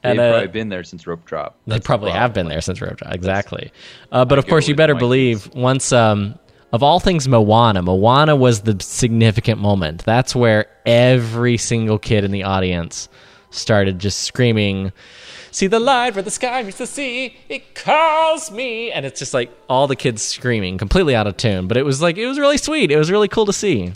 And, 0.02 0.18
They've 0.18 0.26
uh, 0.26 0.32
probably 0.32 0.48
been 0.48 0.68
there 0.68 0.84
since 0.84 1.06
rope 1.06 1.24
drop. 1.24 1.56
they 1.66 1.72
That's 1.72 1.82
the 1.82 1.86
probably 1.86 2.12
have 2.12 2.32
been 2.32 2.48
there 2.48 2.60
since 2.60 2.80
rope 2.80 2.96
drop. 2.96 3.14
Exactly. 3.14 3.72
Uh, 4.12 4.24
but 4.24 4.38
of 4.38 4.46
course, 4.46 4.68
you 4.68 4.74
better 4.76 4.94
believe 4.94 5.52
once, 5.54 5.92
um, 5.92 6.38
of 6.72 6.82
all 6.82 7.00
things, 7.00 7.26
Moana, 7.26 7.82
Moana 7.82 8.36
was 8.36 8.60
the 8.60 8.76
significant 8.80 9.60
moment. 9.60 10.04
That's 10.04 10.36
where 10.36 10.66
every 10.86 11.56
single 11.56 11.98
kid 11.98 12.22
in 12.22 12.30
the 12.30 12.44
audience 12.44 13.08
started 13.50 13.98
just 13.98 14.20
screaming, 14.20 14.92
See 15.50 15.66
the 15.66 15.80
light 15.80 16.14
where 16.14 16.22
the 16.22 16.30
sky 16.30 16.62
meets 16.62 16.78
the 16.78 16.86
sea, 16.86 17.36
it 17.48 17.74
calls 17.74 18.50
me. 18.50 18.92
And 18.92 19.06
it's 19.06 19.18
just 19.18 19.34
like 19.34 19.50
all 19.68 19.86
the 19.86 19.96
kids 19.96 20.22
screaming, 20.22 20.78
completely 20.78 21.14
out 21.14 21.26
of 21.26 21.36
tune. 21.36 21.68
But 21.68 21.76
it 21.76 21.84
was 21.84 22.02
like, 22.02 22.16
it 22.16 22.26
was 22.26 22.38
really 22.38 22.58
sweet. 22.58 22.90
It 22.90 22.98
was 22.98 23.10
really 23.10 23.28
cool 23.28 23.46
to 23.46 23.52
see. 23.52 23.92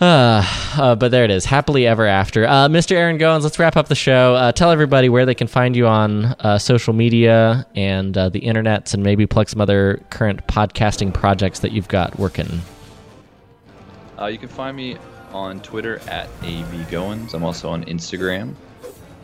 Uh, 0.00 0.42
uh, 0.78 0.94
but 0.94 1.10
there 1.10 1.24
it 1.24 1.30
is. 1.30 1.44
Happily 1.44 1.86
ever 1.86 2.06
after. 2.06 2.46
Uh, 2.46 2.68
Mr. 2.68 2.92
Aaron 2.92 3.18
Goins, 3.18 3.42
let's 3.42 3.58
wrap 3.58 3.76
up 3.76 3.88
the 3.88 3.94
show. 3.94 4.34
Uh, 4.34 4.52
tell 4.52 4.70
everybody 4.70 5.08
where 5.08 5.26
they 5.26 5.34
can 5.34 5.46
find 5.46 5.76
you 5.76 5.86
on 5.86 6.26
uh, 6.40 6.58
social 6.58 6.94
media 6.94 7.66
and 7.74 8.16
uh, 8.16 8.28
the 8.28 8.40
internets, 8.40 8.94
and 8.94 9.02
maybe 9.02 9.26
plug 9.26 9.48
some 9.48 9.60
other 9.60 10.02
current 10.10 10.46
podcasting 10.46 11.12
projects 11.12 11.60
that 11.60 11.72
you've 11.72 11.88
got 11.88 12.18
working. 12.18 12.60
You 14.20 14.36
can 14.36 14.48
find 14.48 14.76
me 14.76 14.98
on 15.32 15.60
Twitter 15.60 15.98
at 16.00 16.28
avgoins. 16.40 17.32
I'm 17.32 17.42
also 17.42 17.70
on 17.70 17.84
Instagram. 17.84 18.54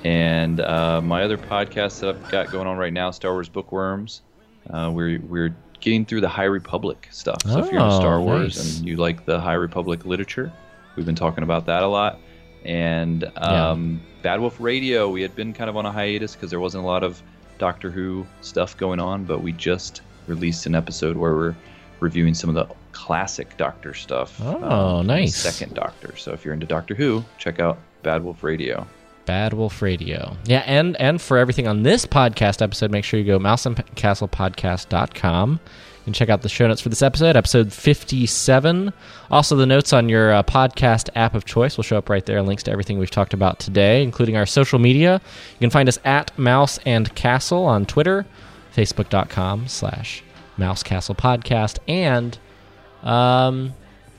And 0.05 0.57
my 0.57 1.23
other 1.23 1.37
podcast 1.37 2.01
that 2.01 2.11
I've 2.11 2.31
got 2.31 2.51
going 2.51 2.67
on 2.67 2.79
right 2.79 2.93
now, 2.93 3.11
Star 3.11 3.33
Wars 3.33 3.51
Bookworms. 3.51 4.23
We're 4.71 5.21
we're 5.21 5.55
getting 5.87 6.05
through 6.05 6.21
the 6.21 6.29
High 6.29 6.45
Republic 6.45 7.07
stuff. 7.13 7.41
So 7.45 7.61
if 7.61 7.67
you're 7.71 7.81
into 7.81 7.95
Oh, 7.95 8.01
Star 8.01 8.21
Wars 8.21 8.57
nice. 8.57 8.79
and 8.81 8.89
you 8.89 8.97
like 8.97 9.25
the 9.25 9.39
High 9.39 9.53
Republic 9.55 10.05
literature, 10.05 10.53
we've 10.97 11.07
been 11.07 11.15
talking 11.15 11.45
about 11.45 11.65
that 11.67 11.85
a 11.85 11.87
lot. 11.87 12.19
And 12.65 13.31
um, 13.37 14.01
Bad 14.21 14.41
Wolf 14.41 14.59
Radio, 14.59 15.09
we 15.09 15.23
had 15.23 15.37
been 15.37 15.53
kind 15.53 15.71
of 15.71 15.77
on 15.77 15.87
a 15.87 15.93
hiatus 15.93 16.35
because 16.35 16.51
there 16.51 16.59
wasn't 16.59 16.83
a 16.83 16.87
lot 16.89 17.05
of 17.05 17.23
Doctor 17.59 17.89
Who 17.93 18.27
stuff 18.41 18.77
going 18.77 18.99
on, 18.99 19.23
but 19.25 19.43
we 19.43 19.53
just 19.53 20.01
released 20.27 20.67
an 20.67 20.75
episode 20.75 21.17
where 21.17 21.35
we're 21.37 21.55
reviewing 22.01 22.35
some 22.35 22.51
of 22.51 22.57
the 22.57 22.75
classic 22.91 23.57
Doctor 23.57 23.95
stuff. 23.95 24.41
Oh, 24.43 24.99
the 24.99 25.03
nice. 25.05 25.37
Second 25.37 25.75
Doctor. 25.77 26.17
So 26.17 26.33
if 26.33 26.45
you're 26.45 26.53
into 26.53 26.67
Doctor 26.67 26.97
Who, 26.97 27.25
check 27.39 27.61
out 27.61 27.79
Bad 28.03 28.25
Wolf 28.25 28.43
Radio. 28.43 28.85
Bad 29.27 29.53
Wolf 29.53 29.83
Radio. 29.83 30.37
Yeah, 30.45 30.63
and 30.67 30.99
and 31.01 31.21
for 31.21 31.37
everything 31.37 31.69
on 31.69 31.83
this 31.83 32.07
podcast 32.07 32.63
episode, 32.63 32.91
make 32.91 33.05
sure 33.05 33.21
you 33.21 33.27
go 33.27 33.39
mouseandcastlepodcast.com 33.39 35.61
and 36.07 36.15
check 36.15 36.29
out 36.29 36.43
the 36.43 36.49
show 36.49 36.69
notes 36.69 36.81
for 36.81 36.89
this 36.89 37.03
episode, 37.03 37.37
episode 37.37 37.73
57. 37.73 38.93
Also, 39.31 39.57
the 39.57 39.67
notes 39.67 39.93
on 39.93 40.09
your 40.09 40.33
uh, 40.33 40.43
podcast 40.45 41.11
app 41.17 41.35
of 41.35 41.45
choice 41.45 41.77
will 41.77 41.85
show 41.85 41.99
up 41.99 42.09
right 42.09 42.25
there, 42.25 42.41
links 42.43 42.63
to 42.63 42.71
everything 42.71 42.99
we've 42.99 43.11
talked 43.11 43.35
about 43.35 43.59
today, 43.59 44.03
including 44.03 44.37
our 44.37 44.47
social 44.47 44.79
media. 44.79 45.21
You 45.55 45.59
can 45.59 45.71
find 45.71 45.89
us 45.89 45.99
at 46.05 46.37
Mouse 46.39 46.79
and 46.87 47.13
Castle 47.15 47.65
on 47.65 47.87
Twitter, 47.87 48.25
facebook.com 48.75 49.69
slash 49.69 50.23
Mouse 50.57 50.83
Castle 50.83 51.17
Podcast, 51.17 51.79
and 51.89 52.39
um, 53.03 53.75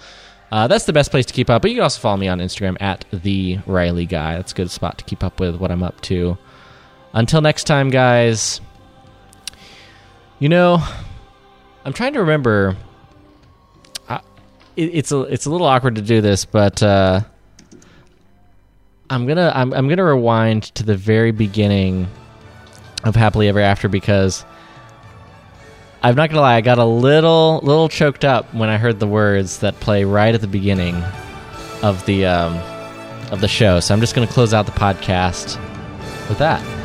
Uh, 0.51 0.67
that's 0.67 0.85
the 0.85 0.93
best 0.93 1.11
place 1.11 1.25
to 1.25 1.33
keep 1.33 1.49
up. 1.49 1.61
But 1.61 1.71
you 1.71 1.77
can 1.77 1.83
also 1.83 1.99
follow 1.99 2.17
me 2.17 2.27
on 2.27 2.39
Instagram 2.39 2.77
at 2.81 3.05
the 3.11 3.59
Riley 3.65 4.05
Guy. 4.05 4.35
That's 4.35 4.51
a 4.51 4.55
good 4.55 4.71
spot 4.71 4.97
to 4.99 5.03
keep 5.03 5.23
up 5.23 5.39
with 5.39 5.55
what 5.57 5.71
I'm 5.71 5.83
up 5.83 5.99
to. 6.01 6.37
Until 7.13 7.41
next 7.41 7.65
time, 7.65 7.89
guys. 7.89 8.61
You 10.39 10.49
know, 10.49 10.83
I'm 11.83 11.93
trying 11.93 12.13
to 12.13 12.19
remember. 12.19 12.75
It, 14.75 14.83
it's 14.93 15.11
a 15.11 15.21
it's 15.21 15.45
a 15.45 15.49
little 15.49 15.67
awkward 15.67 15.95
to 15.95 16.01
do 16.01 16.21
this, 16.21 16.45
but 16.45 16.81
uh, 16.83 17.21
I'm 19.09 19.27
gonna 19.27 19.51
I'm 19.53 19.73
I'm 19.73 19.87
gonna 19.87 20.03
rewind 20.03 20.63
to 20.75 20.83
the 20.83 20.95
very 20.95 21.31
beginning 21.31 22.07
of 23.03 23.15
Happily 23.15 23.47
Ever 23.47 23.59
After 23.59 23.87
because 23.87 24.43
I'm 26.01 26.15
not 26.15 26.29
gonna 26.29 26.41
lie, 26.41 26.55
I 26.55 26.61
got 26.61 26.77
a 26.77 26.85
little 26.85 27.59
little 27.63 27.89
choked 27.89 28.25
up 28.25 28.53
when 28.53 28.69
I 28.69 28.77
heard 28.77 28.99
the 28.99 29.07
words 29.07 29.59
that 29.59 29.79
play 29.79 30.03
right 30.03 30.35
at 30.35 30.41
the 30.41 30.47
beginning 30.47 30.95
of 31.81 32.05
the 32.05 32.25
um, 32.25 32.55
of 33.31 33.41
the 33.41 33.47
show. 33.47 33.79
So 33.79 33.93
I'm 33.93 34.01
just 34.01 34.15
gonna 34.15 34.27
close 34.27 34.53
out 34.53 34.65
the 34.65 34.71
podcast 34.71 35.57
with 36.29 36.37
that. 36.39 36.84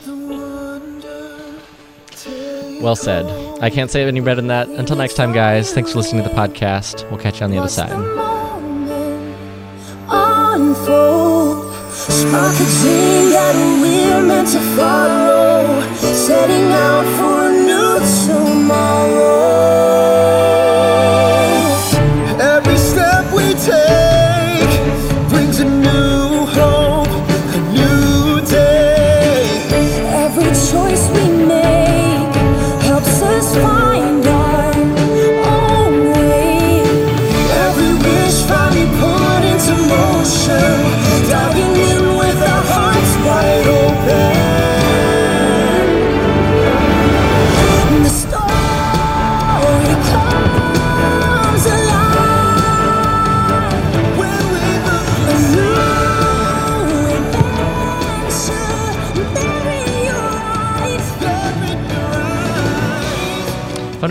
well 2.81 2.95
said. 2.95 3.25
I 3.61 3.69
can't 3.69 3.91
say 3.91 4.03
it 4.03 4.07
any 4.07 4.19
better 4.19 4.35
than 4.35 4.47
that. 4.47 4.67
Until 4.69 4.95
next 4.95 5.15
time, 5.15 5.31
guys, 5.31 5.73
thanks 5.73 5.91
for 5.91 5.97
listening 5.97 6.23
to 6.23 6.29
the 6.29 6.35
podcast. 6.35 7.09
We'll 7.09 7.19
catch 7.19 7.39
you 7.39 7.45
on 7.45 7.51
the 7.51 7.57
other 7.57 7.69
side. 7.69 7.91
Setting 16.13 16.71
out 16.71 17.05
for 17.17 17.47
a 17.47 17.51
new 17.51 17.99
tomorrow. 18.25 19.90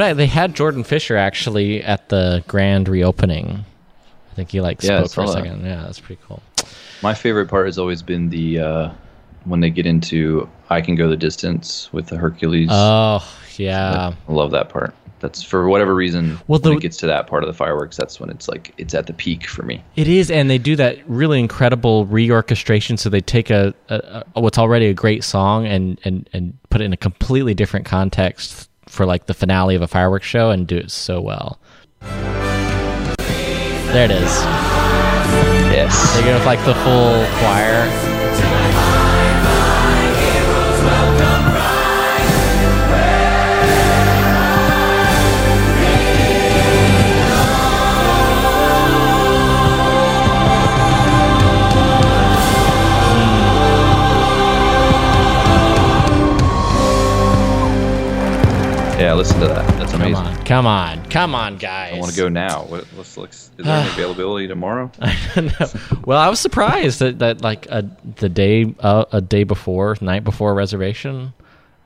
Fun 0.00 0.16
they 0.16 0.26
had 0.26 0.54
Jordan 0.54 0.84
Fisher 0.84 1.16
actually 1.16 1.82
at 1.82 2.08
the 2.08 2.42
grand 2.48 2.88
reopening. 2.88 3.64
I 4.30 4.34
think 4.34 4.50
he 4.50 4.60
like 4.60 4.82
Yeah, 4.82 5.04
spoke 5.04 5.12
for 5.12 5.22
a 5.22 5.26
that. 5.26 5.32
second. 5.32 5.64
Yeah, 5.64 5.82
that's 5.82 6.00
pretty 6.00 6.20
cool. 6.26 6.42
My 7.02 7.14
favorite 7.14 7.48
part 7.48 7.66
has 7.66 7.78
always 7.78 8.02
been 8.02 8.30
the 8.30 8.60
uh, 8.60 8.90
when 9.44 9.60
they 9.60 9.70
get 9.70 9.86
into 9.86 10.48
I 10.68 10.80
can 10.80 10.94
go 10.94 11.08
the 11.08 11.16
distance 11.16 11.92
with 11.92 12.06
the 12.06 12.16
Hercules. 12.16 12.68
Oh 12.70 13.26
yeah, 13.56 14.12
I 14.28 14.32
love 14.32 14.52
that 14.52 14.68
part. 14.68 14.94
That's 15.20 15.42
for 15.42 15.68
whatever 15.68 15.94
reason. 15.94 16.38
Well, 16.46 16.60
when 16.60 16.72
the- 16.72 16.78
it 16.78 16.80
gets 16.80 16.96
to 16.98 17.06
that 17.08 17.26
part 17.26 17.42
of 17.42 17.46
the 17.48 17.52
fireworks, 17.52 17.94
that's 17.96 18.18
when 18.18 18.30
it's 18.30 18.48
like 18.48 18.72
it's 18.78 18.94
at 18.94 19.06
the 19.06 19.12
peak 19.12 19.46
for 19.46 19.62
me. 19.64 19.82
It 19.96 20.08
is, 20.08 20.30
and 20.30 20.48
they 20.48 20.56
do 20.56 20.76
that 20.76 20.98
really 21.06 21.38
incredible 21.40 22.06
reorchestration. 22.06 22.98
So 22.98 23.10
they 23.10 23.20
take 23.20 23.50
a, 23.50 23.74
a, 23.90 24.24
a 24.34 24.40
what's 24.40 24.56
already 24.56 24.86
a 24.86 24.94
great 24.94 25.22
song 25.24 25.66
and, 25.66 26.00
and 26.04 26.28
and 26.32 26.56
put 26.70 26.80
it 26.80 26.84
in 26.84 26.94
a 26.94 26.96
completely 26.96 27.52
different 27.52 27.84
context 27.84 28.69
for 28.90 29.06
like 29.06 29.26
the 29.26 29.34
finale 29.34 29.74
of 29.74 29.82
a 29.82 29.88
fireworks 29.88 30.26
show 30.26 30.50
and 30.50 30.66
do 30.66 30.76
it 30.76 30.90
so 30.90 31.20
well. 31.20 31.60
There 33.92 34.04
it 34.04 34.10
is. 34.10 34.30
Yes. 35.72 36.16
They 36.16 36.24
go 36.24 36.34
with 36.34 36.46
like 36.46 36.64
the 36.64 36.74
full 36.74 37.24
choir. 37.38 38.99
Yeah, 59.00 59.14
listen 59.14 59.40
to 59.40 59.46
that. 59.46 59.66
That's 59.78 59.94
amazing. 59.94 60.14
Come 60.14 60.26
on, 60.26 60.44
come 60.44 60.66
on, 60.66 61.04
come 61.06 61.34
on, 61.34 61.56
guys. 61.56 61.94
I 61.94 61.98
want 61.98 62.12
to 62.12 62.16
go 62.18 62.28
now. 62.28 62.64
What, 62.64 62.84
let's 62.98 63.16
look. 63.16 63.30
Is 63.30 63.50
there 63.56 63.74
any 63.74 63.88
availability 63.92 64.46
tomorrow? 64.46 64.92
Well, 66.04 66.18
I 66.18 66.28
was 66.28 66.38
surprised 66.38 66.98
that, 66.98 67.18
that 67.20 67.40
like 67.40 67.66
a, 67.70 67.88
the 68.16 68.28
day 68.28 68.74
uh, 68.80 69.06
a 69.10 69.22
day 69.22 69.44
before, 69.44 69.96
night 70.02 70.22
before 70.22 70.54
reservation. 70.54 71.32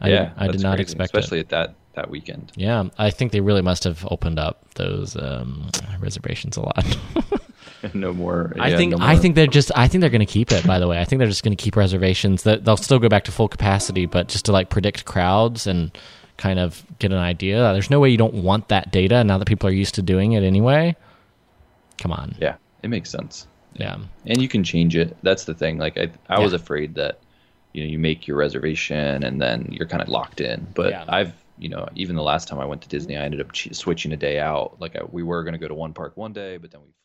I, 0.01 0.09
yeah, 0.09 0.33
I 0.37 0.49
did 0.49 0.61
not 0.61 0.75
crazy, 0.75 0.83
expect 0.83 1.15
it. 1.15 1.19
especially 1.19 1.39
at 1.39 1.51
that 1.51 1.77
that 1.95 2.11
weekend. 2.11 2.51
Yeah, 2.57 2.89
I 2.99 3.11
think 3.11 3.31
they 3.31 3.41
really 3.41 3.63
must 3.63 3.85
have 3.85 4.05
opened 4.11 4.41
up 4.41 4.75
those 4.75 5.17
um, 5.17 5.71
reservations 6.01 6.57
a 6.57 6.63
lot. 6.63 6.99
no 7.95 8.13
more. 8.13 8.55
I 8.59 8.77
think 8.77 8.91
no 8.91 8.99
I 9.01 9.15
think 9.15 9.37
they're 9.37 9.47
just 9.47 9.71
I 9.77 9.87
think 9.87 10.01
they're 10.01 10.11
going 10.11 10.19
to 10.19 10.27
keep 10.27 10.51
it. 10.51 10.67
By 10.67 10.81
the 10.81 10.89
way, 10.89 11.01
I 11.01 11.05
think 11.05 11.21
they're 11.21 11.29
just 11.29 11.45
going 11.45 11.57
to 11.57 11.63
keep 11.63 11.77
reservations. 11.77 12.43
That 12.43 12.65
they'll 12.65 12.77
still 12.77 12.99
go 12.99 13.09
back 13.09 13.23
to 13.25 13.33
full 13.33 13.47
capacity, 13.49 14.07
but 14.07 14.27
just 14.27 14.47
to 14.47 14.53
like 14.53 14.69
predict 14.69 15.05
crowds 15.05 15.69
and 15.69 15.97
kind 16.37 16.59
of 16.59 16.83
get 16.99 17.13
an 17.13 17.19
idea. 17.19 17.59
There's 17.73 17.91
no 17.91 18.01
way 18.01 18.11
you 18.11 18.17
don't 18.17 18.35
want 18.35 18.69
that 18.69 18.91
data 18.91 19.23
now 19.25 19.39
that 19.39 19.47
people 19.49 19.69
are 19.69 19.73
used 19.73 19.95
to 19.97 20.03
doing 20.03 20.33
it 20.33 20.43
anyway. 20.43 20.97
Come 21.99 22.13
on, 22.13 22.35
Yeah, 22.41 22.57
it 22.83 22.89
makes 22.89 23.09
sense. 23.11 23.47
yeah, 23.75 23.99
and 24.27 24.43
you 24.43 24.49
can 24.49 24.65
change 24.65 24.97
it. 24.97 25.17
That's 25.23 25.45
the 25.45 25.55
thing. 25.55 25.79
Like 25.79 25.97
I, 25.97 26.11
I 26.29 26.41
was 26.41 26.53
afraid 26.53 26.95
that 26.97 27.21
you 27.73 27.83
know 27.85 27.89
you 27.91 27.99
make 27.99 28.27
your 28.27 28.37
reservation 28.37 29.23
and 29.25 29.41
then 29.41 29.69
you're 29.71 29.87
kind 29.89 30.03
of 30.03 30.09
locked 30.09 30.41
in. 30.41 30.67
But 30.75 30.91
Yeah. 30.91 31.05
I've 31.09 31.33
you 31.59 31.69
know 31.69 31.89
even 31.95 32.17
the 32.17 32.23
last 32.23 32.49
time 32.49 32.59
I 32.59 32.65
went 32.65 32.83
to 32.83 32.89
Disney, 32.89 33.17
I 33.17 33.23
ended 33.25 33.41
up 33.41 33.55
switching 33.55 34.13
a 34.13 34.17
day 34.17 34.39
out. 34.41 34.77
Like 34.81 34.97
I, 34.97 35.03
we 35.11 35.23
were 35.23 35.43
going 35.45 35.53
to 35.55 35.59
go 35.59 35.69
to 35.69 35.75
one 35.75 35.93
park 35.93 36.17
one 36.17 36.33
day, 36.33 36.57
but 36.57 36.71
then 36.73 36.81
we 36.83 36.89